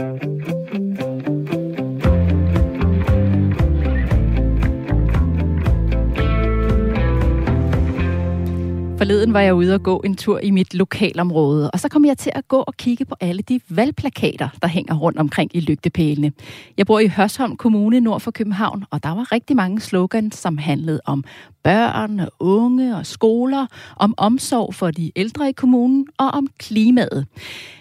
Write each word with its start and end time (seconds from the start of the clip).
Thank 0.00 0.22
you. 0.24 0.29
Forleden 9.20 9.34
var 9.34 9.40
jeg 9.40 9.54
ude 9.54 9.74
og 9.74 9.82
gå 9.82 10.00
en 10.04 10.16
tur 10.16 10.38
i 10.38 10.50
mit 10.50 10.74
lokalområde, 10.74 11.70
og 11.70 11.80
så 11.80 11.88
kom 11.88 12.04
jeg 12.04 12.18
til 12.18 12.32
at 12.34 12.48
gå 12.48 12.56
og 12.56 12.74
kigge 12.76 13.04
på 13.04 13.14
alle 13.20 13.42
de 13.42 13.60
valgplakater, 13.68 14.48
der 14.62 14.68
hænger 14.68 14.94
rundt 14.94 15.18
omkring 15.18 15.50
i 15.54 15.60
lygtepælene. 15.60 16.32
Jeg 16.78 16.86
bor 16.86 16.98
i 16.98 17.08
Hørsholm 17.08 17.56
Kommune 17.56 18.00
nord 18.00 18.20
for 18.20 18.30
København, 18.30 18.84
og 18.90 19.02
der 19.02 19.08
var 19.08 19.32
rigtig 19.32 19.56
mange 19.56 19.80
slogans, 19.80 20.36
som 20.38 20.58
handlede 20.58 21.00
om 21.04 21.24
børn, 21.62 22.20
unge 22.38 22.96
og 22.96 23.06
skoler, 23.06 23.66
om 23.96 24.14
omsorg 24.16 24.74
for 24.74 24.90
de 24.90 25.12
ældre 25.16 25.48
i 25.48 25.52
kommunen 25.52 26.06
og 26.18 26.28
om 26.28 26.48
klimaet. 26.58 27.26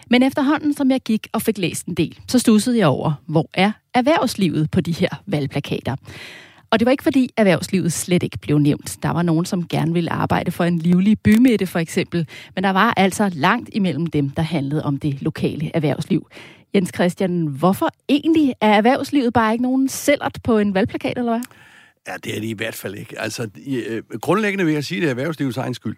Men 0.09 0.23
efterhånden, 0.23 0.73
som 0.73 0.91
jeg 0.91 1.02
gik 1.02 1.27
og 1.34 1.41
fik 1.41 1.58
læst 1.58 1.85
en 1.85 1.94
del, 1.94 2.20
så 2.27 2.40
stussede 2.40 2.77
jeg 2.77 2.88
over, 2.88 3.13
hvor 3.26 3.49
er 3.53 3.71
erhvervslivet 3.94 4.71
på 4.71 4.81
de 4.81 4.91
her 4.91 5.09
valgplakater. 5.26 5.95
Og 6.72 6.80
det 6.80 6.86
var 6.86 6.91
ikke 6.91 7.04
fordi 7.04 7.30
erhvervslivet 7.38 7.94
slet 7.94 8.23
ikke 8.23 8.38
blev 8.38 8.58
nævnt. 8.58 8.98
Der 9.04 9.09
var 9.09 9.22
nogen, 9.22 9.46
som 9.46 9.68
gerne 9.68 9.94
ville 9.94 10.12
arbejde 10.12 10.52
for 10.52 10.64
en 10.64 10.80
livlig 10.80 11.20
bymidte 11.20 11.68
for 11.68 11.80
eksempel. 11.80 12.28
Men 12.55 12.64
der 12.64 12.70
var 12.70 12.94
altså 12.98 13.32
langt 13.34 13.70
imellem 13.73 14.08
dem, 14.08 14.30
der 14.30 14.42
handlede 14.42 14.84
om 14.84 14.98
det 14.98 15.22
lokale 15.22 15.72
erhvervsliv. 15.73 16.28
Jens 16.76 16.92
Christian, 16.95 17.45
hvorfor 17.45 17.90
egentlig 18.09 18.54
er 18.62 18.73
erhvervslivet 18.73 19.34
bare 19.34 19.52
ikke 19.54 19.64
nogen 19.64 19.90
sællert 19.90 20.40
på 20.44 20.58
en 20.58 20.73
valgplakat, 20.73 21.18
eller 21.18 21.32
hvad? 21.32 21.42
Ja, 22.08 22.14
det 22.23 22.36
er 22.36 22.40
det 22.40 22.48
i 22.48 22.54
hvert 22.54 22.76
fald 22.76 22.95
ikke. 22.95 23.20
Altså, 23.20 23.50
øh, 23.67 24.04
grundlæggende 24.22 24.66
vil 24.66 24.73
jeg 24.73 24.84
sige, 24.84 24.98
at 24.98 25.02
det 25.02 25.08
er 25.08 25.12
erhvervslivets 25.12 25.58
egen 25.58 25.73
skyld 25.73 25.98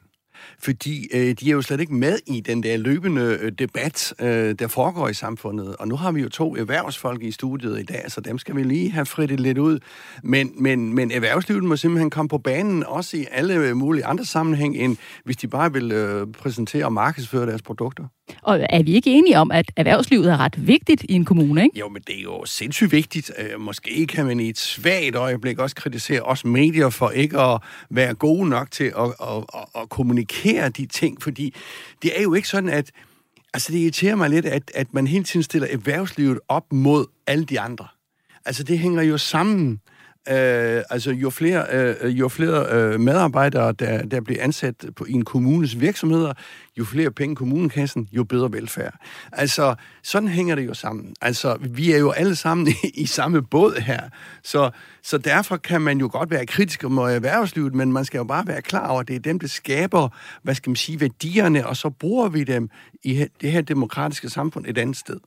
fordi 0.59 1.08
øh, 1.13 1.36
de 1.40 1.50
er 1.50 1.52
jo 1.54 1.62
slet 1.62 1.80
ikke 1.80 1.94
med 1.94 2.20
i 2.27 2.41
den 2.41 2.63
der 2.63 2.77
løbende 2.77 3.38
øh, 3.41 3.52
debat, 3.52 4.13
øh, 4.20 4.55
der 4.59 4.68
foregår 4.68 5.08
i 5.08 5.13
samfundet. 5.13 5.76
Og 5.76 5.88
nu 5.88 5.95
har 5.95 6.12
vi 6.12 6.22
jo 6.22 6.30
to 6.30 6.55
erhvervsfolk 6.55 7.23
i 7.23 7.32
studiet 7.32 7.80
i 7.80 7.84
dag, 7.84 8.04
så 8.08 8.22
dem 8.22 8.38
skal 8.38 8.55
vi 8.55 8.63
lige 8.63 8.91
have 8.91 9.05
frittet 9.05 9.40
lidt 9.40 9.58
ud. 9.58 9.80
Men, 10.24 10.51
men, 10.57 10.93
men 10.93 11.12
erhvervslivet 11.12 11.63
må 11.63 11.76
simpelthen 11.76 12.10
komme 12.10 12.29
på 12.29 12.38
banen, 12.38 12.84
også 12.84 13.18
i 13.18 13.26
alle 13.32 13.74
mulige 13.74 14.05
andre 14.05 14.26
sammenhæng, 14.26 14.76
end 14.76 14.98
hvis 15.26 15.38
de 15.38 15.48
bare 15.48 15.74
vil 15.74 15.91
øh, 15.91 16.27
præsentere 16.27 16.85
og 16.85 16.94
markedsføre 16.94 17.46
deres 17.46 17.62
produkter. 17.62 18.04
Og 18.41 18.60
er 18.70 18.84
vi 18.84 18.94
ikke 18.94 19.10
enige 19.10 19.38
om, 19.38 19.51
at 19.51 19.71
erhvervslivet 19.76 20.32
er 20.32 20.38
ret 20.38 20.68
vigtigt 20.68 21.05
i 21.10 21.13
en 21.13 21.26
kommune, 21.26 21.63
ikke? 21.63 21.79
Jo, 21.79 21.90
men 21.90 22.01
det 22.07 22.18
er 22.18 22.21
jo 22.21 22.46
sindssygt 22.46 22.91
vigtigt. 22.91 23.32
Øh, 23.38 23.60
måske 23.60 24.07
kan 24.07 24.26
man 24.26 24.40
i 24.40 24.49
et 24.49 24.57
svagt 24.57 25.16
øjeblik 25.16 25.60
også 25.60 25.76
kritisere 25.76 26.21
os 26.21 26.46
medier 26.46 26.90
for 26.90 27.10
ikke 27.10 27.40
at 27.40 27.62
være 27.90 28.13
gode 28.13 28.49
nok 28.49 28.71
til 28.71 28.84
at, 28.84 29.04
at, 29.04 29.38
at, 29.54 29.82
at 29.82 29.90
kommunikere 29.90 30.30
de 30.70 30.85
ting, 30.85 31.21
fordi 31.21 31.55
det 32.01 32.20
er 32.20 32.21
jo 32.21 32.34
ikke 32.34 32.48
sådan, 32.48 32.70
at 32.70 32.91
Altså, 33.54 33.71
det 33.71 33.77
irriterer 33.77 34.15
mig 34.15 34.29
lidt, 34.29 34.46
at, 34.46 34.71
at 34.76 34.93
man 34.93 35.07
hele 35.07 35.23
tiden 35.23 35.43
stiller 35.43 35.68
erhvervslivet 35.68 36.40
op 36.48 36.73
mod 36.73 37.05
alle 37.27 37.46
de 37.46 37.60
andre. 37.60 37.88
Altså, 38.46 38.63
det 38.63 38.79
hænger 38.79 39.01
jo 39.01 39.18
sammen. 39.18 39.82
Øh, 40.30 40.84
altså 40.90 41.12
jo 41.12 41.30
flere, 41.30 41.66
øh, 41.72 42.20
jo 42.20 42.30
flere 42.30 42.66
øh, 42.72 43.00
medarbejdere, 43.00 43.72
der, 43.72 44.05
der 44.05 44.22
bliver 44.22 44.44
ansat 44.44 44.86
på, 44.96 45.05
i 45.05 45.12
en 45.12 45.26
kommunes 45.26 45.80
virksomheder, 45.80 46.34
jo 46.78 46.86
flere 46.86 47.12
penge 47.12 47.36
kommunekassen, 47.36 48.08
jo 48.12 48.24
bedre 48.24 48.54
velfærd. 48.54 48.94
Altså, 49.32 49.76
sådan 50.04 50.30
hænger 50.30 50.55
det 50.55 50.68
jo 50.68 50.74
sammen. 50.74 51.16
Altså, 51.22 51.58
vi 51.62 51.91
er 51.91 51.98
jo 51.98 52.12
alle 52.12 52.36
sammen 52.36 52.68
i, 52.68 52.74
i 52.94 53.05
samme 53.05 53.41
båd 53.41 53.82
her. 53.82 54.02
Så, 54.44 54.70
så 55.04 55.18
derfor 55.18 55.58
kan 55.58 55.82
man 55.82 56.00
jo 56.00 56.10
godt 56.12 56.32
være 56.32 56.46
kritisk 56.46 56.84
om 56.84 57.00
øh, 57.00 57.13
erhvervslivet, 57.13 57.76
men 57.76 57.94
man 57.94 58.06
skal 58.06 58.18
jo 58.18 58.24
bare 58.24 58.48
være 58.48 58.62
klar 58.62 58.88
over, 58.88 59.00
at 59.00 59.08
det 59.08 59.16
er 59.16 59.20
dem, 59.20 59.40
der 59.40 59.48
skaber, 59.48 60.10
hvad 60.44 60.56
skal 60.56 60.70
man 60.70 60.76
sige, 60.76 61.00
værdierne, 61.00 61.68
og 61.68 61.78
så 61.78 61.90
bruger 61.90 62.30
vi 62.30 62.44
dem 62.44 62.70
i 63.04 63.26
det 63.41 63.52
her 63.52 63.62
demokratiske 63.62 64.30
samfund 64.30 64.66
et 64.68 64.78
andet 64.78 64.97
sted. 64.97 65.19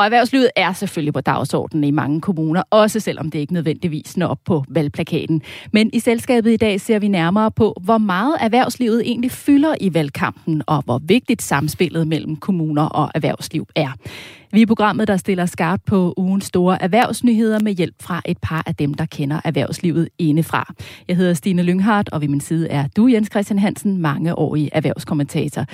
Og 0.00 0.06
erhvervslivet 0.06 0.50
er 0.56 0.72
selvfølgelig 0.72 1.12
på 1.14 1.20
dagsordenen 1.20 1.84
i 1.84 1.90
mange 1.90 2.20
kommuner, 2.20 2.62
også 2.70 3.00
selvom 3.00 3.30
det 3.30 3.38
ikke 3.38 3.52
nødvendigvis 3.52 4.16
når 4.16 4.26
op 4.26 4.38
på 4.44 4.64
valgplakaten. 4.68 5.42
Men 5.72 5.90
i 5.92 5.98
selskabet 5.98 6.52
i 6.52 6.56
dag 6.56 6.80
ser 6.80 6.98
vi 6.98 7.08
nærmere 7.08 7.50
på, 7.50 7.76
hvor 7.80 7.98
meget 7.98 8.36
erhvervslivet 8.40 9.02
egentlig 9.06 9.30
fylder 9.30 9.74
i 9.80 9.94
valgkampen, 9.94 10.62
og 10.66 10.82
hvor 10.84 11.00
vigtigt 11.04 11.42
samspillet 11.42 12.08
mellem 12.08 12.36
kommuner 12.36 12.82
og 12.82 13.10
erhvervsliv 13.14 13.66
er. 13.76 13.90
Vi 14.52 14.62
er 14.62 14.66
programmet, 14.66 15.08
der 15.08 15.16
stiller 15.16 15.46
skarpt 15.46 15.84
på 15.84 16.14
ugens 16.16 16.44
store 16.44 16.82
erhvervsnyheder 16.82 17.58
med 17.60 17.72
hjælp 17.72 17.94
fra 18.02 18.22
et 18.24 18.38
par 18.42 18.62
af 18.66 18.74
dem, 18.74 18.94
der 18.94 19.06
kender 19.06 19.40
erhvervslivet 19.44 20.08
indefra. 20.18 20.74
Jeg 21.08 21.16
hedder 21.16 21.34
Stine 21.34 21.62
Lynghardt, 21.62 22.08
og 22.08 22.20
ved 22.20 22.28
min 22.28 22.40
side 22.40 22.68
er 22.68 22.86
du, 22.96 23.08
Jens 23.08 23.28
Christian 23.30 23.58
Hansen, 23.58 23.98
mangeårig 23.98 24.68
erhvervskommentator. 24.72 25.64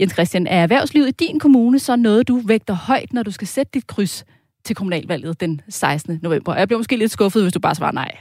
Jens 0.00 0.12
Christian, 0.12 0.46
er 0.46 0.62
erhvervslivet 0.62 1.08
i 1.08 1.10
din 1.10 1.38
kommune 1.38 1.78
så 1.78 1.96
noget, 1.96 2.28
du 2.28 2.40
vægter 2.44 2.74
højt, 2.74 3.12
når 3.12 3.22
du 3.22 3.30
skal 3.30 3.46
sætte 3.46 3.70
dit 3.74 3.86
kryds 3.86 4.24
til 4.64 4.76
kommunalvalget 4.76 5.40
den 5.40 5.60
16. 5.68 6.18
november? 6.22 6.54
Jeg 6.56 6.68
bliver 6.68 6.78
måske 6.78 6.96
lidt 6.96 7.12
skuffet, 7.12 7.42
hvis 7.42 7.52
du 7.52 7.60
bare 7.60 7.74
svarer 7.74 7.92
nej. 7.92 8.16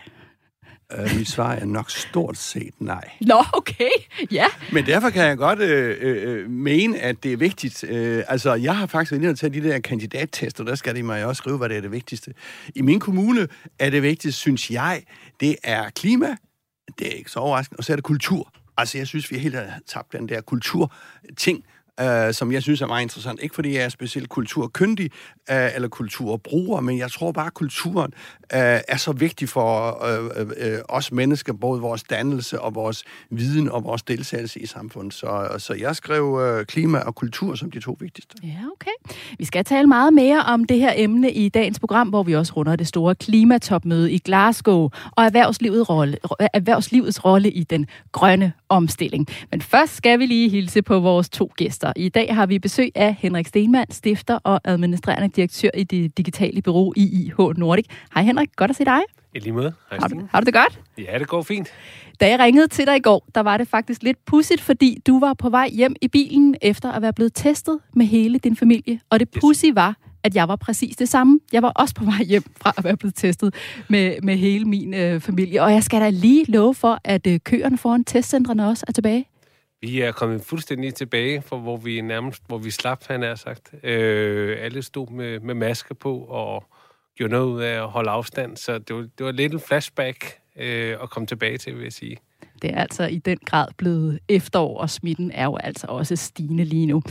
Uh, 0.94 1.18
mit 1.18 1.28
svar 1.28 1.52
er 1.52 1.66
nok 1.66 1.92
stort 1.92 2.38
set 2.38 2.74
nej. 2.80 3.10
Nå, 3.22 3.44
okay. 3.54 3.90
Ja. 4.32 4.46
Men 4.72 4.86
derfor 4.86 5.10
kan 5.10 5.24
jeg 5.24 5.38
godt 5.38 5.60
øh, 5.60 5.98
øh, 6.02 6.50
mene, 6.50 7.00
at 7.00 7.24
det 7.24 7.34
er 7.34 7.38
vigtigt. 7.38 7.84
Øh, 7.84 8.24
altså, 8.28 8.54
jeg 8.54 8.78
har 8.78 8.86
faktisk 8.86 9.12
været 9.12 9.22
inde 9.22 9.32
og 9.32 9.38
tage 9.38 9.62
de 9.62 9.70
der 9.70 9.80
kandidattester, 9.80 10.64
der 10.64 10.76
skal 10.76 10.96
de 10.96 11.04
mig 11.04 11.26
også 11.26 11.38
skrive, 11.40 11.58
hvad 11.58 11.70
det 11.70 11.78
er 11.78 11.82
det 11.82 11.92
vigtigste. 11.92 12.34
I 12.76 12.82
min 12.82 13.00
kommune 13.00 13.48
er 13.80 13.90
det 13.90 14.02
vigtigste, 14.02 14.42
synes 14.42 14.72
jeg, 14.72 15.04
det 15.40 15.56
er 15.64 15.90
klima, 15.90 16.36
det 17.00 17.08
er 17.08 17.12
ikke 17.12 17.32
så 17.32 17.40
overraskende, 17.40 17.78
og 17.78 17.84
så 17.84 17.94
er 17.94 17.96
det 17.96 18.04
kultur. 18.04 18.54
Altså, 18.78 18.98
jeg 18.98 19.08
synes, 19.08 19.32
vi 19.32 19.38
helt 19.38 19.56
har 19.56 19.80
tabt 19.88 20.14
den 20.14 20.30
der 20.30 20.42
kulturting, 20.42 21.64
øh, 22.02 22.34
som 22.34 22.52
jeg 22.52 22.62
synes 22.62 22.82
er 22.82 22.88
meget 22.88 23.02
interessant. 23.02 23.40
Ikke 23.44 23.56
fordi 23.56 23.76
jeg 23.76 23.84
er 23.84 23.90
specielt 23.90 24.30
kulturkyndig 24.30 25.12
øh, 25.52 25.76
eller 25.76 25.88
kulturbruger, 25.88 26.82
men 26.82 26.98
jeg 26.98 27.12
tror 27.12 27.32
bare, 27.32 27.46
at 27.46 27.54
kulturen 27.54 28.14
øh, 28.54 28.80
er 28.88 28.98
så 28.98 29.12
vigtig 29.12 29.50
for 29.50 30.04
øh, 30.06 30.30
øh, 30.36 30.74
øh, 30.74 30.80
os 30.90 31.12
mennesker, 31.12 31.54
både 31.54 31.82
vores 31.82 32.04
dannelse 32.04 32.62
og 32.62 32.76
vores 32.76 33.04
viden 33.30 33.70
og 33.70 33.84
vores 33.84 34.04
deltagelse 34.04 34.60
i 34.60 34.66
samfundet. 34.66 35.14
Så, 35.14 35.56
så 35.58 35.74
jeg 35.74 35.96
skrev 35.96 36.40
øh, 36.42 36.66
klima 36.66 36.98
og 36.98 37.16
kultur 37.16 37.56
som 37.56 37.72
de 37.72 37.80
to 37.80 37.98
vigtigste. 38.00 38.36
Ja, 38.44 38.58
okay. 38.74 39.16
Vi 39.38 39.46
skal 39.46 39.66
tale 39.66 39.88
meget 39.88 40.14
mere 40.14 40.44
om 40.44 40.64
det 40.64 40.80
her 40.80 40.94
emne 40.96 41.32
i 41.32 41.50
dagens 41.50 41.80
program, 41.80 42.08
hvor 42.10 42.24
vi 42.24 42.36
også 42.36 42.54
runder 42.54 42.76
det 42.76 42.88
store 42.88 43.16
klimatopmøde 43.16 44.12
i 44.12 44.18
Glasgow 44.18 44.90
og 45.12 45.24
erhvervslivet 45.26 45.90
rolle, 45.90 46.18
erhvervslivets 46.54 47.26
rolle 47.26 47.52
i 47.52 47.64
den 47.64 47.88
grønne 48.12 48.54
omstilling. 48.70 49.28
Men 49.52 49.62
først 49.62 49.96
skal 49.96 50.20
vi 50.20 50.26
lige 50.26 50.50
hilse 50.50 50.82
på 50.82 51.00
vores 51.00 51.30
to 51.30 51.52
gæster. 51.58 51.85
I 51.96 52.10
dag 52.10 52.36
har 52.36 52.46
vi 52.46 52.60
besøg 52.60 52.92
af 52.96 53.16
Henrik 53.20 53.48
Stenmann, 53.48 53.92
stifter 53.92 54.40
og 54.44 54.62
administrerende 54.64 55.30
direktør 55.30 55.70
i 55.74 55.84
det 55.84 56.18
digitale 56.18 56.62
bureau 56.62 56.94
IIH 56.96 57.38
Nordic. 57.58 57.86
Hej 58.14 58.24
Henrik, 58.24 58.50
godt 58.56 58.72
at 58.72 58.78
se 58.78 58.86
dig. 58.86 59.02
I 59.36 59.40
lige 59.40 59.54
måde. 59.54 59.74
Hej, 59.90 60.00
har, 60.02 60.08
du, 60.08 60.28
har 60.32 60.40
du 60.40 60.46
det 60.46 60.54
godt? 60.54 60.80
Ja, 60.98 61.20
det 61.20 61.28
går 61.28 61.42
fint. 61.42 61.68
Da 62.20 62.30
jeg 62.30 62.40
ringede 62.40 62.68
til 62.68 62.88
dig 62.88 62.96
i 62.96 63.00
går, 63.00 63.28
der 63.36 63.42
var 63.42 63.58
det 63.58 63.68
faktisk 63.68 64.04
lidt 64.04 64.26
pudsigt, 64.26 64.62
fordi 64.62 65.02
du 65.08 65.20
var 65.20 65.34
på 65.34 65.50
vej 65.50 65.70
hjem 65.70 65.96
i 66.02 66.08
bilen 66.08 66.56
efter 66.62 66.92
at 66.92 67.02
være 67.02 67.14
blevet 67.14 67.32
testet 67.36 67.80
med 67.94 68.06
hele 68.06 68.40
din 68.40 68.56
familie. 68.56 69.00
Og 69.10 69.20
det 69.20 69.30
pudsige 69.42 69.72
yes. 69.72 69.76
var, 69.76 69.98
at 70.24 70.36
jeg 70.36 70.48
var 70.48 70.56
præcis 70.56 70.96
det 70.96 71.10
samme. 71.10 71.40
Jeg 71.54 71.62
var 71.62 71.70
også 71.70 71.96
på 71.96 72.06
vej 72.06 72.24
hjem 72.24 72.44
fra 72.62 72.74
at 72.78 72.84
være 72.84 72.98
blevet 72.98 73.16
testet 73.16 73.54
med, 73.90 74.16
med 74.24 74.38
hele 74.38 74.66
min 74.66 74.94
øh, 74.94 75.22
familie. 75.22 75.62
Og 75.62 75.74
jeg 75.74 75.84
skal 75.84 76.02
da 76.02 76.10
lige 76.10 76.46
love 76.52 76.74
for, 76.76 77.00
at 77.04 77.28
øh, 77.28 77.40
køerne 77.40 77.78
foran 77.78 78.04
testcentrene 78.04 78.68
også 78.68 78.86
er 78.88 78.92
tilbage. 78.92 79.26
Vi 79.82 80.02
er 80.02 80.12
kommet 80.12 80.42
fuldstændig 80.46 80.94
tilbage, 80.94 81.42
fra, 81.42 81.58
hvor 81.58 81.78
vi 81.78 82.02
nærmest, 82.02 82.44
hvor 82.48 82.58
vi 82.58 82.72
slap, 82.72 83.04
han 83.08 83.24
er 83.24 83.36
sagt. 83.36 83.74
Øh, 83.84 84.58
alle 84.60 84.84
stod 84.84 85.08
med, 85.08 85.40
med 85.40 85.54
maske 85.54 85.96
på 85.96 86.18
og 86.18 86.64
gjorde 87.16 87.32
noget 87.32 87.46
ud 87.46 87.62
af 87.62 87.84
at 87.84 87.90
holde 87.90 88.10
afstand, 88.10 88.58
så 88.58 88.78
det 88.78 88.96
var, 88.96 89.02
det 89.18 89.26
var 89.26 89.32
lidt 89.32 89.54
en 89.54 89.60
flashback 89.60 90.40
øh, 90.56 90.98
at 91.02 91.10
komme 91.10 91.28
tilbage 91.28 91.58
til, 91.58 91.76
vil 91.76 91.84
jeg 91.84 91.94
sige. 91.94 92.18
Det 92.62 92.74
er 92.74 92.82
altså 92.82 93.08
i 93.08 93.18
den 93.18 93.38
grad 93.46 93.68
blevet 93.78 94.20
efterår, 94.30 94.78
og 94.78 94.90
smitten 94.90 95.32
er 95.34 95.44
jo 95.44 95.56
altså 95.56 95.88
også 95.90 96.16
stigende 96.16 96.64
lige 96.64 96.86
nu. 96.86 97.02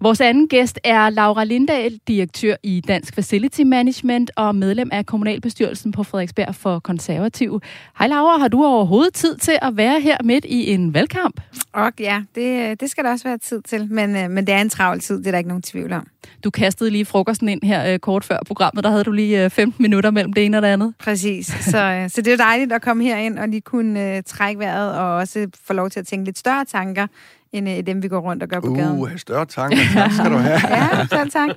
Vores 0.00 0.20
anden 0.20 0.48
gæst 0.48 0.78
er 0.84 1.10
Laura 1.10 1.44
Lindahl, 1.44 2.00
direktør 2.08 2.56
i 2.62 2.80
Dansk 2.88 3.14
Facility 3.14 3.60
Management 3.60 4.30
og 4.36 4.54
medlem 4.54 4.88
af 4.92 5.06
kommunalbestyrelsen 5.06 5.92
på 5.92 6.02
Frederiksberg 6.02 6.54
for 6.54 6.78
Konservativ. 6.78 7.60
Hej 7.98 8.08
Laura, 8.08 8.38
har 8.38 8.48
du 8.48 8.64
overhovedet 8.64 9.14
tid 9.14 9.36
til 9.36 9.58
at 9.62 9.76
være 9.76 10.00
her 10.00 10.16
midt 10.24 10.44
i 10.44 10.70
en 10.70 10.94
valgkamp? 10.94 11.40
Og 11.72 11.92
ja, 12.00 12.22
det, 12.34 12.80
det 12.80 12.90
skal 12.90 13.04
der 13.04 13.10
også 13.10 13.28
være 13.28 13.38
tid 13.38 13.62
til, 13.62 13.92
men, 13.92 14.16
øh, 14.16 14.30
men 14.30 14.46
det 14.46 14.54
er 14.54 14.60
en 14.60 14.68
travl 14.68 15.00
tid, 15.00 15.18
det 15.18 15.26
er 15.26 15.30
der 15.30 15.38
ikke 15.38 15.48
nogen 15.48 15.62
tvivl 15.62 15.92
om. 15.92 16.06
Du 16.44 16.50
kastede 16.50 16.90
lige 16.90 17.04
frokosten 17.04 17.48
ind 17.48 17.62
her 17.62 17.92
øh, 17.92 17.98
kort 17.98 18.24
før 18.24 18.38
programmet, 18.46 18.84
der 18.84 18.90
havde 18.90 19.04
du 19.04 19.12
lige 19.12 19.50
15 19.50 19.82
minutter 19.82 20.10
mellem 20.10 20.32
det 20.32 20.44
ene 20.44 20.56
og 20.58 20.62
det 20.62 20.68
andet. 20.68 20.94
Præcis, 20.98 21.46
så, 21.46 22.06
så 22.08 22.22
det 22.22 22.32
er 22.32 22.36
dejligt 22.36 22.72
at 22.72 22.82
komme 22.82 23.04
her 23.04 23.16
ind 23.16 23.38
og 23.38 23.48
lige 23.48 23.60
kunne 23.60 24.22
trække 24.22 24.58
vejret 24.58 24.87
og 24.88 25.14
også 25.14 25.48
få 25.64 25.72
lov 25.72 25.90
til 25.90 26.00
at 26.00 26.06
tænke 26.06 26.24
lidt 26.24 26.38
større 26.38 26.64
tanker, 26.64 27.06
end 27.52 27.68
øh, 27.68 27.86
dem, 27.86 28.02
vi 28.02 28.08
går 28.08 28.18
rundt 28.18 28.42
og 28.42 28.48
gør 28.48 28.60
på 28.60 28.74
gaden. 28.74 28.98
Uh, 28.98 29.16
større 29.16 29.46
tanker. 29.46 29.78
Tak 29.94 30.12
skal 30.12 30.30
du 30.30 30.36
have. 30.36 30.58
Ja, 30.68 31.06
selv 31.10 31.30
tak. 31.30 31.50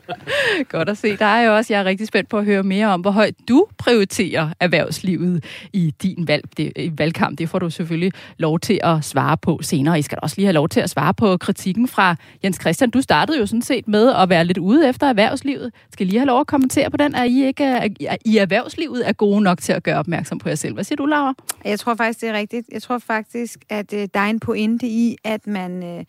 Godt 0.70 0.90
at 0.90 0.98
se 0.98 1.18
dig 1.18 1.52
også. 1.52 1.74
Jeg 1.74 1.80
er 1.80 1.86
rigtig 1.86 2.08
spændt 2.08 2.30
på 2.30 2.38
at 2.38 2.46
høre 2.46 2.64
mere 2.64 2.88
om, 2.88 3.02
hvor 3.02 3.12
højt 3.12 3.36
du 3.50 3.66
prioriterer 3.78 4.50
erhvervslivet 4.60 5.44
i 5.74 5.94
din 6.04 6.28
valg, 6.28 6.44
det, 6.58 6.72
i 6.76 6.92
valgkamp. 6.98 7.38
Det 7.38 7.50
får 7.50 7.60
du 7.60 7.70
selvfølgelig 7.70 8.12
lov 8.38 8.60
til 8.60 8.80
at 8.84 9.06
svare 9.06 9.38
på 9.38 9.60
senere. 9.62 10.00
I 10.00 10.02
skal 10.02 10.18
også 10.22 10.36
lige 10.38 10.46
have 10.46 10.54
lov 10.54 10.70
til 10.70 10.80
at 10.80 10.90
svare 10.90 11.14
på 11.14 11.38
kritikken 11.38 11.88
fra 11.88 12.16
Jens 12.44 12.58
Christian. 12.62 12.90
Du 12.90 13.02
startede 13.02 13.40
jo 13.40 13.46
sådan 13.46 13.62
set 13.62 13.88
med 13.88 14.14
at 14.14 14.30
være 14.30 14.46
lidt 14.46 14.58
ude 14.58 14.90
efter 14.90 15.08
erhvervslivet. 15.08 15.74
Skal 15.94 16.06
lige 16.08 16.20
have 16.20 16.28
lov 16.28 16.40
at 16.40 16.48
kommentere 16.48 16.90
på 16.90 16.98
den, 16.98 17.16
at 17.16 17.30
I 17.30 17.46
ikke 17.46 17.64
er, 17.64 17.88
i 18.26 18.38
erhvervslivet 18.38 19.08
er 19.10 19.14
gode 19.14 19.42
nok 19.42 19.62
til 19.62 19.74
at 19.74 19.84
gøre 19.84 19.98
opmærksom 19.98 20.38
på 20.38 20.50
jer 20.50 20.56
selv. 20.56 20.74
Hvad 20.74 20.84
siger 20.84 20.98
du, 20.98 21.06
Laura? 21.06 21.34
Jeg 21.66 21.80
tror 21.80 21.96
faktisk, 21.96 22.22
det 22.22 22.30
er 22.30 22.34
rigtigt. 22.34 22.68
Jeg 22.72 22.82
tror 22.82 22.98
faktisk, 22.98 23.60
at 23.70 23.94
øh, 23.94 24.08
der 24.14 24.20
er 24.20 24.30
en 24.30 24.40
pointe 24.40 24.88
i, 24.88 25.18
at 25.24 25.48
man... 25.48 25.81
Øh, 25.83 26.06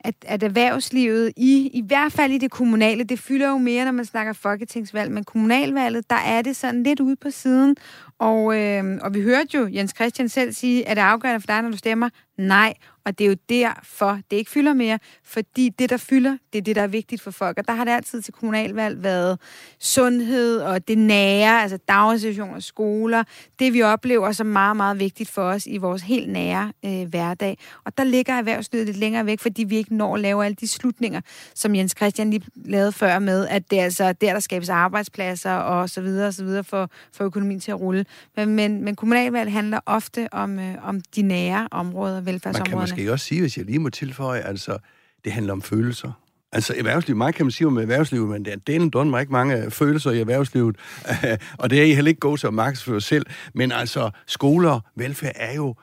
at, 0.00 0.14
at 0.26 0.42
erhvervslivet, 0.42 1.32
i, 1.36 1.70
i 1.72 1.82
hvert 1.86 2.12
fald 2.12 2.32
i 2.32 2.38
det 2.38 2.50
kommunale, 2.50 3.04
det 3.04 3.18
fylder 3.18 3.48
jo 3.48 3.58
mere, 3.58 3.84
når 3.84 3.92
man 3.92 4.04
snakker 4.04 4.32
folketingsvalg, 4.32 5.12
men 5.12 5.24
kommunalvalget, 5.24 6.10
der 6.10 6.16
er 6.16 6.42
det 6.42 6.56
sådan 6.56 6.82
lidt 6.82 7.00
ude 7.00 7.16
på 7.16 7.30
siden. 7.30 7.76
Og, 8.18 8.60
øh, 8.60 8.98
og 9.02 9.14
vi 9.14 9.22
hørte 9.22 9.58
jo 9.58 9.68
Jens 9.72 9.94
Christian 9.96 10.28
selv 10.28 10.52
sige, 10.52 10.88
at 10.88 10.96
det 10.96 11.02
er 11.02 11.06
afgørende 11.06 11.40
for 11.40 11.46
dig, 11.46 11.62
når 11.62 11.70
du 11.70 11.76
stemmer? 11.76 12.08
Nej, 12.38 12.74
og 13.06 13.18
det 13.18 13.24
er 13.24 13.28
jo 13.28 13.36
derfor, 13.48 14.20
det 14.30 14.36
ikke 14.36 14.50
fylder 14.50 14.74
mere, 14.74 14.98
fordi 15.24 15.68
det, 15.68 15.90
der 15.90 15.96
fylder, 15.96 16.36
det 16.52 16.58
er 16.58 16.62
det, 16.62 16.76
der 16.76 16.82
er 16.82 16.86
vigtigt 16.86 17.22
for 17.22 17.30
folk. 17.30 17.58
Og 17.58 17.68
der 17.68 17.74
har 17.74 17.84
det 17.84 17.92
altid 17.92 18.22
til 18.22 18.34
kommunalvalg 18.34 19.02
været 19.02 19.38
sundhed 19.78 20.60
og 20.60 20.88
det 20.88 20.98
nære, 20.98 21.62
altså 21.62 21.78
daginstitutioner, 21.88 22.60
skoler, 22.60 23.24
det 23.58 23.72
vi 23.72 23.82
oplever 23.82 24.32
som 24.32 24.46
meget, 24.46 24.76
meget 24.76 24.98
vigtigt 24.98 25.30
for 25.30 25.42
os 25.42 25.66
i 25.66 25.76
vores 25.76 26.02
helt 26.02 26.32
nære 26.32 26.72
øh, 26.84 27.08
hverdag. 27.08 27.58
Og 27.84 27.98
der 27.98 28.04
ligger 28.04 28.34
erhvervslivet 28.34 28.86
lidt 28.86 28.96
længere 28.96 29.26
væk, 29.26 29.40
fordi 29.40 29.64
vi 29.64 29.76
ikke 29.76 29.94
når 29.94 30.14
at 30.14 30.20
lave 30.20 30.44
alle 30.44 30.54
de 30.54 30.68
slutninger, 30.68 31.20
som 31.54 31.74
Jens 31.74 31.94
Christian 31.96 32.30
lige 32.30 32.46
lavede 32.54 32.92
før 32.92 33.18
med, 33.18 33.46
at 33.48 33.70
det 33.70 33.80
er 33.80 33.84
altså 33.84 34.12
der, 34.12 34.32
der 34.32 34.40
skabes 34.40 34.68
arbejdspladser 34.68 35.52
og 35.52 35.90
så 35.90 36.00
videre 36.00 36.26
og 36.26 36.34
så 36.34 36.44
videre 36.44 36.64
for, 36.64 36.90
for 37.12 37.24
økonomien 37.24 37.60
til 37.60 37.70
at 37.70 37.80
rulle. 37.80 38.06
Men, 38.36 38.48
men, 38.48 38.84
men 38.84 38.96
kommunalvalg 38.96 39.52
handler 39.52 39.80
ofte 39.86 40.28
om, 40.32 40.58
øh, 40.58 40.74
om 40.82 41.00
de 41.16 41.22
nære 41.22 41.68
områder, 41.70 42.20
velfærdsområderne. 42.20 42.95
Kan 42.96 43.02
måske 43.02 43.12
også 43.12 43.26
sige, 43.26 43.40
hvis 43.40 43.56
jeg 43.58 43.64
lige 43.64 43.78
må 43.78 43.90
tilføje, 43.90 44.40
altså, 44.40 44.78
det 45.24 45.32
handler 45.32 45.52
om 45.52 45.62
følelser. 45.62 46.12
Altså 46.52 46.74
erhvervsliv, 46.78 47.16
meget 47.16 47.34
kan 47.34 47.46
man 47.46 47.50
sige 47.50 47.66
om 47.66 47.78
erhvervslivet, 47.78 48.28
men 48.28 48.44
det 48.44 48.52
er 48.52 48.56
den 48.56 48.90
dun 48.90 49.10
mig 49.10 49.20
ikke 49.20 49.32
mange 49.32 49.70
følelser 49.70 50.10
i 50.10 50.20
erhvervslivet, 50.20 50.76
og 51.60 51.70
det 51.70 51.80
er 51.80 51.84
I 51.84 51.94
heller 51.94 52.08
ikke 52.08 52.20
gode 52.20 52.40
til 52.40 52.46
at 52.46 52.54
markedsføre 52.54 53.00
selv, 53.00 53.26
men 53.54 53.72
altså 53.72 54.10
skoler, 54.26 54.80
velfærd 54.94 55.32
er 55.34 55.54
jo 55.54 55.74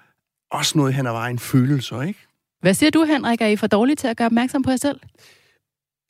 også 0.52 0.78
noget 0.78 0.94
hen 0.94 1.08
ad 1.08 1.12
vejen 1.12 1.40
følelser, 1.40 2.02
ikke? 2.02 2.20
Hvad 2.62 2.74
siger 2.74 2.90
du, 2.90 3.04
Henrik? 3.04 3.42
Er 3.42 3.48
I 3.48 3.56
for 3.56 3.68
dårlige 3.68 3.96
til 3.96 4.08
at 4.08 4.18
gøre 4.18 4.26
opmærksom 4.26 4.64
på 4.64 4.70
jer 4.70 4.78
selv? 4.78 5.00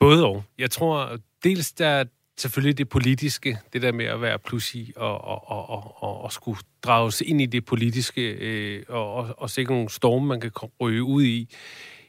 Både 0.00 0.24
og. 0.24 0.44
Jeg 0.58 0.70
tror, 0.70 1.18
dels 1.44 1.72
der 1.72 2.04
selvfølgelig 2.36 2.78
det 2.78 2.88
politiske, 2.88 3.58
det 3.72 3.82
der 3.82 3.92
med 3.92 4.04
at 4.04 4.20
være 4.20 4.38
plus 4.38 4.74
i 4.74 4.92
og, 4.96 5.24
og, 5.24 5.50
og, 5.50 5.70
og, 5.70 6.02
og, 6.02 6.20
og 6.20 6.32
skulle 6.32 6.58
drages 6.82 7.20
ind 7.20 7.40
i 7.40 7.46
det 7.46 7.64
politiske 7.64 8.30
øh, 8.30 8.82
og, 8.88 9.14
og, 9.14 9.34
og 9.38 9.50
se 9.50 9.64
nogle 9.64 9.90
storme, 9.90 10.26
man 10.26 10.40
kan 10.40 10.50
ryge 10.80 11.02
ud 11.02 11.22
i. 11.22 11.48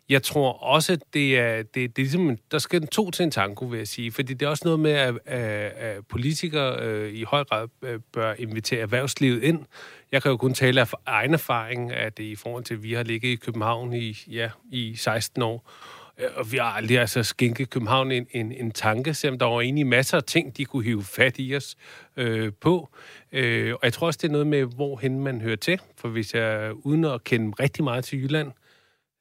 Jeg 0.09 0.23
tror 0.23 0.51
også, 0.51 0.97
det 1.13 1.39
er, 1.39 1.57
det, 1.57 1.73
det 1.73 1.83
er 1.83 1.91
ligesom, 1.97 2.37
der 2.51 2.57
skal 2.57 2.87
to 2.87 3.11
til 3.11 3.23
en 3.23 3.31
tango, 3.31 3.65
vil 3.65 3.77
jeg 3.77 3.87
sige. 3.87 4.11
Fordi 4.11 4.33
det 4.33 4.45
er 4.45 4.49
også 4.49 4.63
noget 4.65 4.79
med, 4.79 4.91
at, 4.91 5.15
at, 5.25 5.71
at 5.71 6.07
politikere 6.07 6.79
øh, 6.81 7.13
i 7.13 7.23
høj 7.23 7.43
grad 7.43 7.67
øh, 7.81 7.99
bør 8.13 8.33
invitere 8.33 8.79
erhvervslivet 8.79 9.43
ind. 9.43 9.65
Jeg 10.11 10.21
kan 10.21 10.31
jo 10.31 10.37
kun 10.37 10.53
tale 10.53 10.81
af 10.81 10.93
egen 11.05 11.33
erfaring, 11.33 11.91
at 11.91 12.17
det 12.17 12.23
i 12.23 12.35
forhold 12.35 12.63
til, 12.63 12.73
at 12.73 12.83
vi 12.83 12.93
har 12.93 13.03
ligget 13.03 13.29
i 13.29 13.35
København 13.35 13.93
i, 13.93 14.17
ja, 14.27 14.49
i 14.71 14.95
16 14.95 15.41
år. 15.41 15.71
Øh, 16.17 16.29
og 16.35 16.51
vi 16.51 16.57
har 16.57 16.65
aldrig 16.65 16.99
altså 16.99 17.23
skænket 17.23 17.69
København 17.69 18.11
en, 18.11 18.27
en, 18.31 18.51
en 18.51 18.71
tanke, 18.71 19.13
selvom 19.13 19.39
der 19.39 19.45
var 19.45 19.61
egentlig 19.61 19.87
masser 19.87 20.17
af 20.17 20.23
ting, 20.23 20.57
de 20.57 20.65
kunne 20.65 20.83
hive 20.83 21.03
fat 21.03 21.35
i 21.37 21.55
os 21.55 21.75
øh, 22.17 22.51
på. 22.61 22.89
Øh, 23.31 23.73
og 23.73 23.79
jeg 23.83 23.93
tror 23.93 24.07
også, 24.07 24.19
det 24.21 24.27
er 24.27 24.31
noget 24.31 24.47
med, 24.47 24.63
hvorhen 24.63 25.19
man 25.19 25.41
hører 25.41 25.55
til. 25.55 25.81
For 25.97 26.07
hvis 26.07 26.33
jeg, 26.33 26.71
uden 26.73 27.05
at 27.05 27.23
kende 27.23 27.53
rigtig 27.59 27.83
meget 27.83 28.05
til 28.05 28.23
Jylland, 28.23 28.51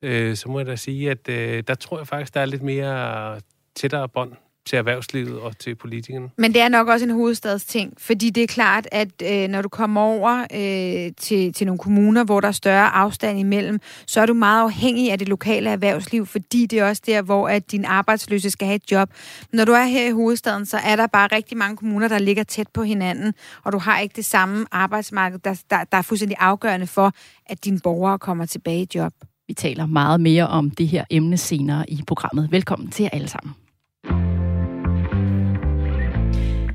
øh, 0.02 0.36
så 0.36 0.48
må 0.48 0.58
jeg 0.58 0.66
da 0.66 0.76
sige, 0.76 1.10
at 1.10 1.28
øh, 1.28 1.64
der 1.68 1.74
tror 1.74 1.98
jeg 1.98 2.06
faktisk, 2.06 2.34
der 2.34 2.40
er 2.40 2.46
lidt 2.46 2.62
mere 2.62 3.40
tættere 3.74 4.08
bånd 4.08 4.32
til 4.66 4.76
erhvervslivet 4.76 5.40
og 5.40 5.58
til 5.58 5.74
politikerne. 5.74 6.28
Men 6.38 6.54
det 6.54 6.62
er 6.62 6.68
nok 6.68 6.88
også 6.88 7.06
en 7.06 7.12
hovedstadsting, 7.12 7.94
fordi 7.98 8.30
det 8.30 8.42
er 8.42 8.46
klart, 8.46 8.88
at 8.92 9.08
øh, 9.22 9.48
når 9.48 9.62
du 9.62 9.68
kommer 9.68 10.00
over 10.00 10.40
øh, 10.40 11.12
til, 11.16 11.52
til 11.52 11.66
nogle 11.66 11.78
kommuner, 11.78 12.24
hvor 12.24 12.40
der 12.40 12.48
er 12.48 12.52
større 12.52 12.88
afstand 12.88 13.38
imellem, 13.38 13.80
så 14.06 14.20
er 14.20 14.26
du 14.26 14.34
meget 14.34 14.62
afhængig 14.62 15.12
af 15.12 15.18
det 15.18 15.28
lokale 15.28 15.70
erhvervsliv, 15.70 16.26
fordi 16.26 16.66
det 16.66 16.78
er 16.78 16.88
også 16.88 17.02
der, 17.06 17.22
hvor 17.22 17.48
at 17.48 17.72
din 17.72 17.84
arbejdsløse 17.84 18.50
skal 18.50 18.66
have 18.66 18.76
et 18.76 18.90
job. 18.90 19.10
Når 19.52 19.64
du 19.64 19.72
er 19.72 19.84
her 19.84 20.08
i 20.08 20.12
hovedstaden, 20.12 20.66
så 20.66 20.76
er 20.76 20.96
der 20.96 21.06
bare 21.06 21.28
rigtig 21.32 21.56
mange 21.56 21.76
kommuner, 21.76 22.08
der 22.08 22.18
ligger 22.18 22.42
tæt 22.42 22.68
på 22.74 22.82
hinanden, 22.82 23.34
og 23.64 23.72
du 23.72 23.78
har 23.78 23.98
ikke 23.98 24.16
det 24.16 24.24
samme 24.24 24.66
arbejdsmarked, 24.72 25.38
der, 25.38 25.62
der, 25.70 25.84
der 25.84 25.98
er 25.98 26.02
fuldstændig 26.02 26.36
afgørende 26.40 26.86
for, 26.86 27.12
at 27.46 27.64
dine 27.64 27.80
borgere 27.80 28.18
kommer 28.18 28.46
tilbage 28.46 28.82
i 28.82 28.88
job. 28.94 29.12
Vi 29.48 29.54
taler 29.54 29.86
meget 29.86 30.20
mere 30.20 30.46
om 30.46 30.70
det 30.70 30.88
her 30.88 31.04
emne 31.10 31.36
senere 31.36 31.90
i 31.90 32.00
programmet. 32.06 32.48
Velkommen 32.50 32.90
til 32.90 33.02
jer 33.02 33.10
alle 33.12 33.28
sammen. 33.28 33.54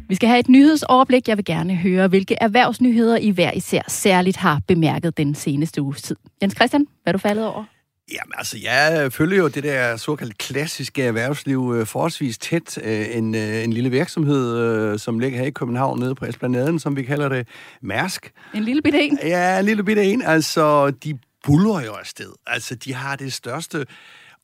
Vi 0.09 0.15
skal 0.15 0.29
have 0.29 0.39
et 0.39 0.50
nyhedsoverblik. 0.50 1.27
Jeg 1.27 1.38
vil 1.38 1.45
gerne 1.45 1.75
høre, 1.75 2.07
hvilke 2.07 2.35
erhvervsnyheder 2.41 3.17
I 3.17 3.29
hver 3.29 3.51
især 3.51 3.81
særligt 3.88 4.38
har 4.38 4.61
bemærket 4.67 5.17
den 5.17 5.35
seneste 5.35 5.81
uges 5.81 6.01
tid. 6.01 6.15
Jens 6.41 6.56
Christian, 6.56 6.88
hvad 7.03 7.13
er 7.13 7.17
du 7.17 7.17
faldet 7.17 7.45
over? 7.45 7.63
Jamen 8.11 8.33
altså, 8.38 8.57
jeg 8.63 9.13
følger 9.13 9.38
jo 9.38 9.47
det 9.47 9.63
der 9.63 9.97
såkaldt 9.97 10.38
klassiske 10.38 11.03
erhvervsliv 11.03 11.73
øh, 11.75 11.85
forholdsvis 11.85 12.38
tæt. 12.38 12.77
Øh, 12.83 13.17
en, 13.17 13.35
øh, 13.35 13.63
en 13.63 13.73
lille 13.73 13.89
virksomhed, 13.89 14.97
som 14.97 15.19
ligger 15.19 15.39
her 15.39 15.45
i 15.45 15.51
København, 15.51 16.00
nede 16.00 16.15
på 16.15 16.25
Esplanaden, 16.25 16.79
som 16.79 16.95
vi 16.95 17.03
kalder 17.03 17.29
det, 17.29 17.47
Mærsk. 17.81 18.31
En 18.56 18.63
lille 18.63 18.81
bitte 18.81 19.01
en? 19.01 19.19
Ja, 19.23 19.59
en 19.59 19.65
lille 19.65 19.83
bitte 19.83 20.03
en. 20.03 20.21
Altså, 20.21 20.91
de 20.91 21.17
buller 21.45 21.81
jo 21.81 21.94
afsted. 21.94 22.31
Altså, 22.47 22.75
de 22.75 22.94
har 22.94 23.15
det 23.15 23.33
største 23.33 23.85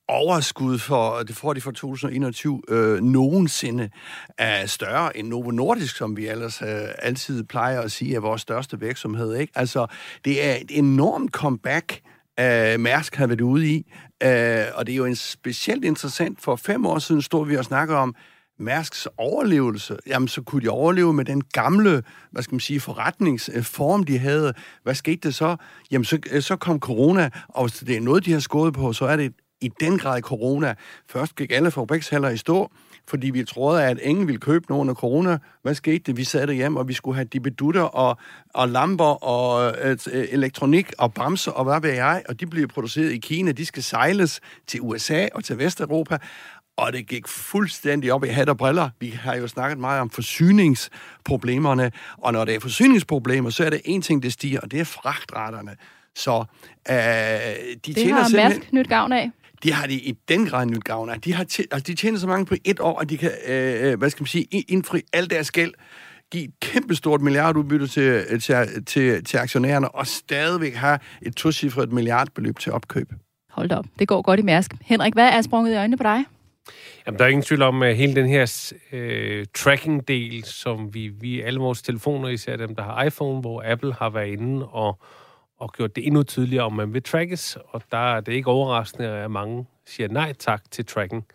overskud 0.07 0.79
for, 0.79 1.23
det 1.23 1.35
får 1.35 1.53
de 1.53 1.61
for 1.61 1.71
2021, 1.71 2.61
øh, 2.69 3.01
nogensinde 3.01 3.89
er 4.37 4.65
større 4.65 5.17
end 5.17 5.27
Novo 5.27 5.51
Nordisk, 5.51 5.95
som 5.95 6.17
vi 6.17 6.27
ellers 6.27 6.61
øh, 6.61 6.67
altid 6.99 7.43
plejer 7.43 7.81
at 7.81 7.91
sige 7.91 8.15
er 8.15 8.19
vores 8.19 8.41
største 8.41 8.79
virksomhed. 8.79 9.35
Ikke? 9.35 9.53
Altså, 9.55 9.87
det 10.25 10.45
er 10.45 10.55
et 10.55 10.77
enormt 10.77 11.31
comeback, 11.31 12.01
øh, 12.39 12.79
Mærsk 12.79 13.15
har 13.15 13.27
været 13.27 13.41
ude 13.41 13.69
i, 13.69 13.85
øh, 14.23 14.65
og 14.75 14.87
det 14.87 14.93
er 14.93 14.97
jo 14.97 15.05
en 15.05 15.15
specielt 15.15 15.85
interessant. 15.85 16.41
For 16.41 16.55
fem 16.55 16.85
år 16.85 16.99
siden 16.99 17.21
stod 17.21 17.47
vi 17.47 17.55
og 17.55 17.65
snakkede 17.65 17.97
om, 17.97 18.15
Mærsks 18.59 19.07
overlevelse, 19.17 19.97
jamen 20.07 20.27
så 20.27 20.41
kunne 20.41 20.61
de 20.61 20.69
overleve 20.69 21.13
med 21.13 21.25
den 21.25 21.43
gamle, 21.43 22.03
hvad 22.31 22.43
skal 22.43 22.53
man 22.53 22.59
sige, 22.59 22.79
forretningsform, 22.79 24.03
de 24.03 24.17
havde. 24.17 24.53
Hvad 24.83 24.95
skete 24.95 25.27
det 25.27 25.35
så? 25.35 25.55
Jamen 25.91 26.05
så, 26.05 26.19
øh, 26.31 26.41
så 26.41 26.55
kom 26.55 26.79
corona, 26.79 27.29
og 27.47 27.67
hvis 27.67 27.79
det 27.79 27.97
er 27.97 28.01
noget, 28.01 28.25
de 28.25 28.31
har 28.31 28.39
skåret 28.39 28.73
på, 28.73 28.93
så 28.93 29.05
er 29.05 29.15
det 29.15 29.33
i 29.61 29.71
den 29.79 29.97
grad 29.97 30.21
corona. 30.21 30.73
Først 31.09 31.35
gik 31.35 31.51
alle 31.51 31.71
fabrikshaller 31.71 32.29
i 32.29 32.37
stå, 32.37 32.71
fordi 33.07 33.29
vi 33.29 33.43
troede, 33.43 33.83
at 33.83 33.99
ingen 34.01 34.27
ville 34.27 34.39
købe 34.39 34.65
nogen 34.69 34.89
af 34.89 34.95
corona. 34.95 35.37
Hvad 35.61 35.75
skete 35.75 35.97
det? 35.97 36.17
Vi 36.17 36.23
sad 36.23 36.47
derhjemme, 36.47 36.79
og 36.79 36.87
vi 36.87 36.93
skulle 36.93 37.15
have 37.15 37.25
dibedutter 37.25 37.81
og, 37.81 38.17
og 38.53 38.69
lamper 38.69 39.23
og 39.23 39.75
øh, 39.81 39.97
elektronik 40.11 40.93
og 40.97 41.13
bremser 41.13 41.51
og 41.51 41.63
hvad 41.63 41.81
ved 41.81 41.93
jeg, 41.93 42.23
og 42.29 42.39
de 42.39 42.47
bliver 42.47 42.67
produceret 42.67 43.11
i 43.11 43.17
Kina. 43.17 43.51
De 43.51 43.65
skal 43.65 43.83
sejles 43.83 44.41
til 44.67 44.81
USA 44.81 45.27
og 45.33 45.43
til 45.43 45.57
Vesteuropa, 45.57 46.17
og 46.77 46.93
det 46.93 47.07
gik 47.07 47.27
fuldstændig 47.27 48.13
op 48.13 48.23
i 48.23 48.27
hat 48.27 48.49
og 48.49 48.57
briller. 48.57 48.89
Vi 48.99 49.09
har 49.09 49.35
jo 49.35 49.47
snakket 49.47 49.79
meget 49.79 50.01
om 50.01 50.09
forsyningsproblemerne, 50.09 51.91
og 52.17 52.33
når 52.33 52.45
det 52.45 52.55
er 52.55 52.59
forsyningsproblemer, 52.59 53.49
så 53.49 53.65
er 53.65 53.69
det 53.69 53.81
en 53.85 54.01
ting, 54.01 54.23
det 54.23 54.33
stiger, 54.33 54.59
og 54.59 54.71
det 54.71 54.79
er 54.79 54.83
fragtraterne. 54.85 55.75
Så 56.15 56.45
øh, 56.89 56.95
de 56.95 57.75
det 57.85 57.95
tjener 57.95 58.21
har. 58.21 58.29
Mærsk 58.35 58.73
nyt 58.73 58.89
gavn 58.89 59.11
af. 59.11 59.31
De 59.65 59.73
har 59.73 59.87
de 59.87 59.93
i 59.93 60.11
den 60.29 60.45
grad 60.45 60.65
nyt 60.65 60.83
gavn 60.83 61.09
af. 61.09 61.21
De, 61.21 61.33
har 61.33 61.43
tj- 61.43 61.67
altså, 61.71 61.83
de 61.87 61.95
tjener 61.95 62.19
så 62.19 62.27
mange 62.27 62.45
på 62.45 62.55
et 62.65 62.79
år, 62.79 62.99
at 62.99 63.09
de 63.09 63.17
kan, 63.17 63.31
øh, 63.47 63.97
hvad 63.99 64.09
skal 64.09 64.21
man 64.21 64.27
sige, 64.27 64.43
indfri 64.43 65.01
al 65.13 65.29
deres 65.29 65.51
gæld, 65.51 65.73
give 66.31 66.43
et 66.43 66.53
kæmpestort 66.61 67.21
milliardudbytte 67.21 67.87
til, 67.87 68.41
til, 68.41 68.85
til, 68.85 69.23
til 69.23 69.37
aktionærerne, 69.37 69.95
og 69.95 70.07
stadigvæk 70.07 70.73
have 70.73 70.99
et 71.21 71.35
tocifret 71.35 71.91
milliardbeløb 71.91 72.59
til 72.59 72.71
opkøb. 72.71 73.13
Hold 73.49 73.69
da 73.69 73.75
op, 73.75 73.85
det 73.99 74.07
går 74.07 74.21
godt 74.21 74.39
i 74.39 74.43
Mærsk. 74.43 74.71
Henrik, 74.81 75.13
hvad 75.13 75.29
er 75.29 75.41
sprunget 75.41 75.73
i 75.73 75.75
øjnene 75.75 75.97
på 75.97 76.03
dig? 76.03 76.25
Jamen, 77.07 77.19
der 77.19 77.25
er 77.25 77.29
ingen 77.29 77.43
tvivl 77.43 77.61
om, 77.61 77.83
at 77.83 77.95
hele 77.95 78.15
den 78.15 78.27
her 78.27 78.73
øh, 78.91 79.45
tracking-del, 79.55 80.43
som 80.43 80.93
vi, 80.93 81.07
vi 81.07 81.41
alle 81.41 81.59
vores 81.59 81.81
telefoner, 81.81 82.29
især 82.29 82.55
dem, 82.55 82.75
der 82.75 82.83
har 82.83 83.03
iPhone, 83.03 83.41
hvor 83.41 83.63
Apple 83.71 83.93
har 83.93 84.09
været 84.09 84.27
inde 84.27 84.67
og, 84.67 84.99
og 85.65 85.73
gjort 85.73 85.95
det 85.95 86.07
endnu 86.07 86.23
tydeligere, 86.23 86.63
om 86.63 86.73
man 86.73 86.93
vil 86.93 87.03
trackes, 87.03 87.57
og 87.67 87.81
der 87.91 88.15
er 88.15 88.21
det 88.21 88.33
ikke 88.33 88.49
overraskende, 88.49 89.07
at 89.07 89.31
mange 89.31 89.65
siger 89.85 90.09
nej 90.09 90.33
tak 90.33 90.71
til 90.71 90.85
tracking. 90.85 91.25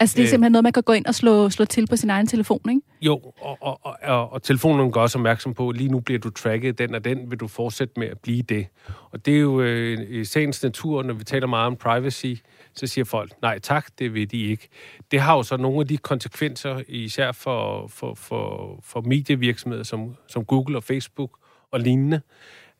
Altså, 0.00 0.16
det 0.16 0.24
er 0.24 0.28
simpelthen 0.28 0.52
noget, 0.52 0.62
man 0.62 0.72
kan 0.72 0.82
gå 0.82 0.92
ind 0.92 1.06
og 1.06 1.14
slå, 1.14 1.50
slå 1.50 1.64
til 1.64 1.86
på 1.86 1.96
sin 1.96 2.10
egen 2.10 2.26
telefon, 2.26 2.60
ikke? 2.68 2.80
Jo, 3.02 3.20
og, 3.40 3.58
og, 3.60 3.80
og, 4.02 4.32
og, 4.32 4.42
telefonen 4.42 4.92
gør 4.92 5.00
også 5.00 5.18
opmærksom 5.18 5.54
på, 5.54 5.68
at 5.68 5.76
lige 5.76 5.88
nu 5.88 6.00
bliver 6.00 6.18
du 6.18 6.30
tracket, 6.30 6.78
den 6.78 6.94
og 6.94 7.04
den 7.04 7.30
vil 7.30 7.40
du 7.40 7.48
fortsætte 7.48 7.94
med 7.96 8.08
at 8.08 8.18
blive 8.18 8.42
det. 8.42 8.66
Og 9.10 9.26
det 9.26 9.34
er 9.34 9.38
jo 9.38 9.60
øh, 9.60 9.98
i 10.08 10.24
sagens 10.24 10.62
natur, 10.62 11.02
når 11.02 11.14
vi 11.14 11.24
taler 11.24 11.46
meget 11.46 11.66
om 11.66 11.76
privacy, 11.76 12.34
så 12.74 12.86
siger 12.86 13.04
folk, 13.04 13.32
nej 13.42 13.58
tak, 13.58 13.86
det 13.98 14.14
vil 14.14 14.30
de 14.30 14.42
ikke. 14.42 14.68
Det 15.10 15.20
har 15.20 15.36
jo 15.36 15.42
så 15.42 15.56
nogle 15.56 15.80
af 15.80 15.86
de 15.86 15.96
konsekvenser, 15.96 16.82
især 16.88 17.32
for, 17.32 17.86
for, 17.86 18.14
for, 18.14 18.78
for 18.82 19.00
medievirksomheder 19.00 19.84
som, 19.84 20.16
som 20.26 20.44
Google 20.44 20.76
og 20.76 20.84
Facebook 20.84 21.30
og 21.70 21.80
lignende, 21.80 22.20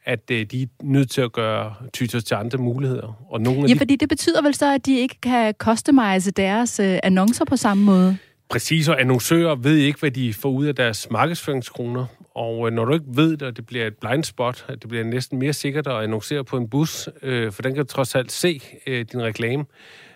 at 0.04 0.30
øh, 0.30 0.47
de 0.47 0.62
er 0.62 0.66
nødt 0.83 1.11
til 1.11 1.21
at 1.21 1.33
gøre 1.33 1.75
tyter 1.92 2.21
til 2.21 2.35
andre 2.35 2.59
muligheder. 2.59 3.25
Og 3.30 3.40
nogle 3.40 3.61
af 3.62 3.69
ja, 3.69 3.75
de... 3.75 3.78
fordi 3.78 3.97
det 3.97 4.09
betyder 4.09 4.42
vel 4.42 4.54
så, 4.54 4.75
at 4.75 4.87
de 4.87 4.99
ikke 4.99 5.16
kan 5.23 5.54
customize 5.59 6.30
deres 6.30 6.80
øh, 6.80 6.99
annoncer 7.02 7.45
på 7.45 7.57
samme 7.57 7.85
måde? 7.85 8.16
Præcis, 8.50 8.88
og 8.88 9.00
annoncører 9.00 9.54
ved 9.54 9.76
ikke, 9.76 10.00
hvad 10.00 10.11
de 10.11 10.35
får 10.35 10.50
ud 10.50 10.66
af 10.66 10.75
deres 10.75 11.11
markedsføringskroner. 11.11 12.07
Og 12.35 12.66
øh, 12.66 12.73
når 12.73 12.85
du 12.85 12.92
ikke 12.92 13.07
ved 13.09 13.30
det, 13.30 13.42
og 13.42 13.57
det 13.57 13.66
bliver 13.66 13.87
et 13.87 13.97
blind 13.97 14.25
spot, 14.25 14.64
at 14.69 14.83
det 14.83 14.88
bliver 14.88 15.04
næsten 15.04 15.38
mere 15.38 15.52
sikkert 15.52 15.87
at 15.87 16.02
annoncere 16.02 16.45
på 16.45 16.57
en 16.57 16.69
bus, 16.69 17.09
øh, 17.23 17.52
for 17.52 17.62
den 17.62 17.75
kan 17.75 17.85
du 17.85 17.92
trods 17.92 18.14
alt 18.14 18.33
se 18.33 18.62
øh, 18.87 19.04
din 19.12 19.23
reklame, 19.23 19.64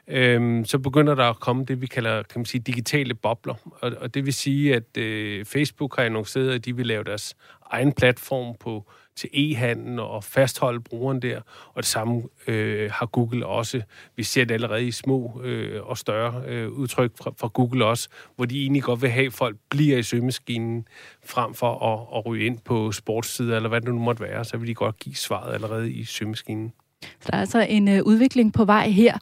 øh, 0.09 0.67
så 0.67 0.79
begynder 0.79 1.15
der 1.15 1.25
at 1.25 1.41
komme 1.41 1.65
det, 1.65 1.81
vi 1.81 1.87
kalder 1.87 2.23
kan 2.23 2.39
man 2.39 2.47
sige, 2.47 2.61
digitale 2.61 3.15
bobler. 3.15 3.55
Og, 3.81 3.93
og 4.01 4.15
det 4.15 4.25
vil 4.27 4.35
sige, 4.35 4.75
at 4.75 4.97
øh, 4.97 5.45
Facebook 5.45 5.97
har 5.97 6.03
annonceret, 6.03 6.51
at 6.55 6.65
de 6.65 6.77
vil 6.77 6.87
lave 6.87 7.05
deres 7.05 7.37
egen 7.71 7.93
platform 7.93 8.57
på 8.61 8.91
til 9.17 9.31
e-handel 9.33 10.01
og 10.01 10.25
fastholde 10.25 10.81
brugeren 10.81 11.23
der. 11.23 11.41
Og 11.75 11.83
det 11.83 11.87
samme 11.87 12.23
øh, 12.47 12.91
har 12.91 13.07
Google 13.07 13.47
også. 13.47 13.83
Vi 14.17 14.23
ser 14.23 14.45
det 14.45 14.55
allerede 14.55 14.87
i 14.87 14.91
små 14.91 15.41
øh, 15.45 15.83
og 15.83 15.99
større 15.99 16.43
øh, 16.47 16.69
udtryk 16.69 17.13
fra, 17.23 17.33
fra 17.39 17.49
Google 17.49 17.87
også, 17.87 18.09
hvor 18.37 18.45
de 18.45 18.63
egentlig 18.63 18.83
godt 18.83 19.03
vil 19.03 19.11
have, 19.11 19.27
at 19.27 19.33
folk 19.33 19.57
bliver 19.71 19.99
i 19.99 20.03
søgemaskinen 20.03 20.89
frem 21.25 21.55
for 21.55 21.79
at, 21.79 22.19
at 22.19 22.27
ryge 22.27 22.47
ind 22.47 22.59
på 22.59 22.93
sportssider, 22.93 23.57
eller 23.57 23.69
hvad 23.69 23.81
det 23.81 23.89
nu 23.89 23.99
måtte 23.99 24.23
være, 24.23 24.45
så 24.45 24.57
vil 24.57 24.69
de 24.69 24.75
godt 24.75 24.99
give 24.99 25.15
svaret 25.15 25.55
allerede 25.55 25.93
i 25.93 26.05
søgemaskinen. 26.05 26.73
Så 27.21 27.29
der 27.31 27.37
er 27.37 27.41
altså 27.41 27.67
en 27.69 27.89
øh, 27.89 28.03
udvikling 28.03 28.53
på 28.53 28.65
vej 28.65 28.89
her. 28.89 29.19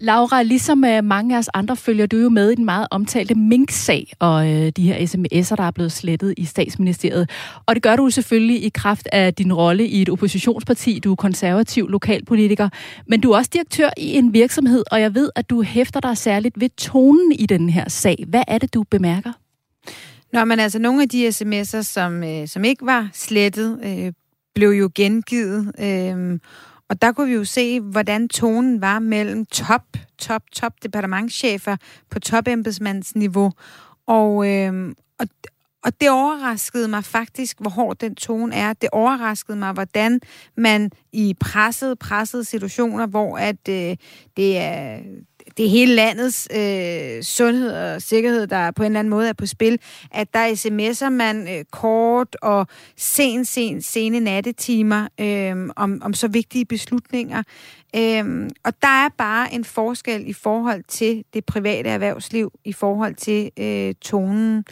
Laura, 0.00 0.42
ligesom 0.42 0.84
øh, 0.84 1.04
mange 1.04 1.34
af 1.34 1.38
os 1.38 1.48
andre, 1.54 1.76
følger 1.76 2.06
du 2.06 2.16
jo 2.16 2.28
med 2.28 2.50
i 2.50 2.54
den 2.54 2.64
meget 2.64 2.86
omtalte 2.90 3.34
Mink-sag 3.34 4.12
og 4.18 4.50
øh, 4.50 4.68
de 4.68 4.82
her 4.82 4.96
sms'er, 4.96 5.56
der 5.56 5.62
er 5.62 5.70
blevet 5.70 5.92
slettet 5.92 6.34
i 6.36 6.44
statsministeriet. 6.44 7.30
Og 7.66 7.74
det 7.74 7.82
gør 7.82 7.96
du 7.96 8.10
selvfølgelig 8.10 8.64
i 8.64 8.68
kraft 8.68 9.08
af 9.12 9.34
din 9.34 9.52
rolle 9.52 9.86
i 9.86 10.02
et 10.02 10.08
oppositionsparti. 10.08 10.98
Du 10.98 11.12
er 11.12 11.16
konservativ 11.16 11.88
lokalpolitiker, 11.88 12.68
men 13.06 13.20
du 13.20 13.30
er 13.30 13.36
også 13.36 13.50
direktør 13.52 13.90
i 13.96 14.14
en 14.16 14.32
virksomhed, 14.32 14.84
og 14.90 15.00
jeg 15.00 15.14
ved, 15.14 15.30
at 15.36 15.50
du 15.50 15.62
hæfter 15.62 16.00
dig 16.00 16.16
særligt 16.16 16.60
ved 16.60 16.68
tonen 16.68 17.32
i 17.32 17.46
den 17.46 17.70
her 17.70 17.88
sag. 17.88 18.24
Hvad 18.28 18.42
er 18.48 18.58
det, 18.58 18.74
du 18.74 18.84
bemærker? 18.90 19.32
Nå, 20.32 20.44
men 20.44 20.60
altså 20.60 20.78
nogle 20.78 21.02
af 21.02 21.08
de 21.08 21.28
sms'er, 21.28 21.82
som, 21.82 22.24
øh, 22.24 22.48
som 22.48 22.64
ikke 22.64 22.86
var 22.86 23.08
slettet, 23.12 23.78
øh, 23.84 24.12
blev 24.54 24.68
jo 24.70 24.90
gengivet. 24.94 25.72
Øh, 25.80 26.38
og 26.92 27.02
der 27.02 27.12
kunne 27.12 27.28
vi 27.28 27.34
jo 27.34 27.44
se, 27.44 27.80
hvordan 27.80 28.28
tonen 28.28 28.80
var 28.80 28.98
mellem 28.98 29.46
top, 29.46 29.82
top, 30.18 30.42
top 30.52 30.72
departementchefer 30.82 31.76
på 32.10 32.20
topembedsmandsniveau. 32.20 33.52
Og, 34.06 34.48
øh, 34.48 34.94
og, 35.18 35.26
og 35.84 36.00
det 36.00 36.10
overraskede 36.10 36.88
mig 36.88 37.04
faktisk, 37.04 37.60
hvor 37.60 37.70
hård 37.70 37.96
den 37.96 38.14
tone 38.14 38.54
er. 38.54 38.72
Det 38.72 38.88
overraskede 38.92 39.56
mig, 39.56 39.72
hvordan 39.72 40.20
man 40.56 40.90
i 41.12 41.34
pressede, 41.40 41.96
pressede 41.96 42.44
situationer, 42.44 43.06
hvor 43.06 43.38
at 43.38 43.68
øh, 43.68 43.96
det 44.36 44.58
er 44.58 44.98
det 45.56 45.66
er 45.66 45.70
hele 45.70 45.94
landets 45.94 46.48
øh, 46.56 47.22
sundhed 47.22 47.72
og 47.72 48.02
sikkerhed, 48.02 48.46
der 48.46 48.70
på 48.70 48.82
en 48.82 48.86
eller 48.86 48.98
anden 48.98 49.10
måde 49.10 49.28
er 49.28 49.32
på 49.32 49.46
spil, 49.46 49.78
at 50.10 50.34
der 50.34 50.46
sms'er 50.46 51.08
man 51.08 51.58
øh, 51.58 51.64
kort 51.70 52.36
og 52.42 52.66
sen, 52.96 53.44
sen, 53.44 53.82
sene 53.82 54.20
nattetimer 54.20 55.08
øh, 55.20 55.70
om, 55.76 56.02
om 56.02 56.14
så 56.14 56.28
vigtige 56.28 56.64
beslutninger. 56.64 57.42
Øh, 57.96 58.50
og 58.64 58.72
der 58.82 59.04
er 59.04 59.08
bare 59.18 59.54
en 59.54 59.64
forskel 59.64 60.28
i 60.28 60.32
forhold 60.32 60.82
til 60.88 61.24
det 61.34 61.44
private 61.44 61.88
erhvervsliv, 61.88 62.52
i 62.64 62.72
forhold 62.72 63.14
til 63.14 63.50
øh, 63.58 63.94
tonen, 64.00 64.64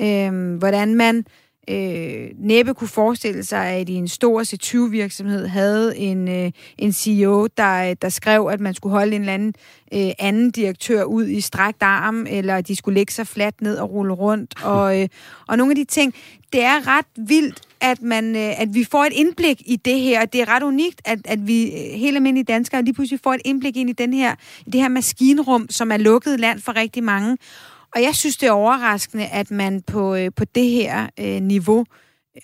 øh, 0.00 0.54
hvordan 0.58 0.94
man 0.94 1.24
øh, 1.68 2.30
næppe 2.38 2.74
kunne 2.74 2.88
forestille 2.88 3.44
sig, 3.44 3.66
at 3.66 3.88
i 3.88 3.94
en 3.94 4.08
stor 4.08 4.42
C20-virksomhed 4.42 5.46
havde 5.46 5.96
en, 5.96 6.28
øh, 6.28 6.52
en 6.78 6.92
CEO, 6.92 7.46
der, 7.56 7.94
der 7.94 8.08
skrev, 8.08 8.48
at 8.52 8.60
man 8.60 8.74
skulle 8.74 8.92
holde 8.92 9.16
en 9.16 9.20
eller 9.20 9.34
anden 9.34 9.54
øh, 9.94 10.10
anden 10.18 10.50
direktør 10.50 11.04
ud 11.04 11.28
i 11.28 11.40
strækt 11.40 11.82
arm, 11.82 12.26
eller 12.30 12.60
de 12.60 12.76
skulle 12.76 12.94
lægge 12.94 13.12
sig 13.12 13.26
fladt 13.26 13.60
ned 13.60 13.76
og 13.76 13.90
rulle 13.90 14.12
rundt. 14.12 14.54
Og, 14.64 15.00
øh, 15.00 15.08
og 15.46 15.56
nogle 15.56 15.72
af 15.72 15.76
de 15.76 15.84
ting, 15.84 16.14
det 16.52 16.64
er 16.64 16.86
ret 16.86 17.06
vildt, 17.16 17.60
at, 17.80 18.02
man, 18.02 18.36
øh, 18.36 18.60
at 18.60 18.74
vi 18.74 18.84
får 18.84 19.04
et 19.04 19.12
indblik 19.12 19.62
i 19.66 19.76
det 19.76 20.00
her. 20.00 20.24
Det 20.24 20.40
er 20.40 20.48
ret 20.48 20.62
unikt, 20.62 21.00
at, 21.04 21.18
at 21.24 21.46
vi 21.46 21.64
øh, 21.64 22.00
helt 22.00 22.16
almindelige 22.16 22.44
danskere 22.44 22.82
lige 22.82 22.94
pludselig 22.94 23.20
får 23.22 23.34
et 23.34 23.40
indblik 23.44 23.76
ind 23.76 23.90
i 23.90 23.92
den 23.92 24.12
her, 24.12 24.34
det 24.64 24.74
her 24.74 24.88
maskinrum, 24.88 25.66
som 25.70 25.92
er 25.92 25.96
lukket 25.96 26.40
land 26.40 26.60
for 26.60 26.76
rigtig 26.76 27.04
mange. 27.04 27.36
Og 27.98 28.04
jeg 28.04 28.16
synes, 28.16 28.36
det 28.36 28.46
er 28.46 28.52
overraskende, 28.52 29.26
at 29.26 29.50
man 29.50 29.82
på, 29.82 30.14
øh, 30.14 30.30
på 30.36 30.44
det 30.44 30.70
her 30.70 31.08
øh, 31.20 31.42
niveau 31.42 31.84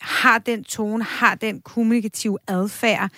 har 0.00 0.38
den 0.38 0.64
tone, 0.64 1.04
har 1.04 1.34
den 1.34 1.61
kommunikative 1.61 2.38
adfærd. 2.49 3.11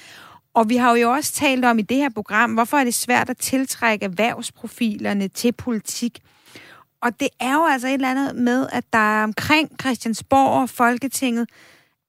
Og 0.55 0.69
vi 0.69 0.77
har 0.77 0.97
jo 0.97 1.11
også 1.11 1.33
talt 1.33 1.65
om 1.65 1.79
i 1.79 1.83
det 1.83 1.97
her 1.97 2.09
program, 2.09 2.55
hvorfor 2.55 2.77
er 2.77 2.85
det 2.85 2.95
svært 2.95 3.31
at 3.31 3.37
tiltrække 3.37 4.05
erhvervsprofilerne 4.05 5.29
til 5.29 5.53
politik. 5.53 6.21
Og 7.03 7.21
det 7.21 7.29
er 7.41 7.55
jo 7.55 7.65
altså 7.65 7.89
et 7.89 7.95
eller 7.95 8.11
andet 8.11 8.37
med, 8.37 8.67
at 8.73 8.85
der 8.93 9.19
er 9.19 9.25
omkring 9.25 9.71
Christiansborg 9.81 10.61
og 10.63 10.71
Folketinget 10.71 11.49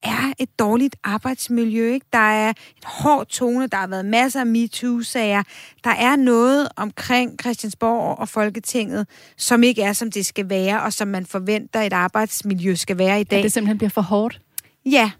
er 0.03 0.33
et 0.39 0.59
dårligt 0.59 0.95
arbejdsmiljø. 1.03 1.93
Ikke? 1.93 2.05
Der 2.13 2.19
er 2.19 2.49
et 2.49 2.85
hårdt 2.85 3.29
tone, 3.29 3.67
der 3.67 3.77
har 3.77 3.87
været 3.87 4.05
masser 4.05 4.39
af 4.39 4.45
MeToo-sager. 4.45 5.43
Der 5.83 5.89
er 5.89 6.15
noget 6.15 6.67
omkring 6.75 7.39
Christiansborg 7.41 8.19
og 8.19 8.29
Folketinget, 8.29 9.07
som 9.37 9.63
ikke 9.63 9.81
er, 9.81 9.93
som 9.93 10.11
det 10.11 10.25
skal 10.25 10.49
være, 10.49 10.81
og 10.81 10.93
som 10.93 11.07
man 11.07 11.25
forventer, 11.25 11.81
et 11.81 11.93
arbejdsmiljø 11.93 12.75
skal 12.75 12.97
være 12.97 13.21
i 13.21 13.23
dag. 13.23 13.37
At 13.37 13.43
det 13.43 13.53
simpelthen 13.53 13.77
bliver 13.77 13.89
for 13.89 14.01
hårdt? 14.01 14.41
Ja, 14.85 15.11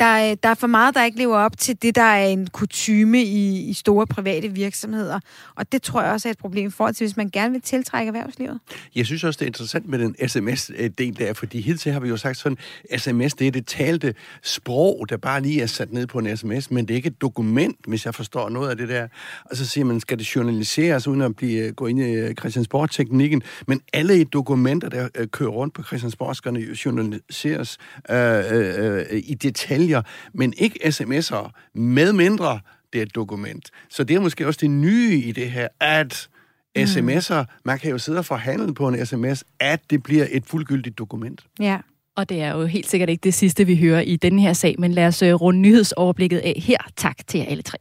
der, 0.00 0.30
øh, 0.30 0.36
der 0.42 0.48
er 0.48 0.54
for 0.54 0.66
meget, 0.66 0.94
der 0.94 1.04
ikke 1.04 1.18
lever 1.18 1.36
op 1.36 1.58
til 1.58 1.82
det, 1.82 1.94
der 1.94 2.02
er 2.02 2.26
en 2.26 2.46
kutyme 2.46 3.22
i, 3.22 3.68
i 3.68 3.72
store 3.72 4.06
private 4.06 4.48
virksomheder. 4.48 5.20
Og 5.54 5.72
det 5.72 5.82
tror 5.82 6.02
jeg 6.02 6.12
også 6.12 6.28
er 6.28 6.30
et 6.30 6.38
problem 6.38 6.66
i 6.66 6.92
til, 6.94 7.06
hvis 7.06 7.16
man 7.16 7.30
gerne 7.30 7.52
vil 7.52 7.60
tiltrække 7.60 8.08
erhvervslivet. 8.08 8.60
Jeg 8.94 9.06
synes 9.06 9.24
også, 9.24 9.38
det 9.38 9.44
er 9.44 9.46
interessant 9.46 9.88
med 9.88 9.98
den 9.98 10.28
sms-del 10.28 11.18
der, 11.18 11.32
fordi 11.32 11.60
hidtil 11.60 11.92
har 11.92 12.00
vi 12.00 12.08
jo 12.08 12.16
sagt 12.16 12.38
sådan, 12.38 12.58
sms 12.96 13.34
det 13.34 13.46
er 13.46 13.50
det 13.50 13.66
talte 13.66 14.14
sprog, 14.42 15.06
der 15.08 15.16
bare 15.16 15.40
lige 15.40 15.62
er 15.62 15.66
sat 15.66 15.92
ned 15.92 16.06
på 16.06 16.18
en 16.18 16.36
sms, 16.36 16.70
men 16.70 16.88
det 16.88 16.94
er 16.94 16.96
ikke 16.96 17.06
et 17.06 17.20
dokument, 17.20 17.76
hvis 17.88 18.04
jeg 18.04 18.14
forstår 18.14 18.48
noget 18.48 18.70
af 18.70 18.76
det 18.76 18.88
der. 18.88 19.08
Og 19.44 19.56
så 19.56 19.66
siger 19.66 19.84
man, 19.84 20.00
skal 20.00 20.18
det 20.18 20.36
journaliseres, 20.36 21.08
uden 21.08 21.22
at 21.22 21.36
blive, 21.36 21.66
øh, 21.66 21.74
gå 21.74 21.86
ind 21.86 22.00
i 22.00 22.02
øh, 22.02 22.34
Christiansborg-teknikken, 22.34 23.42
men 23.66 23.80
alle 23.92 24.24
dokumenter, 24.24 24.88
der 24.88 25.08
kører 25.32 25.50
rundt 25.50 25.74
på 25.74 25.82
Christiansborg, 25.82 26.36
skal 26.36 26.54
journaliseres 26.56 27.78
øh, 28.10 28.16
øh, 28.16 29.04
øh, 29.10 29.22
i 29.24 29.34
detaljer 29.34 29.75
detaljer, 29.76 30.02
men 30.34 30.54
ikke 30.58 30.80
sms'er, 30.84 31.50
med 31.74 32.12
mindre 32.12 32.60
det 32.92 32.98
er 32.98 33.02
et 33.02 33.14
dokument. 33.14 33.70
Så 33.90 34.04
det 34.04 34.16
er 34.16 34.20
måske 34.20 34.46
også 34.46 34.58
det 34.62 34.70
nye 34.70 35.18
i 35.18 35.32
det 35.32 35.50
her, 35.50 35.68
at 35.80 36.28
mm. 36.76 36.82
sms'er, 36.82 37.44
man 37.64 37.78
kan 37.78 37.90
jo 37.90 37.98
sidde 37.98 38.18
og 38.18 38.24
forhandle 38.24 38.74
på 38.74 38.88
en 38.88 39.06
sms, 39.06 39.44
at 39.60 39.80
det 39.90 40.02
bliver 40.02 40.26
et 40.30 40.46
fuldgyldigt 40.46 40.98
dokument. 40.98 41.44
Ja. 41.60 41.78
Og 42.16 42.28
det 42.28 42.42
er 42.42 42.50
jo 42.50 42.66
helt 42.66 42.90
sikkert 42.90 43.10
ikke 43.10 43.20
det 43.20 43.34
sidste, 43.34 43.64
vi 43.64 43.76
hører 43.76 44.00
i 44.00 44.16
denne 44.16 44.42
her 44.42 44.52
sag, 44.52 44.74
men 44.78 44.92
lad 44.92 45.06
os 45.06 45.22
øh, 45.22 45.34
runde 45.34 45.60
nyhedsoverblikket 45.60 46.38
af 46.38 46.62
her. 46.66 46.78
Tak 46.96 47.26
til 47.26 47.40
jer 47.40 47.46
alle 47.46 47.62
tre. 47.62 47.78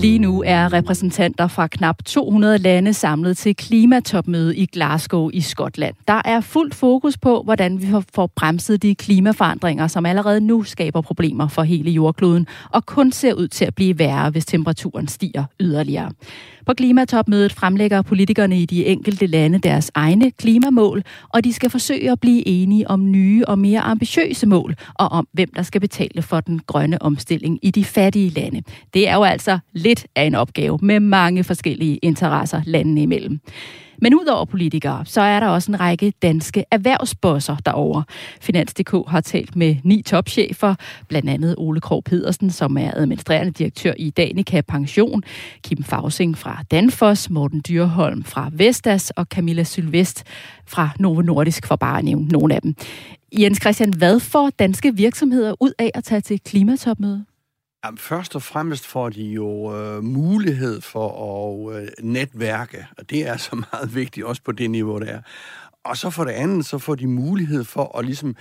Lige 0.00 0.18
nu 0.18 0.42
er 0.46 0.72
repræsentanter 0.72 1.46
fra 1.46 1.66
knap 1.66 2.04
200 2.04 2.58
lande 2.58 2.92
samlet 2.92 3.36
til 3.36 3.56
klimatopmøde 3.56 4.56
i 4.56 4.66
Glasgow 4.66 5.30
i 5.32 5.40
Skotland. 5.40 5.94
Der 6.08 6.22
er 6.24 6.40
fuldt 6.40 6.74
fokus 6.74 7.18
på, 7.18 7.42
hvordan 7.42 7.82
vi 7.82 7.86
får 8.14 8.26
bremset 8.26 8.82
de 8.82 8.94
klimaforandringer, 8.94 9.86
som 9.86 10.06
allerede 10.06 10.40
nu 10.40 10.62
skaber 10.62 11.00
problemer 11.00 11.48
for 11.48 11.62
hele 11.62 11.90
jordkloden, 11.90 12.46
og 12.70 12.86
kun 12.86 13.12
ser 13.12 13.34
ud 13.34 13.48
til 13.48 13.64
at 13.64 13.74
blive 13.74 13.98
værre, 13.98 14.30
hvis 14.30 14.46
temperaturen 14.46 15.08
stiger 15.08 15.44
yderligere. 15.60 16.10
På 16.66 16.74
klimatopmødet 16.74 17.52
fremlægger 17.52 18.02
politikerne 18.02 18.60
i 18.60 18.66
de 18.66 18.86
enkelte 18.86 19.26
lande 19.26 19.58
deres 19.58 19.90
egne 19.94 20.30
klimamål, 20.30 21.02
og 21.28 21.44
de 21.44 21.52
skal 21.52 21.70
forsøge 21.70 22.10
at 22.10 22.20
blive 22.20 22.48
enige 22.48 22.90
om 22.90 23.10
nye 23.10 23.44
og 23.48 23.58
mere 23.58 23.80
ambitiøse 23.80 24.46
mål, 24.46 24.74
og 24.94 25.08
om 25.08 25.28
hvem 25.32 25.48
der 25.56 25.62
skal 25.62 25.80
betale 25.80 26.22
for 26.22 26.40
den 26.40 26.60
grønne 26.66 27.02
omstilling 27.02 27.58
i 27.62 27.70
de 27.70 27.84
fattige 27.84 28.30
lande. 28.30 28.62
Det 28.94 29.08
er 29.08 29.14
jo 29.14 29.22
altså 29.22 29.58
lidt 29.72 29.89
af 30.16 30.24
en 30.24 30.34
opgave 30.34 30.78
med 30.82 31.00
mange 31.00 31.44
forskellige 31.44 31.96
interesser 31.96 32.62
landene 32.64 33.02
imellem. 33.02 33.40
Men 34.02 34.14
udover 34.14 34.44
politikere, 34.44 35.06
så 35.06 35.20
er 35.20 35.40
der 35.40 35.46
også 35.46 35.72
en 35.72 35.80
række 35.80 36.12
danske 36.22 36.64
erhvervsbosser 36.70 37.56
derovre. 37.56 38.04
Finans.dk 38.40 39.08
har 39.08 39.20
talt 39.20 39.56
med 39.56 39.76
ni 39.84 40.02
topchefer, 40.02 40.74
blandt 41.08 41.30
andet 41.30 41.54
Ole 41.58 41.80
Krog 41.80 42.04
Pedersen, 42.04 42.50
som 42.50 42.76
er 42.76 42.90
administrerende 42.94 43.52
direktør 43.52 43.92
i 43.96 44.10
Danica 44.10 44.60
Pension, 44.60 45.22
Kim 45.62 45.82
Fausing 45.82 46.38
fra 46.38 46.62
Danfoss, 46.70 47.30
Morten 47.30 47.62
Dyrholm 47.68 48.24
fra 48.24 48.50
Vestas 48.52 49.10
og 49.10 49.26
Camilla 49.30 49.64
Sylvest 49.64 50.24
fra 50.66 50.90
Novo 50.98 51.20
Nordisk, 51.20 51.66
for 51.66 51.76
bare 51.76 51.98
at 51.98 52.04
nævne 52.04 52.28
nogle 52.28 52.54
af 52.54 52.62
dem. 52.62 52.74
Jens 53.38 53.58
Christian, 53.60 53.92
hvad 53.98 54.20
får 54.20 54.50
danske 54.58 54.96
virksomheder 54.96 55.54
ud 55.60 55.72
af 55.78 55.90
at 55.94 56.04
tage 56.04 56.20
til 56.20 56.40
klimatopmødet? 56.40 57.24
Jamen, 57.84 57.98
først 57.98 58.36
og 58.36 58.42
fremmest 58.42 58.86
får 58.86 59.08
de 59.08 59.22
jo 59.22 59.76
øh, 59.76 60.04
mulighed 60.04 60.80
for 60.80 61.08
at 61.70 61.82
øh, 61.82 61.88
netværke, 62.00 62.86
og 62.98 63.10
det 63.10 63.28
er 63.28 63.36
så 63.36 63.56
meget 63.72 63.94
vigtigt 63.94 64.26
også 64.26 64.42
på 64.42 64.52
det 64.52 64.70
niveau, 64.70 64.98
der 64.98 65.06
er. 65.06 65.20
Og 65.84 65.96
så 65.96 66.10
for 66.10 66.24
det 66.24 66.32
andet, 66.32 66.66
så 66.66 66.78
får 66.78 66.94
de 66.94 67.06
mulighed 67.06 67.64
for 67.64 67.98
at 67.98 68.04
ligesom 68.04 68.36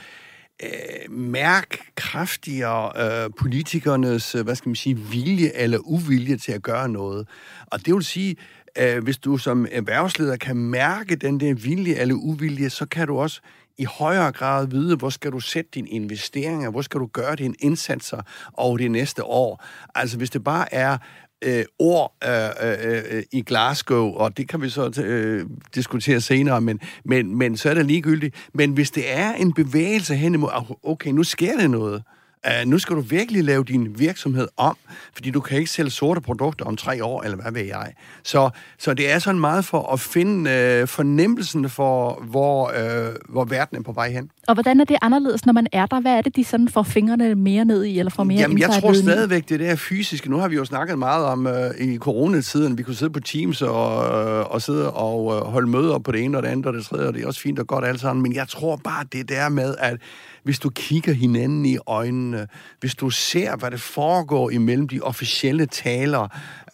øh, 0.63 1.11
mærke 1.11 1.77
kraftigere 1.95 2.91
øh, 3.25 3.29
politikernes, 3.39 4.35
øh, 4.35 4.43
hvad 4.43 4.55
skal 4.55 4.69
man 4.69 4.75
sige, 4.75 4.97
vilje 4.97 5.51
eller 5.55 5.77
uvilje 5.77 6.37
til 6.37 6.51
at 6.51 6.61
gøre 6.61 6.89
noget. 6.89 7.27
Og 7.65 7.85
det 7.85 7.93
vil 7.93 8.03
sige, 8.03 8.35
øh, 8.77 9.03
hvis 9.03 9.17
du 9.17 9.37
som 9.37 9.67
erhvervsleder 9.71 10.37
kan 10.37 10.55
mærke 10.55 11.15
den 11.15 11.39
der 11.39 11.53
vilje 11.53 11.95
eller 11.95 12.15
uvilje, 12.15 12.69
så 12.69 12.85
kan 12.85 13.07
du 13.07 13.19
også 13.19 13.41
i 13.79 13.85
højere 13.85 14.31
grad 14.31 14.67
vide, 14.67 14.95
hvor 14.95 15.09
skal 15.09 15.31
du 15.31 15.39
sætte 15.39 15.69
dine 15.73 15.89
investeringer, 15.89 16.69
hvor 16.69 16.81
skal 16.81 16.99
du 16.99 17.05
gøre 17.05 17.35
dine 17.35 17.55
indsatser 17.59 18.21
over 18.53 18.77
det 18.77 18.91
næste 18.91 19.23
år. 19.23 19.65
Altså 19.95 20.17
hvis 20.17 20.29
det 20.29 20.43
bare 20.43 20.73
er 20.73 20.97
øh, 21.41 21.65
ord 21.79 22.15
øh, 22.23 22.49
øh, 22.61 23.03
øh, 23.11 23.23
i 23.31 23.41
Glasgow, 23.41 24.13
og 24.13 24.37
det 24.37 24.47
kan 24.47 24.61
vi 24.61 24.69
så 24.69 25.01
øh, 25.03 25.45
diskutere 25.75 26.21
senere, 26.21 26.61
men, 26.61 26.79
men, 27.05 27.35
men 27.35 27.57
så 27.57 27.69
er 27.69 27.73
det 27.73 27.85
ligegyldigt. 27.85 28.49
Men 28.53 28.71
hvis 28.71 28.91
det 28.91 29.11
er 29.11 29.33
en 29.33 29.53
bevægelse 29.53 30.15
hen 30.15 30.33
imod, 30.33 30.49
okay, 30.83 31.09
nu 31.09 31.23
sker 31.23 31.57
det 31.57 31.69
noget, 31.69 31.95
øh, 31.95 32.18
Uh, 32.47 32.69
nu 32.69 32.79
skal 32.79 32.95
du 32.95 33.01
virkelig 33.01 33.43
lave 33.43 33.63
din 33.63 33.99
virksomhed 33.99 34.47
om, 34.57 34.77
fordi 35.13 35.31
du 35.31 35.39
kan 35.39 35.57
ikke 35.57 35.71
sælge 35.71 35.89
sorte 35.89 36.21
produkter 36.21 36.65
om 36.65 36.77
tre 36.77 37.03
år, 37.05 37.23
eller 37.23 37.37
hvad 37.37 37.51
ved 37.51 37.61
jeg. 37.61 37.93
Så, 38.23 38.49
så 38.77 38.93
det 38.93 39.11
er 39.11 39.19
sådan 39.19 39.39
meget 39.39 39.65
for 39.65 39.93
at 39.93 39.99
finde 39.99 40.79
uh, 40.81 40.87
fornemmelsen 40.87 41.69
for, 41.69 42.23
hvor, 42.23 42.67
uh, 42.67 43.15
hvor 43.33 43.45
verden 43.45 43.77
er 43.77 43.81
på 43.81 43.91
vej 43.91 44.11
hen. 44.11 44.31
Og 44.47 44.53
hvordan 44.53 44.79
er 44.79 44.83
det 44.83 44.97
anderledes, 45.01 45.45
når 45.45 45.53
man 45.53 45.67
er 45.71 45.85
der? 45.85 45.99
Hvad 45.99 46.11
er 46.11 46.21
det, 46.21 46.35
de 46.35 46.43
sådan 46.43 46.69
får 46.69 46.83
fingrene 46.83 47.35
mere 47.35 47.65
ned 47.65 47.83
i, 47.83 47.99
eller 47.99 48.11
får 48.11 48.23
mere 48.23 48.39
Jamen, 48.39 48.59
jeg 48.59 48.69
tror 48.81 48.93
stadigvæk, 48.93 49.49
det 49.49 49.59
der 49.59 49.75
fysiske. 49.75 50.29
Nu 50.29 50.37
har 50.37 50.47
vi 50.47 50.55
jo 50.55 50.65
snakket 50.65 50.99
meget 50.99 51.25
om 51.25 51.45
uh, 51.45 51.87
i 51.87 51.97
coronatiden, 51.97 52.77
vi 52.77 52.83
kunne 52.83 52.95
sidde 52.95 53.11
på 53.11 53.19
Teams 53.19 53.61
og, 53.61 53.97
uh, 53.97 54.53
og 54.53 54.61
sidde 54.61 54.91
og 54.91 55.25
uh, 55.25 55.33
holde 55.33 55.67
møder 55.67 55.99
på 55.99 56.11
det 56.11 56.23
ene 56.23 56.37
og 56.37 56.43
det 56.43 56.49
andet 56.49 56.65
og 56.65 56.73
det 56.73 56.85
tredje, 56.85 57.07
og 57.07 57.13
det 57.13 57.23
er 57.23 57.27
også 57.27 57.41
fint 57.41 57.59
og 57.59 57.67
godt 57.67 57.85
alt 57.85 57.99
sammen, 57.99 58.23
men 58.23 58.33
jeg 58.33 58.47
tror 58.47 58.75
bare, 58.75 59.05
det 59.11 59.29
der 59.29 59.49
med, 59.49 59.75
at 59.79 59.97
hvis 60.43 60.59
du 60.59 60.69
kigger 60.69 61.13
hinanden 61.13 61.65
i 61.65 61.77
øjnene, 61.87 62.47
hvis 62.79 62.95
du 62.95 63.09
ser, 63.09 63.55
hvad 63.55 63.71
det 63.71 63.81
foregår 63.81 64.49
imellem 64.49 64.87
de 64.87 65.01
officielle 65.01 65.65
taler, 65.65 66.27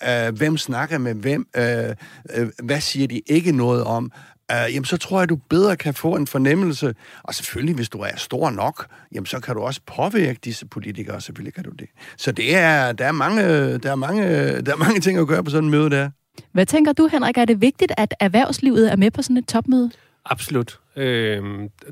øh, 0.08 0.38
hvem 0.38 0.58
snakker 0.58 0.98
med 0.98 1.14
hvem, 1.14 1.48
øh, 1.58 1.96
øh, 2.36 2.48
hvad 2.64 2.82
siger 2.82 3.08
de 3.08 3.22
ikke 3.28 3.52
noget 3.52 3.84
om, 3.84 4.12
øh, 4.52 4.74
jamen 4.74 4.86
så 4.86 4.98
tror 4.98 5.20
jeg, 5.20 5.30
du 5.30 5.36
bedre 5.50 5.76
kan 5.76 5.94
få 5.94 6.16
en 6.16 6.28
fornemmelse. 6.28 6.96
Og 7.24 7.36
selvfølgelig, 7.36 7.76
hvis 7.76 7.90
du 7.90 8.00
er 8.00 8.16
stor 8.16 8.50
nok, 8.50 8.88
jamen 9.16 9.26
så 9.26 9.40
kan 9.40 9.56
du 9.56 9.62
også 9.62 9.82
påvirke 9.86 10.40
disse 10.44 10.66
politikere, 10.66 11.22
selvfølgelig 11.22 11.54
kan 11.54 11.64
du 11.64 11.70
det. 11.70 11.88
Så 12.18 12.32
det 12.32 12.56
er, 12.56 12.92
der, 12.92 13.06
er 13.06 13.12
mange, 13.12 13.44
der, 13.78 13.92
er 13.92 13.96
mange, 13.96 14.24
der 14.62 14.72
er 14.72 14.78
mange 14.78 15.00
ting 15.00 15.20
at 15.20 15.28
gøre 15.28 15.44
på 15.44 15.50
sådan 15.50 15.64
en 15.64 15.72
møde 15.72 15.90
der. 15.90 16.10
Hvad 16.52 16.66
tænker 16.66 16.94
du, 16.94 17.08
Henrik? 17.08 17.38
Er 17.38 17.46
det 17.46 17.62
vigtigt, 17.62 17.92
at 17.98 18.14
erhvervslivet 18.20 18.92
er 18.92 18.96
med 18.96 19.12
på 19.12 19.22
sådan 19.22 19.38
et 19.38 19.48
topmøde? 19.48 19.92
Absolut. 20.26 20.80
Øh, 20.96 21.44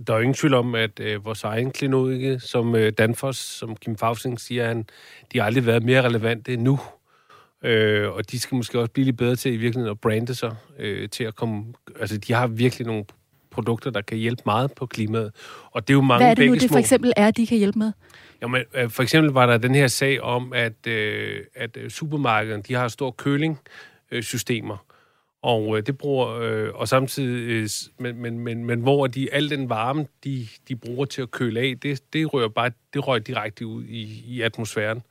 der 0.07 0.13
er 0.13 0.17
jo 0.17 0.21
ingen 0.21 0.33
tvivl 0.33 0.53
om, 0.53 0.75
at 0.75 0.99
øh, 0.99 1.25
vores 1.25 1.43
egen 1.43 1.71
klinode, 1.71 2.39
som 2.39 2.75
øh, 2.75 2.91
Danfoss, 2.97 3.39
som 3.39 3.75
Kim 3.75 3.97
Fausing 3.97 4.39
siger, 4.39 4.67
han, 4.67 4.85
de 5.33 5.39
har 5.39 5.45
aldrig 5.45 5.65
været 5.65 5.83
mere 5.83 6.01
relevante 6.01 6.57
nu. 6.57 6.79
Øh, 7.63 8.09
og 8.09 8.31
de 8.31 8.39
skal 8.39 8.55
måske 8.55 8.79
også 8.79 8.91
blive 8.91 9.05
lidt 9.05 9.17
bedre 9.17 9.35
til 9.35 9.53
i 9.53 9.57
virkeligheden 9.57 9.91
at 9.91 9.99
brande 9.99 10.35
sig, 10.35 10.55
øh, 10.79 11.09
til 11.09 11.23
at 11.23 11.35
komme... 11.35 11.65
Altså, 11.99 12.17
de 12.17 12.33
har 12.33 12.47
virkelig 12.47 12.87
nogle 12.87 13.05
produkter, 13.51 13.91
der 13.91 14.01
kan 14.01 14.17
hjælpe 14.17 14.41
meget 14.45 14.71
på 14.71 14.85
klimaet. 14.85 15.31
Og 15.71 15.87
det 15.87 15.93
er 15.93 15.97
jo 15.97 16.01
mange 16.01 16.23
Hvad 16.23 16.31
er 16.31 16.35
det 16.35 16.47
nu, 16.47 16.53
det 16.53 16.69
for 16.69 16.79
eksempel 16.79 17.13
er, 17.15 17.31
de 17.31 17.47
kan 17.47 17.57
hjælpe 17.57 17.79
med? 17.79 17.91
Jamen, 18.41 18.63
øh, 18.73 18.89
for 18.89 19.03
eksempel 19.03 19.31
var 19.31 19.45
der 19.45 19.57
den 19.57 19.75
her 19.75 19.87
sag 19.87 20.21
om, 20.21 20.53
at, 20.53 20.87
øh, 20.87 21.39
at 21.55 21.77
supermarkederne, 21.89 22.63
de 22.63 22.73
har 22.73 22.87
store 22.87 23.11
kølingsystemer. 23.11 24.85
Og 25.43 25.77
øh, 25.77 25.85
det 25.85 25.97
bruger, 25.97 26.27
øh, 26.29 26.69
og 26.73 26.87
samtidig, 26.87 27.49
øh, 27.49 27.69
men, 27.97 28.21
men, 28.21 28.39
men, 28.39 28.65
men 28.65 28.79
hvor 28.79 29.07
de, 29.07 29.33
al 29.33 29.49
den 29.49 29.69
varme, 29.69 30.07
de, 30.23 30.47
de 30.67 30.75
bruger 30.75 31.05
til 31.05 31.21
at 31.21 31.31
køle 31.31 31.59
af, 31.59 31.73
det, 31.81 32.13
det 32.13 32.33
rører 32.33 32.47
bare, 32.47 32.71
det 32.93 33.07
rører 33.07 33.19
direkte 33.19 33.65
ud 33.65 33.83
i, 33.83 34.23
i 34.27 34.41
atmosfæren. 34.41 35.01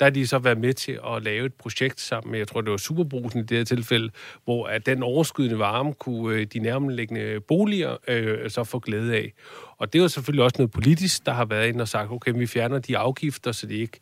Der 0.00 0.06
har 0.06 0.10
de 0.10 0.26
så 0.26 0.38
været 0.38 0.58
med 0.58 0.74
til 0.74 0.98
at 1.14 1.22
lave 1.22 1.46
et 1.46 1.54
projekt 1.54 2.00
sammen 2.00 2.30
med, 2.30 2.38
jeg 2.38 2.48
tror 2.48 2.60
det 2.60 2.70
var 2.70 2.76
Superbrusen 2.76 3.40
i 3.40 3.42
det 3.42 3.56
her 3.56 3.64
tilfælde, 3.64 4.10
hvor 4.44 4.66
at 4.66 4.86
den 4.86 5.02
overskydende 5.02 5.58
varme 5.58 5.94
kunne 5.94 6.36
øh, 6.36 6.46
de 6.46 6.58
nærmeliggende 6.58 7.40
boliger 7.40 7.96
øh, 8.08 8.50
så 8.50 8.64
få 8.64 8.78
glæde 8.78 9.14
af. 9.14 9.32
Og 9.78 9.92
det 9.92 9.98
er 9.98 10.02
jo 10.02 10.08
selvfølgelig 10.08 10.44
også 10.44 10.56
noget 10.58 10.70
politisk, 10.70 11.26
der 11.26 11.32
har 11.32 11.44
været 11.44 11.68
ind 11.68 11.80
og 11.80 11.88
sagt, 11.88 12.10
okay, 12.10 12.32
vi 12.36 12.46
fjerner 12.46 12.78
de 12.78 12.98
afgifter, 12.98 13.52
så 13.52 13.66
det 13.66 13.74
ikke 13.74 13.98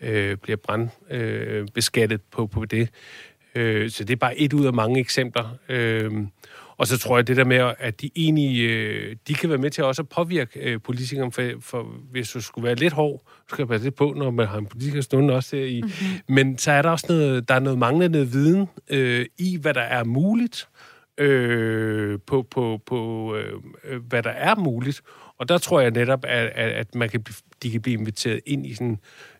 øh, 0.00 0.36
bliver 0.36 0.56
brandbeskattet 0.56 2.20
øh, 2.20 2.30
på, 2.30 2.46
på 2.46 2.64
det. 2.64 2.88
Øh, 3.54 3.90
så 3.90 4.04
det 4.04 4.12
er 4.12 4.16
bare 4.16 4.38
et 4.38 4.52
ud 4.52 4.66
af 4.66 4.72
mange 4.72 5.00
eksempler. 5.00 5.56
Øh, 5.68 6.12
og 6.76 6.86
så 6.86 6.98
tror 6.98 7.18
jeg 7.18 7.26
det 7.26 7.36
der 7.36 7.44
med, 7.44 7.72
at 7.78 8.00
de 8.00 8.10
egentlig, 8.16 8.70
øh, 8.70 9.16
de 9.28 9.34
kan 9.34 9.48
være 9.50 9.58
med 9.58 9.70
til 9.70 9.84
også 9.84 10.02
at 10.02 10.08
påvirke 10.08 10.60
øh, 10.60 10.80
politikerne, 10.84 11.32
for, 11.32 11.50
for 11.60 11.82
hvis 12.10 12.30
du 12.30 12.40
skulle 12.40 12.66
være 12.66 12.74
lidt 12.74 12.92
hård, 12.92 13.22
så 13.26 13.42
skal 13.48 13.62
jeg 13.62 13.68
passe 13.68 13.86
lidt 13.86 13.94
på, 13.94 14.14
når 14.16 14.30
man 14.30 14.46
har 14.46 14.58
en 14.58 14.66
politiker 14.66 15.00
stående 15.00 15.34
også 15.34 15.56
der 15.56 15.64
i. 15.64 15.80
Mm-hmm. 15.82 16.34
Men 16.34 16.58
så 16.58 16.72
er 16.72 16.82
der 16.82 16.90
også 16.90 17.06
noget, 17.08 17.48
der 17.48 17.54
er 17.54 17.60
noget 17.60 17.78
manglende 17.78 18.30
viden 18.30 18.68
øh, 18.90 19.26
i, 19.38 19.58
hvad 19.60 19.74
der 19.74 19.80
er 19.80 20.04
muligt, 20.04 20.68
øh, 21.18 22.18
på, 22.26 22.42
på, 22.50 22.80
på 22.86 23.30
øh, 23.36 24.00
hvad 24.08 24.22
der 24.22 24.30
er 24.30 24.54
muligt. 24.54 25.02
Og 25.38 25.48
der 25.48 25.58
tror 25.58 25.80
jeg 25.80 25.90
netop, 25.90 26.24
at, 26.28 26.46
at 26.56 26.94
man 26.94 27.08
kan, 27.08 27.24
de 27.64 27.70
kan 27.70 27.80
blive 27.80 27.98
inviteret 27.98 28.40
ind 28.46 28.66
i 28.66 28.74
sådan 28.74 28.98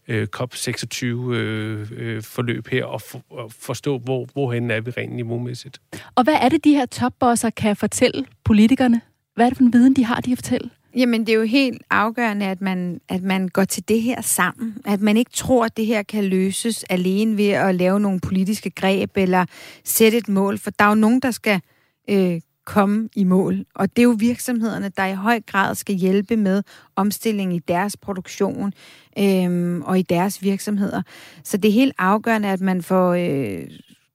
øh, 0.09 0.29
COP26 0.37 1.05
øh, 1.05 1.91
øh, 1.97 2.23
forløb 2.23 2.69
her 2.69 2.85
og, 2.85 3.03
for, 3.03 3.23
og 3.31 3.53
forstå, 3.53 3.99
hvor, 3.99 4.27
hvorhen 4.33 4.71
er 4.71 4.81
vi 4.81 4.91
rent 4.91 5.13
niveaumæssigt. 5.13 5.81
Og 6.15 6.25
hvad 6.25 6.35
er 6.35 6.49
det, 6.49 6.65
de 6.65 6.75
her 6.75 6.87
topbosser 6.87 7.51
kan 7.51 7.77
fortælle 7.77 8.27
politikerne? 8.45 9.01
Hvad 9.35 9.47
er 9.47 9.51
det 9.51 9.57
for 9.57 9.65
en 9.65 9.73
viden, 9.73 9.97
de 9.97 10.05
har, 10.05 10.21
de 10.21 10.31
kan 10.31 10.37
fortælle? 10.37 10.71
Jamen, 10.97 11.21
det 11.21 11.29
er 11.29 11.37
jo 11.37 11.43
helt 11.45 11.83
afgørende, 11.91 12.47
at 12.47 12.61
man, 12.61 13.01
at 13.09 13.23
man 13.23 13.49
går 13.49 13.65
til 13.65 13.89
det 13.89 14.03
her 14.03 14.23
sammen. 14.23 14.77
At 14.85 15.01
man 15.01 15.17
ikke 15.17 15.31
tror, 15.31 15.65
at 15.65 15.77
det 15.77 15.87
her 15.87 16.03
kan 16.03 16.25
løses 16.25 16.85
alene 16.85 17.37
ved 17.37 17.49
at 17.49 17.75
lave 17.75 18.01
nogle 18.01 18.21
politiske 18.21 18.71
greb 18.71 19.17
eller 19.17 19.47
sætte 19.85 20.19
et 20.19 20.29
mål. 20.29 20.59
For 20.59 20.71
der 20.71 20.85
er 20.85 20.89
jo 20.89 20.95
nogen, 20.95 21.21
der 21.21 21.31
skal 21.31 21.61
øh, 22.11 22.41
komme 22.65 23.09
i 23.17 23.25
mål. 23.25 23.65
Og 23.75 23.97
det 23.97 24.03
er 24.03 24.07
jo 24.07 24.17
virksomhederne, 24.19 24.89
der 24.97 25.07
i 25.07 25.15
høj 25.15 25.41
grad 25.41 25.75
skal 25.75 25.95
hjælpe 25.95 26.37
med 26.37 26.63
omstilling 26.97 27.55
i 27.55 27.59
deres 27.59 27.97
produktion 27.97 28.73
øhm, 29.19 29.83
og 29.83 29.99
i 29.99 30.03
deres 30.03 30.43
virksomheder. 30.43 31.03
Så 31.45 31.57
det 31.57 31.69
er 31.69 31.73
helt 31.73 31.95
afgørende, 31.99 32.49
at 32.49 32.61
man 32.61 32.83
får 32.83 33.15
øh, 33.15 33.67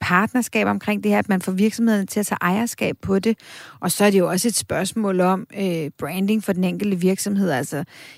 partnerskab 0.01 0.67
omkring 0.67 1.03
det 1.03 1.11
her, 1.11 1.19
at 1.19 1.29
man 1.29 1.41
får 1.41 1.51
virksomhederne 1.51 2.05
til 2.05 2.19
at 2.19 2.25
tage 2.25 2.37
ejerskab 2.41 2.97
på 3.01 3.19
det. 3.19 3.37
Og 3.79 3.91
så 3.91 4.05
er 4.05 4.11
det 4.11 4.19
jo 4.19 4.29
også 4.29 4.47
et 4.47 4.55
spørgsmål 4.55 5.21
om 5.21 5.47
øh, 5.57 5.89
branding 5.97 6.43
for 6.43 6.53
den 6.53 6.63
enkelte 6.63 6.99
virksomhed. 6.99 7.49
Altså, 7.49 7.75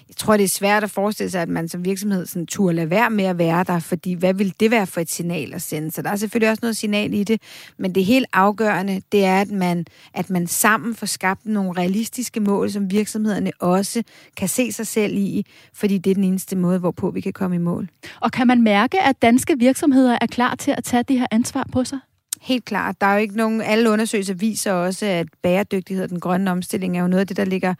jeg 0.08 0.16
tror, 0.18 0.38
det 0.38 0.44
er 0.44 0.48
svært 0.50 0.84
at 0.84 0.92
forestille 0.92 1.30
sig, 1.30 1.42
at 1.42 1.50
man 1.50 1.70
som 1.70 1.86
virksomhed 1.86 2.26
sådan, 2.26 2.46
turde 2.46 2.76
lade 2.76 2.90
være 2.90 3.10
med 3.10 3.26
at 3.26 3.38
være 3.38 3.64
der, 3.64 3.80
fordi 3.80 4.14
hvad 4.14 4.34
vil 4.34 4.54
det 4.60 4.72
være 4.72 4.88
for 4.88 5.02
et 5.02 5.10
signal 5.10 5.54
at 5.54 5.62
sende? 5.62 5.92
Så 5.92 6.02
der 6.02 6.10
er 6.10 6.16
selvfølgelig 6.16 6.50
også 6.50 6.60
noget 6.62 6.78
signal 6.78 7.14
i 7.14 7.24
det, 7.24 7.42
men 7.78 7.96
det 7.96 8.06
helt 8.06 8.28
afgørende, 8.34 9.02
det 9.12 9.26
er, 9.26 9.42
at 9.42 9.52
man, 9.52 9.86
at 10.14 10.30
man 10.30 10.48
sammen 10.48 10.96
får 10.96 11.08
skabt 11.08 11.46
nogle 11.46 11.72
realistiske 11.72 12.40
mål, 12.40 12.72
som 12.72 12.92
virksomhederne 12.92 13.52
også 13.60 14.04
kan 14.38 14.48
se 14.48 14.72
sig 14.72 14.88
selv 14.88 15.18
i, 15.18 15.46
fordi 15.74 15.98
det 15.98 16.12
er 16.12 16.16
den 16.16 16.24
eneste 16.24 16.56
måde, 16.56 16.80
hvorpå 16.80 17.12
vi 17.12 17.22
kan 17.22 17.34
komme 17.34 17.56
i 17.56 17.60
mål. 17.60 17.90
Og 18.20 18.32
kan 18.32 18.48
man 18.48 18.62
mærke, 18.62 19.02
at 19.02 19.22
danske 19.22 19.60
virksomheder 19.60 20.18
er 20.22 20.28
klar 20.28 20.56
til 20.56 20.72
at 20.78 20.84
tage 20.84 21.04
det 21.04 21.20
her 21.20 21.28
ansvar 21.32 21.68
på 21.72 21.84
sig? 21.84 22.00
Helt 22.42 22.66
klart. 22.66 23.02
Der 23.02 23.08
er 23.08 23.14
jo 23.14 23.20
ikke 23.20 23.38
nogen... 23.38 23.62
Alle 23.62 23.90
undersøgelser 23.90 24.34
viser 24.34 24.72
også, 24.72 25.06
at 25.06 25.28
bæredygtighed 25.44 26.04
og 26.04 26.10
den 26.10 26.20
grønne 26.20 26.52
omstilling 26.52 26.98
er 26.98 27.02
jo 27.02 27.08
noget 27.08 27.20
af 27.20 27.28
det, 27.28 27.38
der 27.38 27.46
ligger 27.46 27.74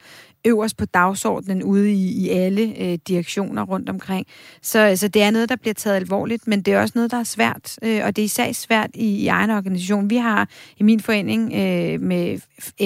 øverst 0.44 0.76
på 0.76 0.84
dagsordenen 0.84 1.62
ude 1.62 1.92
i, 1.92 2.24
i 2.24 2.28
alle 2.28 2.74
øh, 2.78 2.98
direktioner 3.08 3.62
rundt 3.62 3.88
omkring. 3.88 4.26
Så 4.62 4.78
altså, 4.78 5.08
det 5.08 5.22
er 5.22 5.30
noget, 5.30 5.48
der 5.48 5.56
bliver 5.56 5.74
taget 5.74 5.96
alvorligt, 5.96 6.46
men 6.46 6.62
det 6.62 6.74
er 6.74 6.80
også 6.80 6.92
noget, 6.94 7.10
der 7.10 7.16
er 7.16 7.24
svært, 7.24 7.78
øh, 7.82 8.00
og 8.04 8.16
det 8.16 8.22
er 8.22 8.26
især 8.26 8.52
svært 8.52 8.90
i, 8.94 9.06
i 9.06 9.26
egen 9.26 9.50
organisation. 9.50 10.10
Vi 10.10 10.16
har 10.16 10.48
i 10.76 10.82
min 10.82 11.00
forening 11.00 11.52
øh, 11.54 12.00
med 12.00 12.38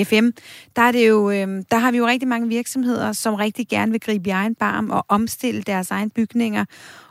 FM, 0.05 0.29
der, 0.77 0.83
er 0.83 0.93
det 0.93 1.09
jo, 1.09 1.31
øh, 1.31 1.63
der 1.71 1.77
har 1.77 1.91
vi 1.91 1.99
jo 1.99 2.07
rigtig 2.07 2.29
mange 2.29 2.49
virksomheder, 2.49 3.13
som 3.13 3.35
rigtig 3.35 3.69
gerne 3.69 3.93
vil 3.93 4.01
gribe 4.01 4.29
i 4.29 4.33
egen 4.33 4.55
barm 4.55 4.91
og 4.91 5.05
omstille 5.09 5.63
deres 5.63 5.91
egen 5.91 6.11
bygninger, 6.11 6.65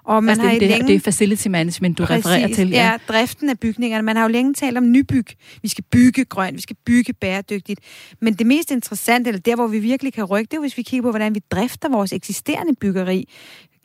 og 0.05 0.23
man 0.23 0.29
altså, 0.29 0.43
har 0.43 0.51
det, 0.51 0.61
det, 0.61 0.69
længe... 0.69 0.87
det 0.87 0.95
er 0.95 0.99
facility 0.99 1.47
management, 1.47 1.97
du 1.97 2.05
Præcis, 2.05 2.25
refererer 2.25 2.53
til. 2.53 2.69
Ja. 2.69 2.91
ja, 2.91 2.97
driften 3.07 3.49
af 3.49 3.59
bygningerne. 3.59 4.03
Man 4.03 4.15
har 4.15 4.23
jo 4.23 4.29
længe 4.29 4.53
talt 4.53 4.77
om 4.77 4.91
nybyg. 4.91 5.25
Vi 5.61 5.67
skal 5.67 5.83
bygge 5.91 6.25
grønt, 6.25 6.55
vi 6.55 6.61
skal 6.61 6.75
bygge 6.85 7.13
bæredygtigt. 7.13 7.79
Men 8.21 8.33
det 8.33 8.47
mest 8.47 8.71
interessante, 8.71 9.27
eller 9.27 9.41
der, 9.41 9.55
hvor 9.55 9.67
vi 9.67 9.79
virkelig 9.79 10.13
kan 10.13 10.23
rykke, 10.23 10.51
det 10.51 10.57
er, 10.57 10.61
hvis 10.61 10.77
vi 10.77 10.81
kigger 10.81 11.01
på, 11.01 11.09
hvordan 11.09 11.35
vi 11.35 11.41
drifter 11.51 11.89
vores 11.89 12.13
eksisterende 12.13 12.75
byggeri. 12.81 13.29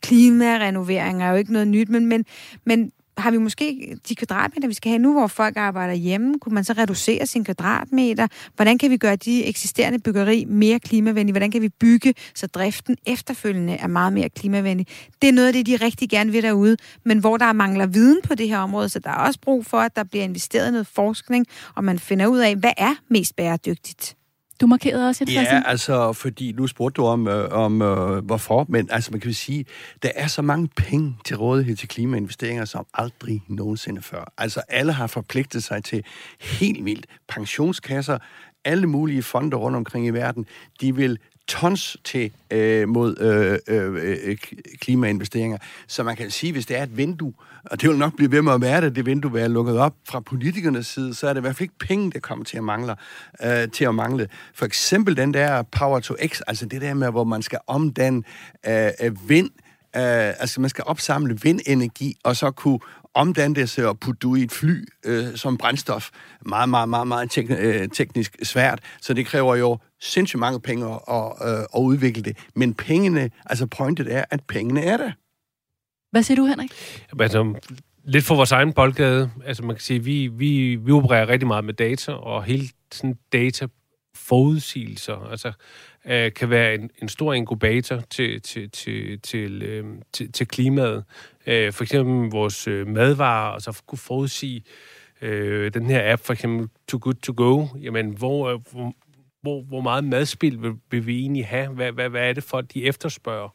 Klimarenovering 0.01 1.23
er 1.23 1.29
jo 1.29 1.35
ikke 1.35 1.53
noget 1.53 1.67
nyt, 1.67 1.89
men, 1.89 2.05
men, 2.05 2.25
men 2.65 2.91
har 3.21 3.31
vi 3.31 3.37
måske 3.37 3.97
de 4.09 4.15
kvadratmeter, 4.15 4.67
vi 4.67 4.73
skal 4.73 4.89
have 4.89 4.99
nu, 4.99 5.13
hvor 5.13 5.27
folk 5.27 5.57
arbejder 5.57 5.93
hjemme? 5.93 6.39
Kunne 6.39 6.55
man 6.55 6.63
så 6.63 6.73
reducere 6.73 7.25
sin 7.25 7.43
kvadratmeter? 7.43 8.27
Hvordan 8.55 8.77
kan 8.77 8.91
vi 8.91 8.97
gøre 8.97 9.15
de 9.15 9.45
eksisterende 9.45 9.99
byggeri 9.99 10.45
mere 10.45 10.79
klimavenlige? 10.79 11.33
Hvordan 11.33 11.51
kan 11.51 11.61
vi 11.61 11.69
bygge, 11.69 12.13
så 12.35 12.47
driften 12.47 12.97
efterfølgende 13.05 13.73
er 13.73 13.87
meget 13.87 14.13
mere 14.13 14.29
klimavenlig? 14.29 14.87
Det 15.21 15.29
er 15.29 15.33
noget 15.33 15.47
af 15.47 15.53
det, 15.53 15.65
de 15.65 15.75
rigtig 15.75 16.09
gerne 16.09 16.31
vil 16.31 16.43
derude, 16.43 16.77
men 17.05 17.19
hvor 17.19 17.37
der 17.37 17.53
mangler 17.53 17.85
viden 17.85 18.21
på 18.23 18.35
det 18.35 18.49
her 18.49 18.57
område, 18.57 18.89
så 18.89 18.99
der 18.99 19.09
er 19.09 19.15
også 19.15 19.39
brug 19.39 19.65
for, 19.65 19.77
at 19.77 19.95
der 19.95 20.03
bliver 20.03 20.23
investeret 20.23 20.67
i 20.67 20.71
noget 20.71 20.87
forskning, 20.87 21.45
og 21.75 21.83
man 21.83 21.99
finder 21.99 22.27
ud 22.27 22.39
af, 22.39 22.55
hvad 22.55 22.73
er 22.77 22.95
mest 23.09 23.35
bæredygtigt? 23.35 24.15
Du 24.61 24.67
markerede 24.67 25.07
også, 25.07 25.23
et 25.23 25.33
Ja, 25.33 25.61
altså, 25.65 26.13
fordi 26.13 26.51
nu 26.51 26.67
spurgte 26.67 27.01
du 27.01 27.05
om, 27.05 27.27
øh, 27.27 27.49
om 27.51 27.81
øh, 27.81 28.25
hvorfor, 28.25 28.65
men 28.69 28.89
altså, 28.91 29.11
man 29.11 29.19
kan 29.19 29.33
sige, 29.33 29.65
der 30.03 30.09
er 30.15 30.27
så 30.27 30.41
mange 30.41 30.69
penge 30.77 31.17
til 31.25 31.37
rådighed 31.37 31.75
til 31.75 31.87
klimainvesteringer, 31.87 32.65
som 32.65 32.85
aldrig 32.93 33.43
nogensinde 33.47 34.01
før. 34.01 34.33
Altså, 34.37 34.61
alle 34.69 34.91
har 34.93 35.07
forpligtet 35.07 35.63
sig 35.63 35.83
til 35.83 36.03
helt 36.41 36.85
vildt 36.85 37.05
pensionskasser, 37.27 38.17
alle 38.65 38.87
mulige 38.87 39.23
fonde 39.23 39.57
rundt 39.57 39.77
omkring 39.77 40.07
i 40.07 40.09
verden, 40.09 40.45
de 40.81 40.95
vil 40.95 41.17
tons 41.51 41.97
til 42.03 42.31
øh, 42.51 42.89
mod 42.89 43.17
øh, 43.19 43.59
øh, 43.67 44.19
øh 44.23 44.37
klimainvesteringer. 44.79 45.57
Så 45.87 46.03
man 46.03 46.15
kan 46.15 46.31
sige, 46.31 46.53
hvis 46.53 46.65
det 46.65 46.77
er 46.77 46.83
et 46.83 46.97
vindue, 46.97 47.33
og 47.65 47.81
det 47.81 47.89
vil 47.89 47.97
nok 47.97 48.15
blive 48.15 48.31
ved 48.31 48.41
med 48.41 48.53
at 48.53 48.61
være 48.61 48.81
det, 48.81 48.95
det 48.95 49.05
vindue 49.05 49.31
vil 49.31 49.39
være 49.39 49.49
lukket 49.49 49.77
op 49.77 49.95
fra 50.09 50.19
politikernes 50.19 50.87
side, 50.87 51.13
så 51.13 51.27
er 51.27 51.33
det 51.33 51.39
i 51.39 51.41
hvert 51.41 51.55
fald 51.55 51.61
ikke 51.61 51.79
penge, 51.79 52.11
der 52.11 52.19
kommer 52.19 52.45
til 52.45 52.57
at 52.57 52.63
mangle. 52.63 52.95
Øh, 53.43 53.69
til 53.69 53.85
at 53.85 53.95
mangle. 53.95 54.27
For 54.53 54.65
eksempel 54.65 55.17
den 55.17 55.33
der 55.33 55.61
Power 55.61 55.99
to 55.99 56.15
X, 56.27 56.41
altså 56.47 56.65
det 56.65 56.81
der 56.81 56.93
med, 56.93 57.11
hvor 57.11 57.23
man 57.23 57.41
skal 57.41 57.59
omdanne 57.67 58.23
øh, 58.67 58.89
øh 59.01 59.29
vind, 59.29 59.49
øh, 59.95 60.41
altså 60.41 60.61
man 60.61 60.69
skal 60.69 60.83
opsamle 60.87 61.39
vindenergi, 61.41 62.17
og 62.23 62.35
så 62.35 62.51
kunne 62.51 62.79
omdanne 63.13 63.55
det 63.55 63.69
sig 63.69 63.87
og 63.87 63.99
putte 63.99 64.19
du 64.19 64.35
i 64.35 64.41
et 64.41 64.51
fly 64.51 64.85
øh, 65.05 65.35
som 65.35 65.57
brændstof. 65.57 66.09
Meget, 66.45 66.69
meget, 66.69 66.89
meget, 66.89 67.07
meget 67.07 67.37
tek- 67.37 67.59
øh, 67.59 67.89
teknisk 67.89 68.37
svært. 68.43 68.79
Så 69.01 69.13
det 69.13 69.25
kræver 69.25 69.55
jo 69.55 69.77
sindssygt 70.01 70.39
mange 70.39 70.59
penge 70.59 70.85
at, 70.85 70.99
at, 71.41 71.67
at 71.75 71.79
udvikle 71.79 72.23
det. 72.23 72.37
Men 72.55 72.73
pengene, 72.73 73.29
altså 73.45 73.65
pointet 73.65 74.13
er, 74.13 74.25
at 74.29 74.43
pengene 74.47 74.81
er 74.81 74.97
der. 74.97 75.11
Hvad 76.11 76.23
siger 76.23 76.35
du, 76.35 76.45
Henrik? 76.45 76.71
Altså, 77.19 77.53
lidt 78.03 78.25
for 78.25 78.35
vores 78.35 78.51
egen 78.51 78.73
boldgade. 78.73 79.31
Altså 79.45 79.63
man 79.63 79.75
kan 79.75 79.81
sige, 79.81 80.03
vi, 80.03 80.27
vi, 80.27 80.75
vi 80.75 80.91
opererer 80.91 81.29
rigtig 81.29 81.47
meget 81.47 81.65
med 81.65 81.73
data, 81.73 82.11
og 82.11 82.43
hele 82.43 82.69
sådan 82.91 83.17
data 83.33 83.67
forudsigelser, 84.15 85.29
altså 85.31 85.51
øh, 86.05 86.33
kan 86.33 86.49
være 86.49 86.75
en, 86.75 86.89
en 87.01 87.09
stor 87.09 87.33
inkubator 87.33 87.99
til, 88.09 88.41
til, 88.41 88.69
til, 88.69 89.19
til, 89.21 89.63
øh, 89.63 89.85
til, 90.13 90.31
til 90.31 90.47
klimaet. 90.47 91.03
Øh, 91.47 91.73
for 91.73 91.83
eksempel 91.83 92.31
vores 92.31 92.67
øh, 92.67 92.87
madvarer, 92.87 93.53
altså 93.53 93.81
kunne 93.87 93.99
forudsige 93.99 94.63
øh, 95.21 95.73
den 95.73 95.85
her 95.85 96.13
app, 96.13 96.21
for 96.21 96.33
eksempel 96.33 96.69
Too 96.87 96.99
Good 97.03 97.13
To 97.13 97.33
Go, 97.37 97.65
jamen 97.81 98.09
hvor, 98.09 98.49
øh, 98.49 98.59
hvor, 98.71 98.93
hvor, 99.41 99.61
hvor 99.61 99.81
meget 99.81 100.03
madspil 100.03 100.61
vil, 100.61 100.71
vil 100.91 101.07
vi 101.07 101.19
egentlig 101.19 101.47
have? 101.47 101.67
Hvad, 101.67 101.91
hvad, 101.91 102.09
hvad 102.09 102.29
er 102.29 102.33
det 102.33 102.43
for, 102.43 102.61
de 102.61 102.85
efterspørger? 102.85 103.49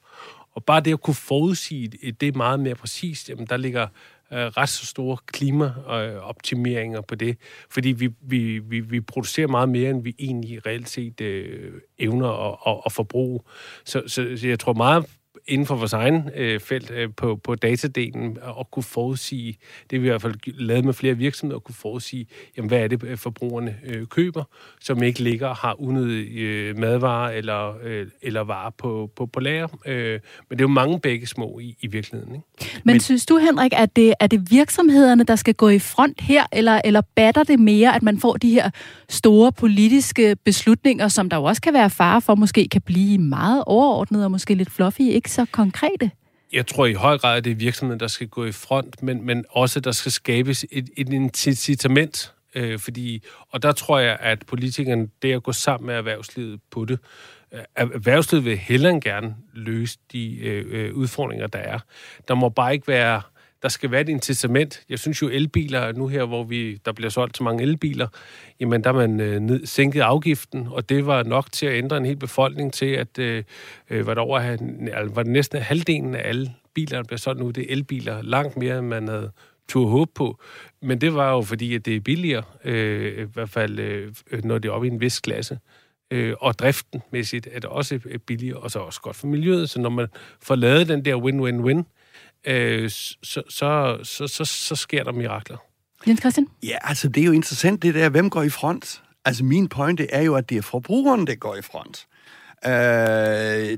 Og 0.54 0.64
bare 0.64 0.80
det 0.80 0.92
at 0.92 1.00
kunne 1.00 1.14
forudsige 1.14 2.12
det 2.12 2.36
meget 2.36 2.60
mere 2.60 2.74
præcist, 2.74 3.28
jamen 3.28 3.46
der 3.46 3.56
ligger 3.56 3.88
øh, 4.32 4.38
ret 4.38 4.68
så 4.68 4.86
store 4.86 5.16
klimaoptimeringer 5.26 7.00
på 7.00 7.14
det, 7.14 7.38
fordi 7.70 7.88
vi, 7.88 8.08
vi, 8.20 8.58
vi, 8.58 8.80
vi 8.80 9.00
producerer 9.00 9.48
meget 9.48 9.68
mere, 9.68 9.90
end 9.90 10.02
vi 10.02 10.14
egentlig 10.18 10.66
reelt 10.66 10.88
set 10.88 11.20
øh, 11.20 11.72
evner 11.98 12.52
at, 12.52 12.58
at, 12.66 12.82
at 12.86 12.92
forbruge. 12.92 13.40
Så, 13.84 14.02
så, 14.06 14.36
så 14.36 14.48
jeg 14.48 14.58
tror 14.58 14.72
meget 14.72 15.04
inden 15.46 15.66
for 15.66 15.76
vores 15.76 15.92
egen 15.92 16.30
øh, 16.36 16.60
felt 16.60 16.90
øh, 16.90 17.08
på, 17.16 17.36
på 17.36 17.54
datadelen 17.54 18.38
at 18.60 18.70
kunne 18.70 18.82
forudsige, 18.82 19.58
det 19.90 20.02
vi 20.02 20.06
i 20.06 20.10
hvert 20.10 20.22
fald 20.22 20.34
lavet 20.46 20.84
med 20.84 20.94
flere 20.94 21.14
virksomheder, 21.14 21.56
at 21.56 21.64
kunne 21.64 21.74
forudsige, 21.74 22.26
jamen, 22.56 22.68
hvad 22.68 22.78
er 22.78 22.88
det, 22.88 23.04
øh, 23.04 23.18
forbrugerne 23.18 23.76
øh, 23.86 24.06
køber, 24.06 24.44
som 24.80 25.02
ikke 25.02 25.22
ligger 25.22 25.46
og 25.46 25.56
har 25.56 25.80
unødige 25.80 26.40
øh, 26.40 26.78
madvarer 26.78 27.30
eller, 27.30 27.74
øh, 27.84 28.06
eller 28.22 28.40
varer 28.40 28.70
på, 28.70 29.10
på, 29.16 29.26
på 29.26 29.40
lager. 29.40 29.68
Øh, 29.86 30.20
men 30.48 30.58
det 30.58 30.64
er 30.64 30.68
jo 30.68 30.68
mange 30.68 31.00
begge 31.00 31.26
små 31.26 31.58
i, 31.58 31.76
i 31.80 31.86
virkeligheden. 31.86 32.34
Ikke? 32.34 32.46
Men, 32.84 32.92
men 32.92 33.00
synes 33.00 33.26
du, 33.26 33.38
Henrik, 33.38 33.72
at 33.76 33.96
det, 33.96 34.14
er 34.20 34.26
det 34.26 34.50
virksomhederne, 34.50 35.24
der 35.24 35.36
skal 35.36 35.54
gå 35.54 35.68
i 35.68 35.78
front 35.78 36.20
her, 36.20 36.46
eller, 36.52 36.80
eller 36.84 37.00
batter 37.00 37.44
det 37.44 37.60
mere, 37.60 37.94
at 37.94 38.02
man 38.02 38.20
får 38.20 38.32
de 38.32 38.50
her 38.50 38.70
store 39.08 39.52
politiske 39.52 40.36
beslutninger, 40.44 41.08
som 41.08 41.30
der 41.30 41.36
jo 41.36 41.44
også 41.44 41.62
kan 41.62 41.74
være 41.74 41.90
fare 41.90 42.20
for, 42.20 42.34
måske 42.34 42.68
kan 42.68 42.82
blive 42.82 43.18
meget 43.18 43.64
overordnet 43.66 44.24
og 44.24 44.30
måske 44.30 44.54
lidt 44.54 44.70
fluffy, 44.70 45.00
ikke 45.00 45.25
så 45.30 45.46
konkrete? 45.52 46.10
Jeg 46.52 46.66
tror 46.66 46.86
i 46.86 46.92
høj 46.92 47.18
grad, 47.18 47.36
at 47.36 47.44
det 47.44 47.50
er 47.50 47.54
virksomheden, 47.54 48.00
der 48.00 48.06
skal 48.06 48.28
gå 48.28 48.44
i 48.44 48.52
front, 48.52 49.02
men, 49.02 49.26
men 49.26 49.44
også, 49.50 49.80
der 49.80 49.92
skal 49.92 50.12
skabes 50.12 50.66
et, 50.70 50.90
et 50.96 51.08
incitament. 51.08 52.32
Øh, 52.54 52.78
fordi, 52.78 53.22
og 53.50 53.62
der 53.62 53.72
tror 53.72 53.98
jeg, 53.98 54.16
at 54.20 54.46
politikerne, 54.46 55.08
det 55.22 55.32
at 55.32 55.42
gå 55.42 55.52
sammen 55.52 55.86
med 55.86 55.94
erhvervslivet 55.94 56.60
på 56.70 56.84
det, 56.84 56.98
øh, 57.52 57.60
erhvervslivet 57.76 58.44
vil 58.44 58.58
hellere 58.58 58.92
end 58.92 59.02
gerne 59.02 59.34
løse 59.52 59.98
de 60.12 60.38
øh, 60.38 60.64
øh, 60.68 60.94
udfordringer, 60.94 61.46
der 61.46 61.58
er. 61.58 61.78
Der 62.28 62.34
må 62.34 62.48
bare 62.48 62.74
ikke 62.74 62.88
være 62.88 63.22
der 63.66 63.70
skal 63.70 63.90
være 63.90 64.00
et 64.00 64.08
incitament. 64.08 64.82
Jeg 64.88 64.98
synes 64.98 65.22
jo, 65.22 65.28
elbiler, 65.28 65.92
nu 65.92 66.06
her, 66.08 66.24
hvor 66.24 66.44
vi, 66.44 66.74
der 66.84 66.92
bliver 66.92 67.10
solgt 67.10 67.36
så 67.36 67.42
mange 67.44 67.62
elbiler, 67.62 68.08
jamen 68.60 68.84
der 68.84 68.92
man 68.92 69.20
øh, 69.20 69.40
ned, 69.40 69.66
sænket 69.66 70.00
afgiften, 70.00 70.68
og 70.70 70.88
det 70.88 71.06
var 71.06 71.22
nok 71.22 71.52
til 71.52 71.66
at 71.66 71.78
ændre 71.78 71.96
en 71.96 72.06
hel 72.06 72.16
befolkning 72.16 72.72
til, 72.72 72.86
at 72.86 73.18
øh, 73.18 73.44
øh 73.90 74.06
var, 74.06 74.14
der 74.14 74.20
over, 74.20 74.38
altså, 74.38 75.14
var 75.14 75.22
det 75.22 75.32
næsten 75.32 75.62
halvdelen 75.62 76.14
af 76.14 76.28
alle 76.28 76.54
biler, 76.74 76.96
der 76.96 77.04
bliver 77.04 77.18
solgt 77.18 77.40
nu, 77.40 77.50
det 77.50 77.62
er 77.62 77.72
elbiler, 77.72 78.22
langt 78.22 78.56
mere, 78.56 78.78
end 78.78 78.86
man 78.86 79.08
havde 79.08 79.30
turde 79.68 79.90
håbe 79.90 80.10
på. 80.14 80.38
Men 80.82 81.00
det 81.00 81.14
var 81.14 81.32
jo 81.32 81.42
fordi, 81.42 81.74
at 81.74 81.84
det 81.84 81.96
er 81.96 82.00
billigere, 82.00 82.42
øh, 82.64 83.22
i 83.22 83.26
hvert 83.34 83.50
fald 83.50 83.78
øh, 83.78 84.12
når 84.44 84.58
det 84.58 84.68
er 84.68 84.72
oppe 84.72 84.86
i 84.86 84.90
en 84.90 85.00
vis 85.00 85.20
klasse. 85.20 85.58
Øh, 86.10 86.34
og 86.40 86.58
driftenmæssigt 86.58 87.48
er 87.52 87.60
det 87.60 87.70
også 87.70 88.00
øh, 88.04 88.18
billigere, 88.18 88.58
og 88.58 88.70
så 88.70 88.78
også 88.78 89.00
godt 89.00 89.16
for 89.16 89.26
miljøet. 89.26 89.70
Så 89.70 89.80
når 89.80 89.90
man 89.90 90.06
får 90.42 90.54
lavet 90.54 90.88
den 90.88 91.04
der 91.04 91.16
win-win-win, 91.16 91.84
øh, 92.46 92.90
så, 92.90 93.42
så, 93.48 93.98
så, 94.02 94.26
så, 94.26 94.44
så 94.44 94.76
sker 94.76 95.04
der 95.04 95.12
mirakler. 95.12 95.56
Jens 96.08 96.20
Christian? 96.20 96.48
Ja, 96.62 96.76
altså 96.82 97.08
det 97.08 97.20
er 97.20 97.24
jo 97.24 97.32
interessant 97.32 97.82
det 97.82 97.94
der, 97.94 98.08
hvem 98.08 98.30
går 98.30 98.42
i 98.42 98.48
front? 98.48 99.02
Altså 99.24 99.44
min 99.44 99.68
pointe 99.68 100.10
er 100.10 100.22
jo, 100.22 100.34
at 100.34 100.50
det 100.50 100.58
er 100.58 100.62
forbrugeren, 100.62 101.26
der 101.26 101.34
går 101.34 101.56
i 101.56 101.62
front. 101.62 102.06
Uh, 102.66 102.72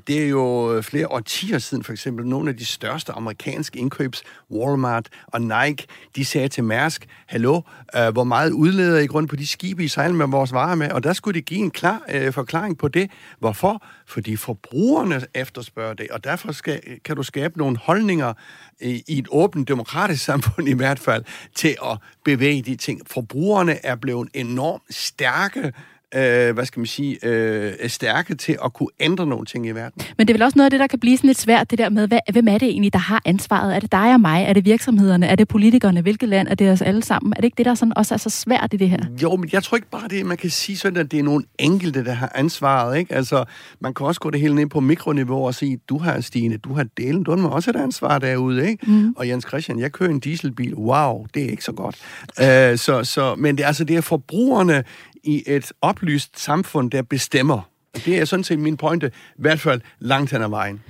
det 0.07 0.23
er 0.23 0.29
jo 0.29 0.83
flere 0.83 1.09
årtier 1.09 1.59
siden, 1.59 1.85
for 1.85 1.93
eksempel, 1.93 2.27
nogle 2.27 2.51
af 2.51 2.57
de 2.57 2.65
største 2.65 3.13
amerikanske 3.13 3.79
indkøbs, 3.79 4.23
Walmart 4.51 5.09
og 5.27 5.41
Nike, 5.43 5.87
de 6.17 6.25
sagde 6.25 6.49
til 6.49 6.65
Mærsk, 6.65 7.07
hallo, 7.27 7.61
øh, 7.97 8.09
hvor 8.09 8.25
meget 8.25 8.51
udleder 8.51 8.99
I 8.99 9.07
grund 9.07 9.29
på 9.29 9.37
de 9.37 9.47
skibe, 9.47 9.85
I 9.85 9.89
sejler 9.89 10.15
med 10.15 10.27
vores 10.27 10.53
varer 10.53 10.75
med? 10.75 10.93
Og 10.93 11.05
der 11.05 11.13
skulle 11.13 11.35
de 11.35 11.43
give 11.43 11.61
en 11.61 11.71
klar 11.71 12.03
øh, 12.09 12.33
forklaring 12.33 12.79
på 12.79 12.89
det. 12.89 13.11
Hvorfor? 13.39 13.85
Fordi 14.07 14.37
forbrugerne 14.37 15.27
efterspørger 15.35 15.95
det, 15.95 16.09
og 16.11 16.25
derfor 16.25 16.53
skal, 16.53 16.81
kan 17.05 17.17
du 17.17 17.23
skabe 17.23 17.59
nogle 17.59 17.77
holdninger 17.77 18.33
i, 18.81 19.03
i 19.09 19.19
et 19.19 19.29
åbent 19.31 19.69
demokratisk 19.69 20.25
samfund 20.33 20.69
i 20.69 20.75
hvert 20.75 20.99
fald, 20.99 21.25
til 21.55 21.77
at 21.85 21.99
bevæge 22.25 22.63
de 22.63 22.77
ting. 22.77 23.01
Forbrugerne 23.07 23.87
er 23.87 23.97
blevet 23.97 24.29
enormt 24.35 24.83
stærke 24.91 25.73
øh, 26.15 26.55
hvad 26.55 26.65
skal 26.65 26.81
man 26.81 26.87
sige, 26.87 27.19
øh, 27.23 27.73
er 27.81 27.89
stærke 27.89 28.35
til 28.35 28.57
at 28.65 28.73
kunne 28.73 28.89
ændre 29.01 29.27
nogle 29.27 29.47
ting 29.47 29.67
i 29.67 29.71
verden. 29.71 30.03
Men 30.19 30.29
det 30.29 30.35
er 30.35 30.39
vel 30.39 30.43
også 30.43 30.59
noget 30.59 30.67
af 30.67 30.71
det, 30.71 30.81
der 30.81 30.87
kan 30.87 31.01
blive 31.01 31.17
sådan 31.17 31.29
lidt 31.29 31.39
svært, 31.39 31.71
det 31.71 31.79
der 31.79 31.89
med, 31.89 32.09
hvad, 32.09 32.19
hvem 32.33 32.49
er 32.49 32.59
det 32.59 32.69
egentlig, 32.69 32.93
der 32.93 32.99
har 32.99 33.23
ansvaret? 33.25 33.77
Er 33.77 33.81
det 33.81 33.93
dig 33.93 34.15
og 34.15 34.21
mig? 34.21 34.45
Er 34.49 34.53
det 34.53 34.65
virksomhederne? 34.65 35.27
Er 35.27 35.37
det 35.37 35.49
politikerne? 35.49 36.01
Hvilket 36.01 36.29
land 36.29 36.49
er 36.49 36.55
det 36.55 36.71
os 36.71 36.83
alle 36.83 37.03
sammen? 37.03 37.33
Er 37.33 37.37
det 37.37 37.45
ikke 37.45 37.59
det, 37.59 37.67
der 37.67 37.75
sådan 37.75 37.93
også 37.97 38.15
er 38.15 38.19
så 38.19 38.31
svært 38.31 38.73
i 38.73 38.77
det 38.77 38.91
her? 38.91 38.99
Jo, 39.23 39.37
men 39.37 39.49
jeg 39.53 39.63
tror 39.63 39.77
ikke 39.77 39.91
bare 39.91 40.09
det, 40.09 40.27
man 40.27 40.37
kan 40.37 40.51
sige 40.51 40.79
sådan, 40.79 40.97
at 40.97 41.11
det 41.11 41.19
er 41.19 41.23
nogle 41.23 41.45
enkelte, 41.59 42.05
der 42.05 42.13
har 42.13 42.33
ansvaret. 42.35 42.99
Ikke? 42.99 43.15
Altså, 43.15 43.45
man 43.81 43.95
kan 43.95 44.07
også 44.07 44.21
gå 44.21 44.31
det 44.31 44.41
hele 44.41 44.55
ned 44.55 44.67
på 44.67 44.81
mikroniveau 44.81 45.47
og 45.47 45.55
sige, 45.55 45.79
du 45.89 45.99
har 45.99 46.21
Stine, 46.21 46.57
du 46.57 46.75
har 46.75 46.87
delen, 46.97 47.23
du 47.23 47.37
har 47.37 47.49
også 47.49 47.71
et 47.71 47.77
ansvar 47.77 48.19
derude. 48.19 48.69
Ikke? 48.71 48.91
Mm. 48.91 49.15
Og 49.17 49.29
Jens 49.29 49.45
Christian, 49.49 49.79
jeg 49.79 49.93
kører 49.93 50.11
en 50.11 50.21
dieselbil. 50.21 50.75
Wow, 50.75 51.27
det 51.35 51.45
er 51.45 51.51
ikke 51.51 51.65
så 51.65 51.73
godt. 51.73 51.97
Uh, 52.41 52.79
så, 52.79 53.01
så, 53.05 53.35
men 53.39 53.59
det, 53.59 53.65
altså, 53.65 53.85
det 53.85 53.97
er 53.97 54.01
forbrugerne 54.01 54.85
i 55.29 55.43
et 55.47 55.73
oplyst 55.83 56.41
samfund, 56.41 56.91
der 56.91 57.03
bestemmer. 57.03 57.61
Det 58.05 58.19
er 58.19 58.25
sådan 58.25 58.45
set 58.45 58.59
min 58.59 58.77
pointe, 58.77 59.07
i 59.07 59.41
hvert 59.41 59.61
fald 59.61 59.81
langt 59.99 60.31
hen 60.33 60.43
ad 60.43 60.49
vejen. 60.49 60.81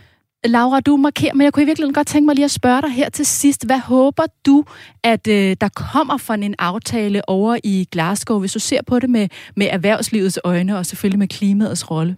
Laura, 0.45 0.81
du 0.81 0.97
markerer, 0.97 1.35
men 1.35 1.45
jeg 1.45 1.53
kunne 1.53 1.63
i 1.63 1.67
virkeligheden 1.67 1.95
godt 1.95 2.07
tænke 2.07 2.27
mig 2.27 2.35
lige 2.35 2.45
at 2.45 2.51
spørge 2.51 2.83
dig 2.83 2.91
her 2.91 3.09
til 3.11 3.27
sidst. 3.27 3.67
Hvad 3.67 3.79
håber 3.79 4.23
du, 4.47 4.65
at 5.05 5.29
øh, 5.29 5.57
der 5.61 5.69
kommer 5.69 6.17
fra 6.17 6.35
en 6.35 6.55
aftale 6.59 7.29
over 7.29 7.59
i 7.65 7.87
Glasgow, 7.91 8.39
hvis 8.39 8.53
du 8.53 8.59
ser 8.59 8.81
på 8.87 8.99
det 8.99 9.11
med, 9.11 9.29
med 9.57 9.69
erhvervslivets 9.71 10.39
øjne 10.45 10.79
og 10.79 10.87
selvfølgelig 10.87 11.19
med 11.19 11.29
klimaets 11.29 11.91
rolle? 11.91 12.17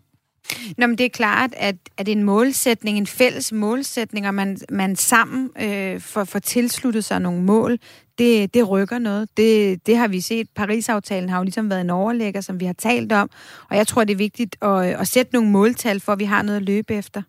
Nå, 0.78 0.86
men 0.86 0.98
det 0.98 1.06
er 1.06 1.10
klart, 1.10 1.50
at, 1.56 1.76
at 1.96 2.08
en 2.08 2.22
målsætning, 2.22 2.98
en 2.98 3.06
fælles 3.06 3.52
målsætning, 3.52 4.26
og 4.26 4.34
man, 4.34 4.58
man 4.70 4.96
sammen 4.96 5.50
øh, 5.60 6.00
får, 6.00 6.24
får 6.24 6.38
tilsluttet 6.38 7.04
sig 7.04 7.20
nogle 7.20 7.42
mål, 7.42 7.78
det, 8.18 8.54
det 8.54 8.68
rykker 8.70 8.98
noget. 8.98 9.28
Det, 9.36 9.86
det 9.86 9.96
har 9.96 10.08
vi 10.08 10.20
set. 10.20 10.48
Paris-aftalen 10.56 11.28
har 11.28 11.38
jo 11.38 11.42
ligesom 11.42 11.70
været 11.70 11.80
en 11.80 11.90
overlægger, 11.90 12.40
som 12.40 12.60
vi 12.60 12.64
har 12.64 12.72
talt 12.72 13.12
om, 13.12 13.30
og 13.70 13.76
jeg 13.76 13.86
tror, 13.86 14.04
det 14.04 14.12
er 14.12 14.16
vigtigt 14.16 14.56
at, 14.62 14.84
at 14.84 15.08
sætte 15.08 15.32
nogle 15.32 15.50
måltal, 15.50 16.00
for 16.00 16.12
at 16.12 16.18
vi 16.18 16.24
har 16.24 16.42
noget 16.42 16.56
at 16.56 16.62
løbe 16.62 16.94
efter. 16.94 17.22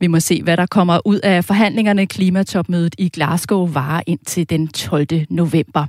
Vi 0.00 0.06
må 0.06 0.20
se, 0.20 0.42
hvad 0.42 0.56
der 0.56 0.66
kommer 0.66 1.00
ud 1.04 1.18
af 1.22 1.44
forhandlingerne. 1.44 2.06
Klimatopmødet 2.06 2.94
i 2.98 3.08
Glasgow 3.08 3.66
varer 3.66 4.02
indtil 4.06 4.50
den 4.50 4.68
12. 4.68 5.06
november. 5.30 5.86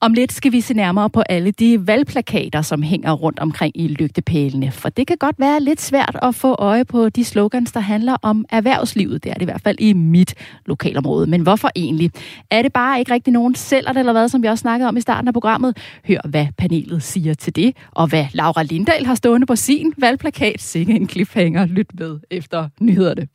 Om 0.00 0.12
lidt 0.12 0.32
skal 0.32 0.52
vi 0.52 0.60
se 0.60 0.74
nærmere 0.74 1.10
på 1.10 1.20
alle 1.20 1.50
de 1.50 1.86
valgplakater, 1.86 2.62
som 2.62 2.82
hænger 2.82 3.12
rundt 3.12 3.38
omkring 3.38 3.72
i 3.74 3.88
lygtepælene. 3.88 4.70
For 4.70 4.88
det 4.88 5.06
kan 5.06 5.16
godt 5.16 5.36
være 5.38 5.60
lidt 5.60 5.80
svært 5.80 6.18
at 6.22 6.34
få 6.34 6.54
øje 6.58 6.84
på 6.84 7.08
de 7.08 7.24
slogans, 7.24 7.72
der 7.72 7.80
handler 7.80 8.16
om 8.22 8.44
erhvervslivet. 8.50 9.24
Det 9.24 9.30
er 9.30 9.34
det 9.34 9.42
i 9.42 9.44
hvert 9.44 9.60
fald 9.60 9.76
i 9.80 9.92
mit 9.92 10.34
lokalområde. 10.66 11.26
Men 11.26 11.40
hvorfor 11.40 11.70
egentlig? 11.76 12.10
Er 12.50 12.62
det 12.62 12.72
bare 12.72 12.98
ikke 12.98 13.12
rigtig 13.12 13.32
nogen 13.32 13.54
selv, 13.54 13.86
eller 13.88 14.12
hvad, 14.12 14.28
som 14.28 14.42
vi 14.42 14.48
også 14.48 14.62
snakkede 14.62 14.88
om 14.88 14.96
i 14.96 15.00
starten 15.00 15.28
af 15.28 15.34
programmet? 15.34 15.76
Hør, 16.08 16.28
hvad 16.28 16.46
panelet 16.58 17.02
siger 17.02 17.34
til 17.34 17.56
det, 17.56 17.76
og 17.90 18.06
hvad 18.06 18.26
Laura 18.32 18.62
Lindahl 18.62 19.06
har 19.06 19.14
stående 19.14 19.46
på 19.46 19.56
sin 19.56 19.92
valgplakat. 19.98 20.62
Sikke 20.62 20.92
en 20.92 21.08
cliffhanger. 21.08 21.66
Lyt 21.66 22.00
med 22.00 22.18
efter 22.30 22.68
det. 23.14 23.28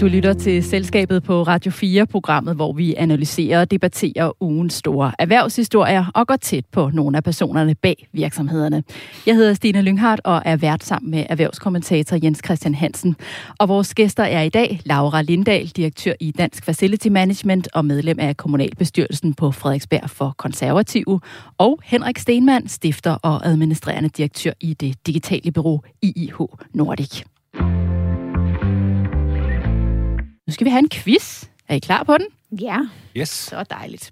Du 0.00 0.06
lytter 0.06 0.32
til 0.32 0.62
Selskabet 0.62 1.22
på 1.22 1.42
Radio 1.42 1.72
4-programmet, 1.72 2.56
hvor 2.56 2.72
vi 2.72 2.94
analyserer 2.94 3.60
og 3.60 3.70
debatterer 3.70 4.42
ugens 4.42 4.74
store 4.74 5.12
erhvervshistorier 5.18 6.04
og 6.14 6.26
går 6.26 6.36
tæt 6.36 6.64
på 6.72 6.90
nogle 6.94 7.16
af 7.16 7.24
personerne 7.24 7.74
bag 7.74 8.08
virksomhederne. 8.12 8.82
Jeg 9.26 9.36
hedder 9.36 9.54
Stine 9.54 9.82
Lynghardt 9.82 10.20
og 10.24 10.42
er 10.44 10.56
vært 10.56 10.84
sammen 10.84 11.10
med 11.10 11.26
erhvervskommentator 11.28 12.18
Jens 12.22 12.40
Christian 12.44 12.74
Hansen. 12.74 13.16
Og 13.58 13.68
vores 13.68 13.94
gæster 13.94 14.24
er 14.24 14.42
i 14.42 14.48
dag 14.48 14.80
Laura 14.84 15.22
Lindahl, 15.22 15.68
direktør 15.68 16.12
i 16.20 16.30
Dansk 16.30 16.64
Facility 16.64 17.08
Management 17.08 17.68
og 17.74 17.84
medlem 17.84 18.18
af 18.20 18.36
kommunalbestyrelsen 18.36 19.34
på 19.34 19.52
Frederiksberg 19.52 20.10
for 20.10 20.34
Konservative, 20.38 21.20
og 21.58 21.78
Henrik 21.84 22.18
Stenmann, 22.18 22.68
stifter 22.68 23.12
og 23.12 23.46
administrerende 23.46 24.08
direktør 24.08 24.52
i 24.60 24.74
det 24.74 25.06
digitale 25.06 25.52
bureau 25.52 25.80
IIH 26.02 26.40
Nordic. 26.74 27.22
Nu 30.50 30.54
skal 30.54 30.64
vi 30.64 30.70
have 30.70 30.78
en 30.78 30.88
quiz. 30.88 31.44
Er 31.68 31.74
I 31.74 31.78
klar 31.78 32.02
på 32.02 32.18
den? 32.18 32.26
Ja. 32.60 32.78
Yes. 33.16 33.28
Så 33.28 33.64
dejligt. 33.70 34.10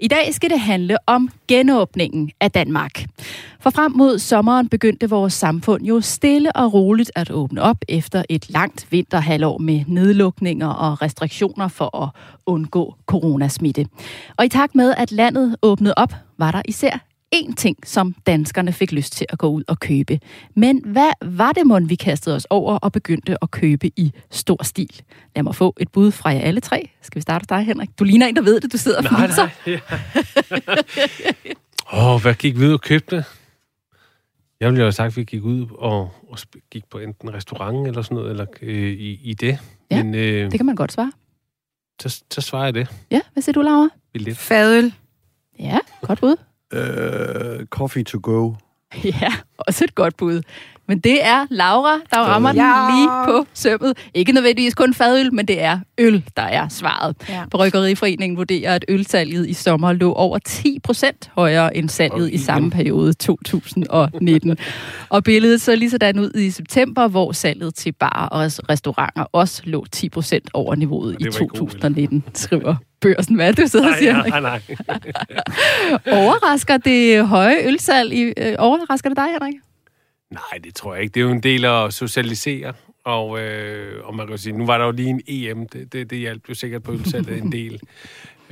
I 0.00 0.08
dag 0.08 0.34
skal 0.34 0.50
det 0.50 0.60
handle 0.60 0.96
om 1.06 1.28
genåbningen 1.48 2.30
af 2.40 2.50
Danmark. 2.50 3.04
For 3.60 3.70
frem 3.70 3.92
mod 3.92 4.18
sommeren 4.18 4.68
begyndte 4.68 5.10
vores 5.10 5.32
samfund 5.32 5.84
jo 5.84 6.00
stille 6.00 6.56
og 6.56 6.74
roligt 6.74 7.10
at 7.14 7.30
åbne 7.30 7.62
op 7.62 7.76
efter 7.88 8.22
et 8.28 8.50
langt 8.50 8.86
vinterhalvår 8.90 9.58
med 9.58 9.84
nedlukninger 9.86 10.68
og 10.68 11.02
restriktioner 11.02 11.68
for 11.68 12.02
at 12.02 12.10
undgå 12.46 12.94
coronasmitte. 13.06 13.86
Og 14.36 14.44
i 14.44 14.48
takt 14.48 14.74
med, 14.74 14.94
at 14.96 15.12
landet 15.12 15.56
åbnede 15.62 15.94
op, 15.96 16.12
var 16.38 16.50
der 16.50 16.62
især 16.68 17.09
én 17.34 17.54
ting, 17.54 17.76
som 17.86 18.14
danskerne 18.26 18.72
fik 18.72 18.92
lyst 18.92 19.12
til 19.12 19.26
at 19.28 19.38
gå 19.38 19.46
ud 19.48 19.62
og 19.68 19.80
købe. 19.80 20.20
Men 20.56 20.82
hvad 20.84 21.10
var 21.22 21.52
det 21.52 21.66
mund, 21.66 21.88
vi 21.88 21.94
kastede 21.94 22.36
os 22.36 22.46
over 22.50 22.78
og 22.78 22.92
begyndte 22.92 23.36
at 23.42 23.50
købe 23.50 23.86
i 23.96 24.12
stor 24.30 24.62
stil? 24.64 25.02
Lad 25.36 25.42
mig 25.42 25.54
få 25.54 25.74
et 25.80 25.92
bud 25.92 26.10
fra 26.10 26.30
jer 26.30 26.40
alle 26.40 26.60
tre. 26.60 26.90
Skal 27.02 27.16
vi 27.16 27.22
starte 27.22 27.46
dig, 27.48 27.62
Henrik? 27.64 27.98
Du 27.98 28.04
ligner 28.04 28.26
en, 28.26 28.36
der 28.36 28.42
ved 28.42 28.60
det. 28.60 28.72
Du 28.72 28.76
sidder 28.78 28.98
og 28.98 29.04
Nej, 29.04 29.26
fniser. 29.26 29.48
nej. 29.66 29.74
Ja. 29.74 29.80
Åh, 31.98 32.14
oh, 32.14 32.22
hvad 32.22 32.34
gik 32.34 32.58
vi 32.60 32.66
ud 32.66 32.72
og 32.72 32.80
købte? 32.80 33.24
Jeg 34.60 34.68
ville 34.68 34.78
jo 34.80 34.84
have 34.84 34.92
sagt, 34.92 35.06
at 35.06 35.16
vi 35.16 35.24
gik 35.24 35.42
ud 35.42 35.66
og, 35.78 36.00
og 36.28 36.38
gik 36.70 36.84
på 36.90 36.98
enten 36.98 37.34
restaurant 37.34 37.86
eller 37.86 38.02
sådan 38.02 38.14
noget, 38.14 38.30
eller 38.30 38.46
øh, 38.62 38.90
i, 38.92 39.20
i 39.30 39.34
det. 39.34 39.58
Ja, 39.90 40.02
Men 40.02 40.14
øh, 40.14 40.50
Det 40.50 40.58
kan 40.58 40.66
man 40.66 40.76
godt 40.76 40.92
svare. 40.92 41.12
så, 42.02 42.22
så 42.30 42.40
svarer 42.40 42.64
jeg 42.64 42.74
det. 42.74 42.88
Ja, 43.10 43.20
hvad 43.32 43.42
siger 43.42 43.52
du, 43.52 43.62
Laura? 43.62 43.88
Billet. 44.12 44.36
Fadøl. 44.36 44.94
Ja, 45.58 45.78
godt 46.02 46.20
bud. 46.20 46.36
Uh, 46.76 47.64
coffee 47.70 48.04
to 48.04 48.18
go. 48.22 48.52
Ja, 49.04 49.32
også 49.58 49.84
et 49.84 49.94
godt 49.94 50.16
bud. 50.16 50.42
Men 50.88 50.98
det 50.98 51.24
er 51.26 51.46
Laura, 51.50 52.00
der 52.10 52.18
rammer 52.18 52.48
den 52.52 52.60
Ja. 52.60 52.90
lige 52.96 53.08
på 53.26 53.46
sømmet. 53.54 53.96
Ikke 54.14 54.32
nødvendigvis 54.32 54.74
kun 54.74 54.94
fadøl, 54.94 55.34
men 55.34 55.48
det 55.48 55.62
er 55.62 55.78
øl, 55.98 56.24
der 56.36 56.42
er 56.42 56.68
svaret. 56.68 57.16
Ja. 57.28 57.42
Bryggeriforeningen 57.50 58.36
vurderer, 58.36 58.74
at 58.74 58.84
ølsalget 58.88 59.48
i 59.48 59.52
sommer 59.52 59.92
lå 59.92 60.12
over 60.12 60.38
10 60.38 60.78
procent 60.82 61.30
højere 61.34 61.76
end 61.76 61.88
salget 61.88 62.22
Og 62.24 62.32
i 62.32 62.38
samme 62.38 62.70
periode 62.70 63.12
2019. 63.12 64.56
og 65.08 65.24
billedet 65.24 65.60
så 65.60 65.76
lige 65.76 65.90
sådan 65.90 66.18
ud 66.18 66.30
i 66.34 66.50
september, 66.50 67.08
hvor 67.08 67.32
salget 67.32 67.74
til 67.74 67.92
barer 67.92 68.28
og 68.28 68.50
restauranter 68.70 69.24
også 69.32 69.62
lå 69.64 69.84
10 69.92 70.08
procent 70.08 70.50
over 70.54 70.74
niveauet 70.74 71.14
Og 71.14 71.20
i 71.20 71.24
det 71.24 71.34
var 71.34 71.40
ikke 71.40 71.58
god 71.58 71.68
øl. 71.68 71.70
2019, 71.70 72.24
skriver 72.34 72.74
børsen. 73.00 73.34
Hvad 73.34 73.48
er 73.48 73.52
det, 73.52 73.58
du 73.58 73.66
sidder 73.68 73.88
og 73.88 73.94
siger? 73.98 74.12
nej, 74.12 74.40
nej, 74.40 74.60
nej. 76.08 76.12
Overrasker 76.22 76.76
det 76.76 77.26
høje 77.26 77.56
ølsalg? 77.64 78.12
I, 78.12 78.22
øh, 78.36 78.54
overrasker 78.58 79.08
det 79.08 79.16
dig, 79.16 79.26
Henrik? 79.32 79.54
Nej, 80.30 80.58
det 80.64 80.74
tror 80.74 80.94
jeg 80.94 81.02
ikke. 81.02 81.14
Det 81.14 81.20
er 81.20 81.24
jo 81.24 81.30
en 81.30 81.42
del 81.42 81.64
at 81.64 81.94
socialisere. 81.94 82.72
Og, 83.04 83.40
øh, 83.40 84.04
og 84.04 84.14
man 84.14 84.26
kan 84.26 84.38
sige, 84.38 84.58
nu 84.58 84.66
var 84.66 84.78
der 84.78 84.84
jo 84.84 84.90
lige 84.90 85.08
en 85.08 85.20
EM. 85.26 85.68
Det, 85.68 85.92
det, 85.92 86.10
det 86.10 86.18
hjalp 86.18 86.48
jo 86.48 86.54
sikkert 86.54 86.82
på 86.82 86.92
ølsalget 86.92 87.42
en 87.42 87.52
del. 87.52 87.80